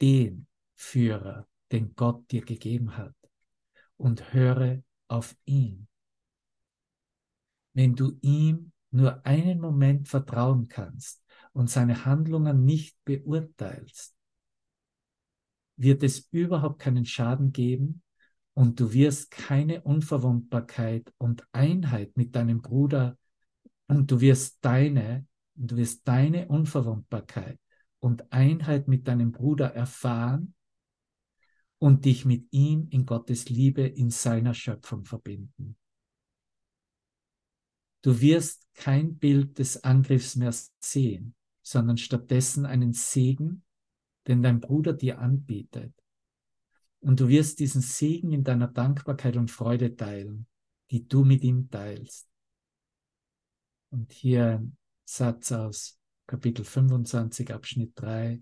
den 0.00 0.46
Führer, 0.82 1.48
den 1.70 1.94
Gott 1.94 2.30
dir 2.30 2.44
gegeben 2.44 2.96
hat 2.98 3.14
und 3.96 4.34
höre 4.34 4.82
auf 5.08 5.34
ihn. 5.46 5.88
Wenn 7.72 7.94
du 7.94 8.18
ihm 8.20 8.72
nur 8.90 9.24
einen 9.24 9.60
Moment 9.60 10.08
vertrauen 10.08 10.68
kannst 10.68 11.24
und 11.52 11.70
seine 11.70 12.04
Handlungen 12.04 12.64
nicht 12.64 12.96
beurteilst, 13.04 14.14
wird 15.76 16.02
es 16.02 16.28
überhaupt 16.30 16.80
keinen 16.80 17.06
Schaden 17.06 17.52
geben 17.52 18.02
und 18.52 18.78
du 18.78 18.92
wirst 18.92 19.30
keine 19.30 19.82
Unverwundbarkeit 19.82 21.10
und 21.16 21.46
Einheit 21.52 22.16
mit 22.16 22.34
deinem 22.34 22.60
Bruder 22.60 23.16
und 23.86 24.10
du 24.10 24.20
wirst 24.20 24.58
deine, 24.62 25.26
du 25.54 25.76
wirst 25.76 26.06
deine 26.06 26.48
Unverwundbarkeit 26.48 27.58
und 28.00 28.30
Einheit 28.30 28.88
mit 28.88 29.08
deinem 29.08 29.32
Bruder 29.32 29.74
erfahren 29.74 30.54
und 31.82 32.04
dich 32.04 32.24
mit 32.24 32.46
ihm 32.52 32.86
in 32.90 33.06
Gottes 33.06 33.48
Liebe 33.48 33.82
in 33.82 34.10
seiner 34.10 34.54
Schöpfung 34.54 35.04
verbinden. 35.04 35.76
Du 38.02 38.20
wirst 38.20 38.72
kein 38.72 39.18
Bild 39.18 39.58
des 39.58 39.82
Angriffs 39.82 40.36
mehr 40.36 40.54
sehen, 40.78 41.34
sondern 41.60 41.96
stattdessen 41.96 42.66
einen 42.66 42.92
Segen, 42.92 43.64
den 44.28 44.44
dein 44.44 44.60
Bruder 44.60 44.92
dir 44.92 45.18
anbietet. 45.18 45.92
Und 47.00 47.18
du 47.18 47.26
wirst 47.26 47.58
diesen 47.58 47.82
Segen 47.82 48.30
in 48.30 48.44
deiner 48.44 48.68
Dankbarkeit 48.68 49.36
und 49.36 49.50
Freude 49.50 49.96
teilen, 49.96 50.46
die 50.92 51.08
du 51.08 51.24
mit 51.24 51.42
ihm 51.42 51.68
teilst. 51.68 52.28
Und 53.90 54.12
hier 54.12 54.60
ein 54.60 54.76
Satz 55.04 55.50
aus 55.50 55.98
Kapitel 56.28 56.64
25, 56.64 57.52
Abschnitt 57.52 57.90
3. 57.96 58.40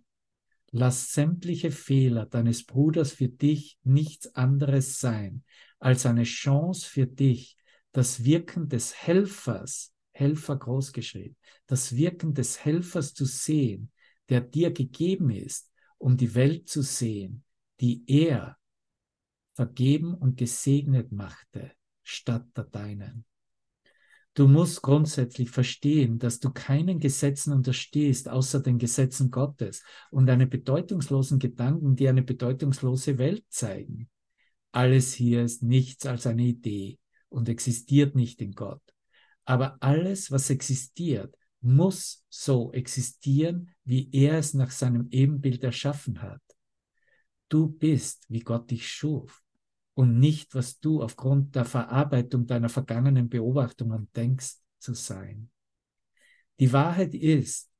Lass 0.73 1.13
sämtliche 1.13 1.71
Fehler 1.71 2.27
deines 2.27 2.65
Bruders 2.65 3.13
für 3.13 3.29
dich 3.29 3.79
nichts 3.83 4.35
anderes 4.35 5.01
sein 5.01 5.43
als 5.81 6.07
eine 6.07 6.25
Chance 6.25 6.89
für 6.89 7.07
dich, 7.07 7.57
das 7.93 8.25
Wirken 8.25 8.69
des 8.69 8.95
Helfers, 8.95 9.95
Helfer 10.13 10.57
großgeschrieben, 10.57 11.37
das 11.67 11.97
Wirken 11.97 12.35
des 12.35 12.65
Helfers 12.65 13.15
zu 13.15 13.25
sehen, 13.25 13.91
der 14.29 14.43
dir 14.43 14.71
gegeben 14.71 15.31
ist, 15.31 15.73
um 15.99 16.17
die 16.17 16.35
Welt 16.35 16.69
zu 16.69 16.83
sehen, 16.83 17.45
die 17.81 18.05
er 18.07 18.57
vergeben 19.55 20.15
und 20.15 20.37
gesegnet 20.37 21.11
machte, 21.11 21.73
statt 22.03 22.47
der 22.57 22.65
deinen. 22.65 23.25
Du 24.35 24.47
musst 24.47 24.83
grundsätzlich 24.83 25.51
verstehen, 25.51 26.19
dass 26.19 26.39
du 26.39 26.51
keinen 26.51 27.01
Gesetzen 27.01 27.53
unterstehst, 27.53 28.29
außer 28.29 28.61
den 28.61 28.79
Gesetzen 28.79 29.31
Gottes 29.31 29.83
und 30.11 30.31
eine 30.31 30.47
bedeutungslosen 30.47 31.39
Gedanken, 31.41 31.97
die 31.97 32.09
eine 32.09 32.23
bedeutungslose 32.23 33.19
Welt 33.19 33.45
zeigen. 33.49 34.09
Alles 34.71 35.13
hier 35.15 35.43
ist 35.43 35.65
nichts 35.65 36.07
als 36.07 36.29
eine 36.29 36.45
Idee 36.45 36.99
und 37.29 37.49
existiert 37.49 38.15
nicht 38.15 38.41
in 38.41 38.53
Gott. 38.53 38.83
Aber 39.45 39.77
alles, 39.81 40.31
was 40.31 40.49
existiert, 40.49 41.35
muss 41.61 42.25
so 42.29 42.73
existieren, 42.73 43.73
wie 43.85 44.09
er 44.13 44.39
es 44.39 44.55
nach 44.55 44.71
seinem 44.71 45.09
Ebenbild 45.11 45.65
erschaffen 45.65 46.23
hat. 46.23 46.41
Du 47.49 47.69
bist, 47.69 48.27
wie 48.29 48.41
Gott 48.41 48.71
dich 48.71 48.87
schuf 48.87 49.43
und 49.95 50.19
nicht, 50.19 50.55
was 50.55 50.79
du 50.81 51.03
aufgrund 51.03 51.55
der 51.55 51.65
Verarbeitung 51.65 52.47
deiner 52.47 52.69
vergangenen 52.69 53.29
Beobachtungen 53.29 54.09
denkst 54.15 54.57
zu 54.79 54.95
sein. 54.95 55.51
Die 56.59 56.73
Wahrheit 56.73 57.15
ist, 57.15 57.71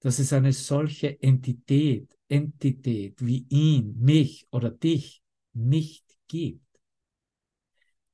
dass 0.00 0.18
es 0.18 0.32
eine 0.32 0.52
solche 0.52 1.20
Entität, 1.22 2.16
Entität 2.28 3.24
wie 3.24 3.46
ihn, 3.48 3.96
mich 3.98 4.46
oder 4.50 4.70
dich 4.70 5.22
nicht 5.52 6.04
gibt. 6.28 6.62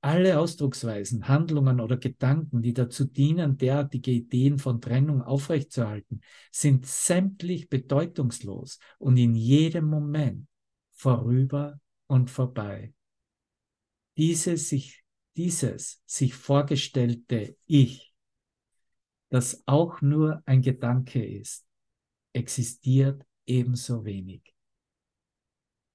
Alle 0.01 0.39
Ausdrucksweisen, 0.39 1.29
Handlungen 1.29 1.81
oder 1.81 1.97
Gedanken, 1.97 2.61
die 2.61 2.73
dazu 2.73 3.05
dienen, 3.05 3.57
derartige 3.57 4.11
Ideen 4.11 4.59
von 4.59 4.81
Trennung 4.81 5.23
aufrechtzuerhalten, 5.23 6.21
sind 6.51 6.87
sämtlich 6.87 7.69
bedeutungslos 7.69 8.79
und 8.99 9.17
in 9.17 9.35
jedem 9.35 9.85
Moment 9.85 10.49
vorüber 10.93 11.81
und 12.13 12.29
vorbei. 12.29 12.93
Diese 14.19 14.59
sich, 14.59 15.03
dieses 15.35 16.03
sich 16.05 16.35
vorgestellte 16.35 17.57
Ich, 17.65 18.15
das 19.31 19.63
auch 19.65 20.03
nur 20.03 20.43
ein 20.45 20.61
Gedanke 20.61 21.25
ist, 21.25 21.67
existiert 22.35 23.25
ebenso 23.47 24.05
wenig. 24.05 24.43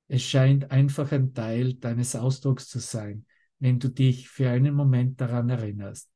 Es 0.08 0.24
scheint 0.24 0.72
einfach 0.72 1.12
ein 1.12 1.36
Teil 1.36 1.76
deines 1.76 2.16
Ausdrucks 2.16 2.68
zu 2.68 2.80
sein, 2.80 3.28
wenn 3.60 3.78
du 3.78 3.88
dich 3.88 4.28
für 4.28 4.50
einen 4.50 4.74
Moment 4.74 5.22
daran 5.22 5.52
erinnerst, 5.52 6.10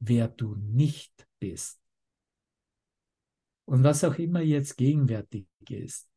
wer 0.00 0.28
du 0.28 0.54
nicht 0.56 1.26
bist. 1.38 1.80
Und 3.64 3.84
was 3.84 4.04
auch 4.04 4.16
immer 4.16 4.42
jetzt 4.42 4.76
gegenwärtig 4.76 5.46
ist, 5.66 6.10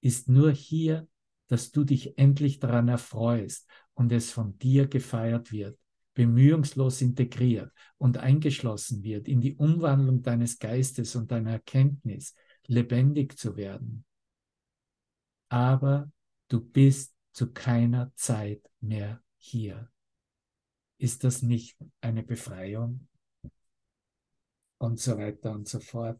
ist 0.00 0.30
nur 0.30 0.52
hier, 0.52 1.06
dass 1.52 1.70
du 1.70 1.84
dich 1.84 2.16
endlich 2.16 2.60
daran 2.60 2.88
erfreust 2.88 3.68
und 3.92 4.10
es 4.10 4.30
von 4.30 4.58
dir 4.58 4.86
gefeiert 4.86 5.52
wird, 5.52 5.78
bemühungslos 6.14 7.02
integriert 7.02 7.70
und 7.98 8.16
eingeschlossen 8.16 9.02
wird 9.02 9.28
in 9.28 9.42
die 9.42 9.56
Umwandlung 9.56 10.22
deines 10.22 10.58
Geistes 10.58 11.14
und 11.14 11.30
deiner 11.30 11.50
Erkenntnis, 11.50 12.34
lebendig 12.68 13.38
zu 13.38 13.54
werden. 13.54 14.06
Aber 15.50 16.10
du 16.48 16.58
bist 16.58 17.14
zu 17.32 17.52
keiner 17.52 18.10
Zeit 18.14 18.62
mehr 18.80 19.22
hier. 19.36 19.90
Ist 20.96 21.22
das 21.22 21.42
nicht 21.42 21.76
eine 22.00 22.22
Befreiung? 22.22 23.08
Und 24.78 25.00
so 25.00 25.18
weiter 25.18 25.52
und 25.52 25.68
so 25.68 25.80
fort. 25.80 26.18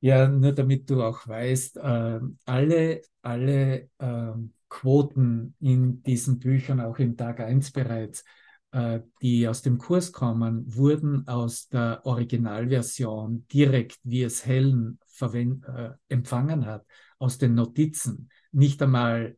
Ja, 0.00 0.28
nur 0.28 0.52
damit 0.52 0.88
du 0.90 1.02
auch 1.02 1.26
weißt, 1.26 1.78
äh, 1.78 2.20
alle, 2.44 3.02
alle 3.22 3.88
äh, 3.98 4.32
Quoten 4.68 5.54
in 5.60 6.02
diesen 6.02 6.38
Büchern, 6.38 6.80
auch 6.80 6.98
im 6.98 7.16
Tag 7.16 7.40
1 7.40 7.70
bereits, 7.72 8.24
äh, 8.72 9.00
die 9.22 9.48
aus 9.48 9.62
dem 9.62 9.78
Kurs 9.78 10.12
kommen, 10.12 10.64
wurden 10.74 11.26
aus 11.26 11.68
der 11.68 12.04
Originalversion 12.04 13.46
direkt, 13.48 13.98
wie 14.04 14.22
es 14.22 14.44
Helen 14.44 14.98
äh, 15.20 15.90
empfangen 16.08 16.66
hat, 16.66 16.84
aus 17.18 17.38
den 17.38 17.54
Notizen, 17.54 18.28
nicht 18.52 18.82
einmal 18.82 19.36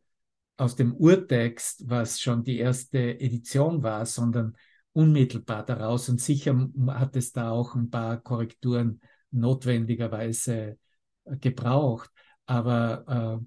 aus 0.57 0.75
dem 0.75 0.93
Urtext, 0.93 1.87
was 1.87 2.19
schon 2.19 2.43
die 2.43 2.57
erste 2.59 3.19
Edition 3.21 3.81
war, 3.81 4.05
sondern 4.05 4.57
unmittelbar 4.91 5.65
daraus. 5.65 6.09
Und 6.09 6.19
sicher 6.19 6.69
hat 6.87 7.15
es 7.15 7.31
da 7.31 7.51
auch 7.51 7.75
ein 7.75 7.89
paar 7.89 8.17
Korrekturen 8.17 8.99
notwendigerweise 9.31 10.77
äh, 11.25 11.37
gebraucht. 11.37 12.09
Aber 12.45 13.39
äh, 13.41 13.45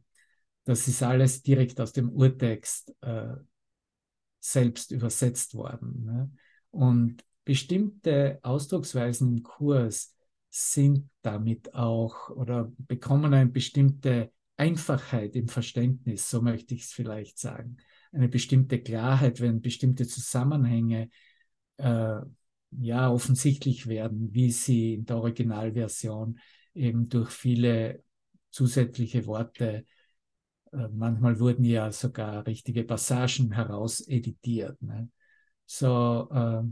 das 0.65 0.89
ist 0.89 1.03
alles 1.03 1.43
direkt 1.43 1.81
aus 1.81 1.93
dem 1.93 2.11
Urtext 2.11 2.95
äh, 3.01 3.35
selbst 4.41 4.91
übersetzt 4.91 5.55
worden. 5.55 6.05
Ne? 6.05 6.31
Und 6.71 7.25
bestimmte 7.45 8.39
Ausdrucksweisen 8.43 9.37
im 9.37 9.43
Kurs 9.43 10.15
sind 10.49 11.09
damit 11.23 11.75
auch 11.75 12.31
oder 12.31 12.71
bekommen 12.77 13.33
eine 13.33 13.51
bestimmte 13.51 14.33
Einfachheit 14.57 15.35
im 15.35 15.49
Verständnis, 15.49 16.29
so 16.29 16.43
möchte 16.43 16.75
ich 16.75 16.83
es 16.85 16.93
vielleicht 16.93 17.39
sagen. 17.39 17.79
Eine 18.13 18.29
bestimmte 18.29 18.81
Klarheit, 18.81 19.41
wenn 19.41 19.63
bestimmte 19.63 20.07
Zusammenhänge 20.07 21.09
äh, 21.79 22.21
ja 22.79 23.11
offensichtlich 23.11 23.87
werden, 23.87 24.33
wie 24.33 24.51
sie 24.51 24.95
in 24.95 25.05
der 25.05 25.17
Originalversion 25.17 26.39
eben 26.75 27.09
durch 27.09 27.31
viele 27.31 28.03
zusätzliche 28.51 29.27
Worte, 29.27 29.85
äh, 30.73 30.89
manchmal 30.93 31.39
wurden 31.39 31.65
ja 31.65 31.93
sogar 31.93 32.47
richtige 32.47 32.85
Passagen 32.85 33.53
herauseditiert. 33.53 34.81
Ne? 34.83 35.11
So, 35.67 36.29
äh, 36.33 36.63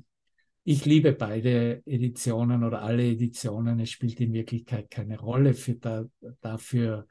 ich 0.65 0.85
liebe 0.85 1.13
beide 1.13 1.83
Editionen 1.87 2.65
oder 2.65 2.83
alle 2.83 3.05
Editionen. 3.05 3.81
Es 3.81 3.91
spielt 3.91 4.21
in 4.21 4.33
Wirklichkeit 4.33 4.91
keine 4.91 5.19
Rolle 5.19 5.55
für 5.55 5.75
da, 5.75 6.05
dafür, 6.41 7.07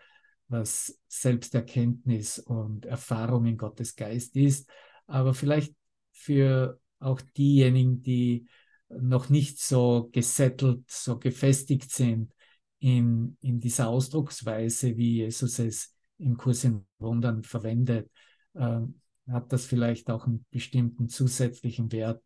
was 0.48 1.00
Selbsterkenntnis 1.08 2.40
und 2.40 2.86
Erfahrung 2.86 3.46
in 3.46 3.58
Gottes 3.58 3.96
Geist 3.96 4.36
ist. 4.36 4.70
Aber 5.08 5.34
vielleicht 5.34 5.76
für 6.12 6.80
auch 7.00 7.22
diejenigen, 7.22 8.02
die 8.02 8.48
noch 8.90 9.30
nicht 9.30 9.60
so 9.60 10.10
gesettelt, 10.12 10.84
so 10.90 11.18
gefestigt 11.20 11.92
sind 11.92 12.34
in, 12.80 13.38
in 13.42 13.60
dieser 13.60 13.90
Ausdrucksweise, 13.90 14.98
wie 14.98 15.18
Jesus 15.18 15.60
es 15.60 15.96
im 16.18 16.38
Kurs 16.38 16.64
in 16.64 16.86
Wundern 16.98 17.44
verwendet, 17.44 18.10
äh, 18.54 18.80
hat 19.28 19.54
das 19.54 19.66
vielleicht 19.66 20.10
auch 20.10 20.26
einen 20.26 20.46
bestimmten 20.50 21.08
zusätzlichen 21.08 21.92
Wert, 21.92 22.24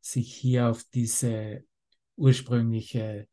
sich 0.00 0.34
hier 0.34 0.68
auf 0.68 0.84
diese 0.94 1.64
ursprüngliche, 2.16 3.28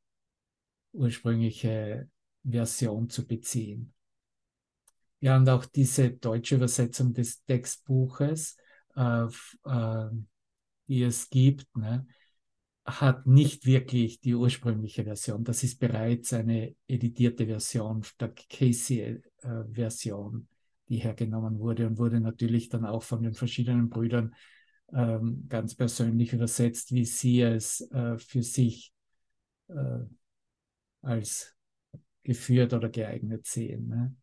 ursprüngliche 0.92 2.10
Version 2.44 3.10
zu 3.10 3.26
beziehen. 3.26 3.94
Ja, 5.20 5.38
und 5.38 5.48
auch 5.48 5.66
diese 5.66 6.12
deutsche 6.12 6.56
Übersetzung 6.56 7.14
des 7.14 7.46
Textbuches, 7.46 8.58
äh, 8.96 9.26
äh, 9.66 10.10
die 10.88 11.04
es 11.04 11.30
gibt, 11.30 11.78
ne, 11.78 12.06
hat 12.86 13.26
nicht 13.26 13.66
wirklich 13.66 14.20
die 14.20 14.36
ursprüngliche 14.36 15.04
Version. 15.06 15.44
Das 15.44 15.64
ist 15.64 15.80
bereits 15.80 16.34
eine 16.34 16.76
editierte 16.88 17.46
Version 17.46 18.04
der 18.20 18.34
Casey-Version, 18.50 20.36
äh, 20.36 20.90
die 20.90 20.98
hergenommen 20.98 21.60
wurde 21.60 21.88
und 21.88 21.98
wurde 21.98 22.20
natürlich 22.20 22.70
dann 22.70 22.86
auch 22.86 23.04
von 23.04 23.24
den 23.24 23.34
verschiedenen 23.34 23.90
Brüdern 23.90 24.36
ähm, 24.94 25.46
ganz 25.48 25.76
persönlich 25.76 26.34
übersetzt, 26.34 26.92
wie 26.94 27.06
sie 27.06 27.42
es 27.42 27.82
äh, 27.92 28.18
für 28.18 28.44
sich 28.44 28.94
äh, 29.70 30.00
als 31.02 31.56
geführt 32.24 32.74
oder 32.74 32.90
geeignet 32.90 33.46
sehen. 33.46 33.88
Ne? 33.88 34.16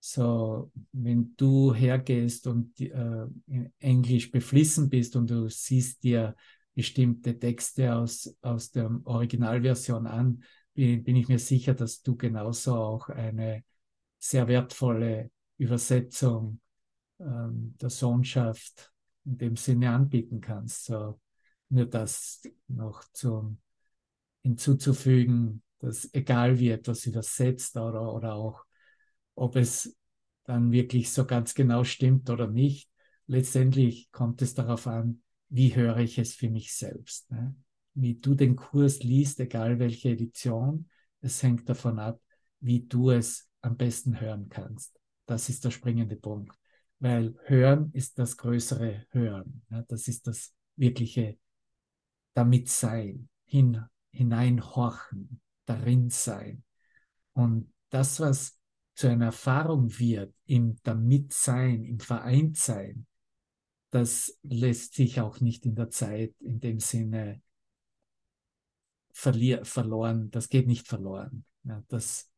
So, 0.00 0.70
wenn 0.92 1.34
du 1.36 1.74
hergehst 1.74 2.46
und 2.46 2.80
äh, 2.80 3.26
in 3.46 3.72
Englisch 3.78 4.30
beflissen 4.30 4.88
bist 4.88 5.16
und 5.16 5.28
du 5.28 5.48
siehst 5.48 6.02
dir 6.02 6.34
bestimmte 6.78 7.36
Texte 7.36 7.92
aus, 7.92 8.36
aus 8.40 8.70
der 8.70 8.88
Originalversion 9.02 10.06
an, 10.06 10.44
bin, 10.74 11.02
bin 11.02 11.16
ich 11.16 11.26
mir 11.26 11.40
sicher, 11.40 11.74
dass 11.74 12.02
du 12.02 12.14
genauso 12.14 12.76
auch 12.76 13.08
eine 13.08 13.64
sehr 14.16 14.46
wertvolle 14.46 15.32
Übersetzung 15.56 16.60
ähm, 17.18 17.74
der 17.80 17.90
Sohnschaft 17.90 18.92
in 19.24 19.38
dem 19.38 19.56
Sinne 19.56 19.90
anbieten 19.90 20.40
kannst. 20.40 20.84
So, 20.84 21.18
nur 21.68 21.86
das 21.86 22.42
noch 22.68 23.02
zum, 23.12 23.58
hinzuzufügen, 24.44 25.64
dass 25.80 26.08
egal 26.14 26.60
wie 26.60 26.70
etwas 26.70 27.06
übersetzt 27.06 27.76
oder, 27.76 28.14
oder 28.14 28.34
auch, 28.34 28.64
ob 29.34 29.56
es 29.56 29.96
dann 30.44 30.70
wirklich 30.70 31.10
so 31.10 31.26
ganz 31.26 31.54
genau 31.54 31.82
stimmt 31.82 32.30
oder 32.30 32.46
nicht, 32.46 32.88
letztendlich 33.26 34.12
kommt 34.12 34.42
es 34.42 34.54
darauf 34.54 34.86
an, 34.86 35.22
wie 35.48 35.74
höre 35.74 35.98
ich 35.98 36.18
es 36.18 36.34
für 36.34 36.50
mich 36.50 36.74
selbst. 36.74 37.30
Ne? 37.30 37.54
Wie 37.94 38.14
du 38.14 38.34
den 38.34 38.56
Kurs 38.56 39.02
liest, 39.02 39.40
egal 39.40 39.78
welche 39.78 40.10
Edition, 40.10 40.88
es 41.20 41.42
hängt 41.42 41.68
davon 41.68 41.98
ab, 41.98 42.20
wie 42.60 42.80
du 42.80 43.10
es 43.10 43.48
am 43.60 43.76
besten 43.76 44.20
hören 44.20 44.48
kannst. 44.48 44.98
Das 45.26 45.48
ist 45.48 45.64
der 45.64 45.70
springende 45.70 46.16
Punkt. 46.16 46.56
Weil 47.00 47.34
Hören 47.44 47.90
ist 47.92 48.18
das 48.18 48.36
größere 48.36 49.06
Hören. 49.10 49.62
Ne? 49.68 49.84
Das 49.88 50.08
ist 50.08 50.26
das 50.26 50.54
wirkliche 50.76 51.38
damit 52.34 52.68
sein, 52.68 53.28
hin, 53.46 53.84
hineinhorchen, 54.12 55.40
darin 55.64 56.08
sein. 56.08 56.62
Und 57.32 57.72
das, 57.90 58.20
was 58.20 58.60
zu 58.94 59.08
einer 59.08 59.26
Erfahrung 59.26 59.98
wird, 59.98 60.32
im 60.46 60.76
Damitsein, 60.84 61.84
im 61.84 61.98
Vereintsein, 61.98 63.07
das 63.90 64.38
lässt 64.42 64.94
sich 64.94 65.20
auch 65.20 65.40
nicht 65.40 65.64
in 65.64 65.74
der 65.74 65.90
Zeit 65.90 66.34
in 66.40 66.60
dem 66.60 66.80
Sinne 66.80 67.40
verlier, 69.12 69.64
verloren, 69.64 70.30
das 70.30 70.48
geht 70.48 70.66
nicht 70.66 70.86
verloren. 70.86 71.44
Ja, 71.64 71.82
das, 71.88 72.30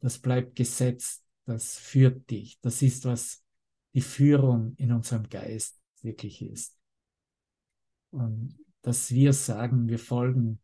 das 0.00 0.18
bleibt 0.18 0.56
gesetzt, 0.56 1.24
das 1.44 1.78
führt 1.78 2.28
dich. 2.30 2.58
Das 2.60 2.82
ist, 2.82 3.04
was 3.04 3.44
die 3.94 4.00
Führung 4.00 4.74
in 4.76 4.92
unserem 4.92 5.28
Geist 5.28 5.78
wirklich 6.02 6.42
ist. 6.42 6.76
Und 8.10 8.58
dass 8.82 9.10
wir 9.10 9.32
sagen, 9.32 9.88
wir 9.88 9.98
folgen 9.98 10.60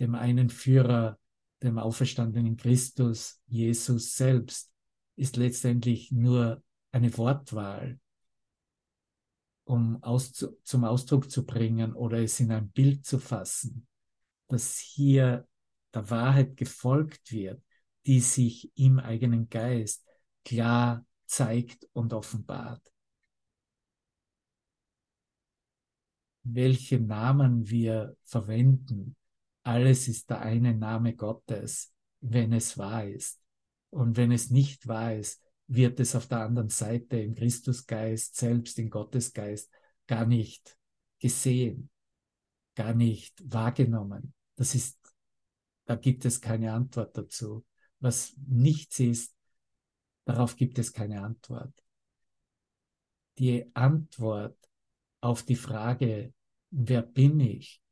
dem 0.00 0.14
einen 0.14 0.50
Führer, 0.50 1.18
dem 1.62 1.78
auferstandenen 1.78 2.56
Christus, 2.56 3.40
Jesus 3.46 4.16
selbst, 4.16 4.70
ist 5.16 5.36
letztendlich 5.36 6.10
nur 6.10 6.62
eine 6.92 7.16
Wortwahl, 7.16 7.98
um 9.64 10.02
aus, 10.02 10.32
zum 10.62 10.84
Ausdruck 10.84 11.30
zu 11.30 11.44
bringen 11.44 11.94
oder 11.94 12.18
es 12.18 12.38
in 12.40 12.52
ein 12.52 12.70
Bild 12.70 13.04
zu 13.04 13.18
fassen, 13.18 13.86
dass 14.48 14.78
hier 14.78 15.48
der 15.94 16.10
Wahrheit 16.10 16.56
gefolgt 16.56 17.32
wird, 17.32 17.62
die 18.06 18.20
sich 18.20 18.70
im 18.76 18.98
eigenen 18.98 19.48
Geist 19.48 20.06
klar 20.44 21.06
zeigt 21.26 21.88
und 21.92 22.12
offenbart. 22.12 22.82
Welche 26.42 27.00
Namen 27.00 27.68
wir 27.70 28.16
verwenden, 28.22 29.16
alles 29.62 30.08
ist 30.08 30.28
der 30.28 30.40
eine 30.40 30.74
Name 30.74 31.14
Gottes, 31.16 31.94
wenn 32.20 32.52
es 32.52 32.76
wahr 32.76 33.06
ist. 33.06 33.40
Und 33.88 34.16
wenn 34.16 34.30
es 34.30 34.50
nicht 34.50 34.86
wahr 34.86 35.14
ist, 35.14 35.42
wird 35.66 36.00
es 36.00 36.14
auf 36.14 36.26
der 36.26 36.40
anderen 36.40 36.68
Seite 36.68 37.18
im 37.18 37.34
Christusgeist, 37.34 38.36
selbst 38.36 38.78
im 38.78 38.90
Gottesgeist, 38.90 39.70
gar 40.06 40.26
nicht 40.26 40.76
gesehen, 41.18 41.90
gar 42.74 42.94
nicht 42.94 43.40
wahrgenommen. 43.52 44.34
Das 44.56 44.74
ist, 44.74 44.98
da 45.86 45.96
gibt 45.96 46.24
es 46.24 46.40
keine 46.40 46.72
Antwort 46.72 47.16
dazu. 47.16 47.64
Was 48.00 48.34
nichts 48.46 49.00
ist, 49.00 49.34
darauf 50.24 50.56
gibt 50.56 50.78
es 50.78 50.92
keine 50.92 51.22
Antwort. 51.22 51.72
Die 53.38 53.74
Antwort 53.74 54.58
auf 55.20 55.42
die 55.42 55.56
Frage, 55.56 56.34
wer 56.70 57.02
bin 57.02 57.40
ich, 57.40 57.82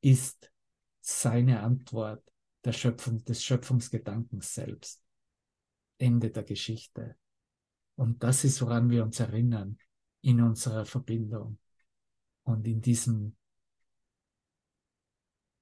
ist 0.00 0.52
seine 1.00 1.60
Antwort 1.60 2.22
der 2.64 2.72
Schöpfung, 2.72 3.24
des 3.24 3.42
Schöpfungsgedankens 3.42 4.54
selbst. 4.54 5.02
Ende 6.02 6.30
der 6.30 6.42
Geschichte. 6.42 7.16
Und 7.96 8.22
das 8.22 8.44
ist, 8.44 8.60
woran 8.60 8.90
wir 8.90 9.04
uns 9.04 9.20
erinnern 9.20 9.78
in 10.22 10.40
unserer 10.40 10.84
Verbindung 10.84 11.58
und 12.42 12.66
in 12.66 12.80
diesem 12.80 13.36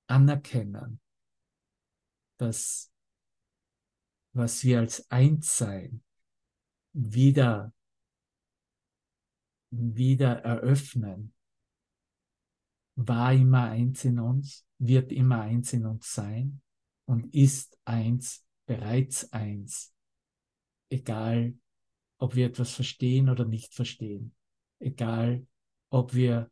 Anerkennen, 0.06 1.00
dass 2.38 2.90
was 4.32 4.64
wir 4.64 4.78
als 4.80 5.10
Einssein 5.10 6.02
wieder, 6.92 7.74
wieder 9.70 10.40
eröffnen, 10.42 11.34
war 12.96 13.32
immer 13.32 13.64
eins 13.64 14.04
in 14.04 14.18
uns, 14.18 14.66
wird 14.78 15.12
immer 15.12 15.42
eins 15.42 15.72
in 15.72 15.86
uns 15.86 16.12
sein 16.12 16.60
und 17.06 17.34
ist 17.34 17.78
eins, 17.84 18.44
bereits 18.66 19.32
eins. 19.32 19.92
Egal, 20.90 21.54
ob 22.18 22.34
wir 22.34 22.46
etwas 22.46 22.74
verstehen 22.74 23.30
oder 23.30 23.46
nicht 23.46 23.74
verstehen. 23.74 24.34
Egal, 24.78 25.46
ob 25.88 26.14
wir 26.14 26.50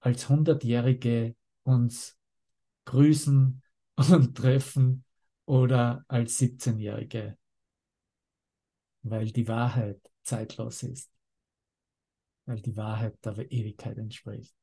als 0.00 0.28
Hundertjährige 0.28 1.36
uns 1.62 2.18
grüßen 2.86 3.62
und 3.96 4.36
treffen 4.36 5.04
oder 5.46 6.04
als 6.08 6.38
17-Jährige, 6.38 7.38
weil 9.02 9.30
die 9.30 9.48
Wahrheit 9.48 10.00
zeitlos 10.22 10.82
ist, 10.82 11.10
weil 12.46 12.60
die 12.60 12.76
Wahrheit 12.76 13.24
der 13.24 13.50
Ewigkeit 13.50 13.98
entspricht. 13.98 14.54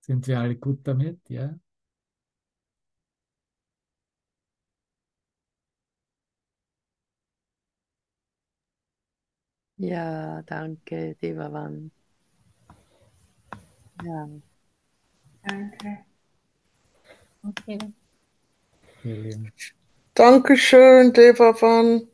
Sind 0.00 0.26
wir 0.26 0.38
alle 0.40 0.56
gut 0.56 0.86
damit? 0.86 1.28
Ja? 1.28 1.58
Ja, 9.78 10.42
danke, 10.42 11.14
Devavan. 11.20 11.90
Ja. 14.04 14.28
Danke. 15.42 16.04
Okay. 17.44 17.78
Vielen 19.02 19.52
Dankeschön, 20.14 21.12
Devavan. 21.12 22.08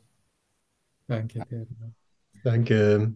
Danke, 1.07 1.41
Pedro. 1.49 1.93
Danke. 2.43 3.13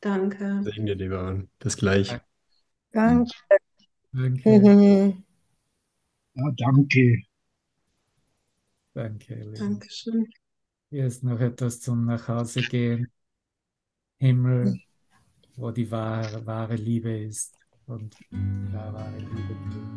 Danke. 0.00 0.62
Segne 0.64 0.96
dir, 0.96 1.46
Bis 1.58 1.76
gleich. 1.76 2.16
Danke. 2.92 3.26
Danke, 4.12 4.50
Mhm. 4.50 5.24
Ja, 6.34 6.50
danke. 6.56 7.22
danke. 8.94 9.34
Elin. 9.34 9.58
Dankeschön. 9.58 10.26
Hier 10.90 11.06
ist 11.06 11.24
noch 11.24 11.40
etwas 11.40 11.80
zum 11.80 12.04
Nachhausegehen. 12.04 13.10
Himmel, 14.22 14.78
wo 15.56 15.72
die 15.72 15.90
wahre, 15.90 16.46
wahre 16.46 16.76
Liebe 16.76 17.10
ist 17.10 17.58
und 17.86 18.16
da 18.72 18.92
wahre 18.92 19.18
Liebe. 19.18 19.91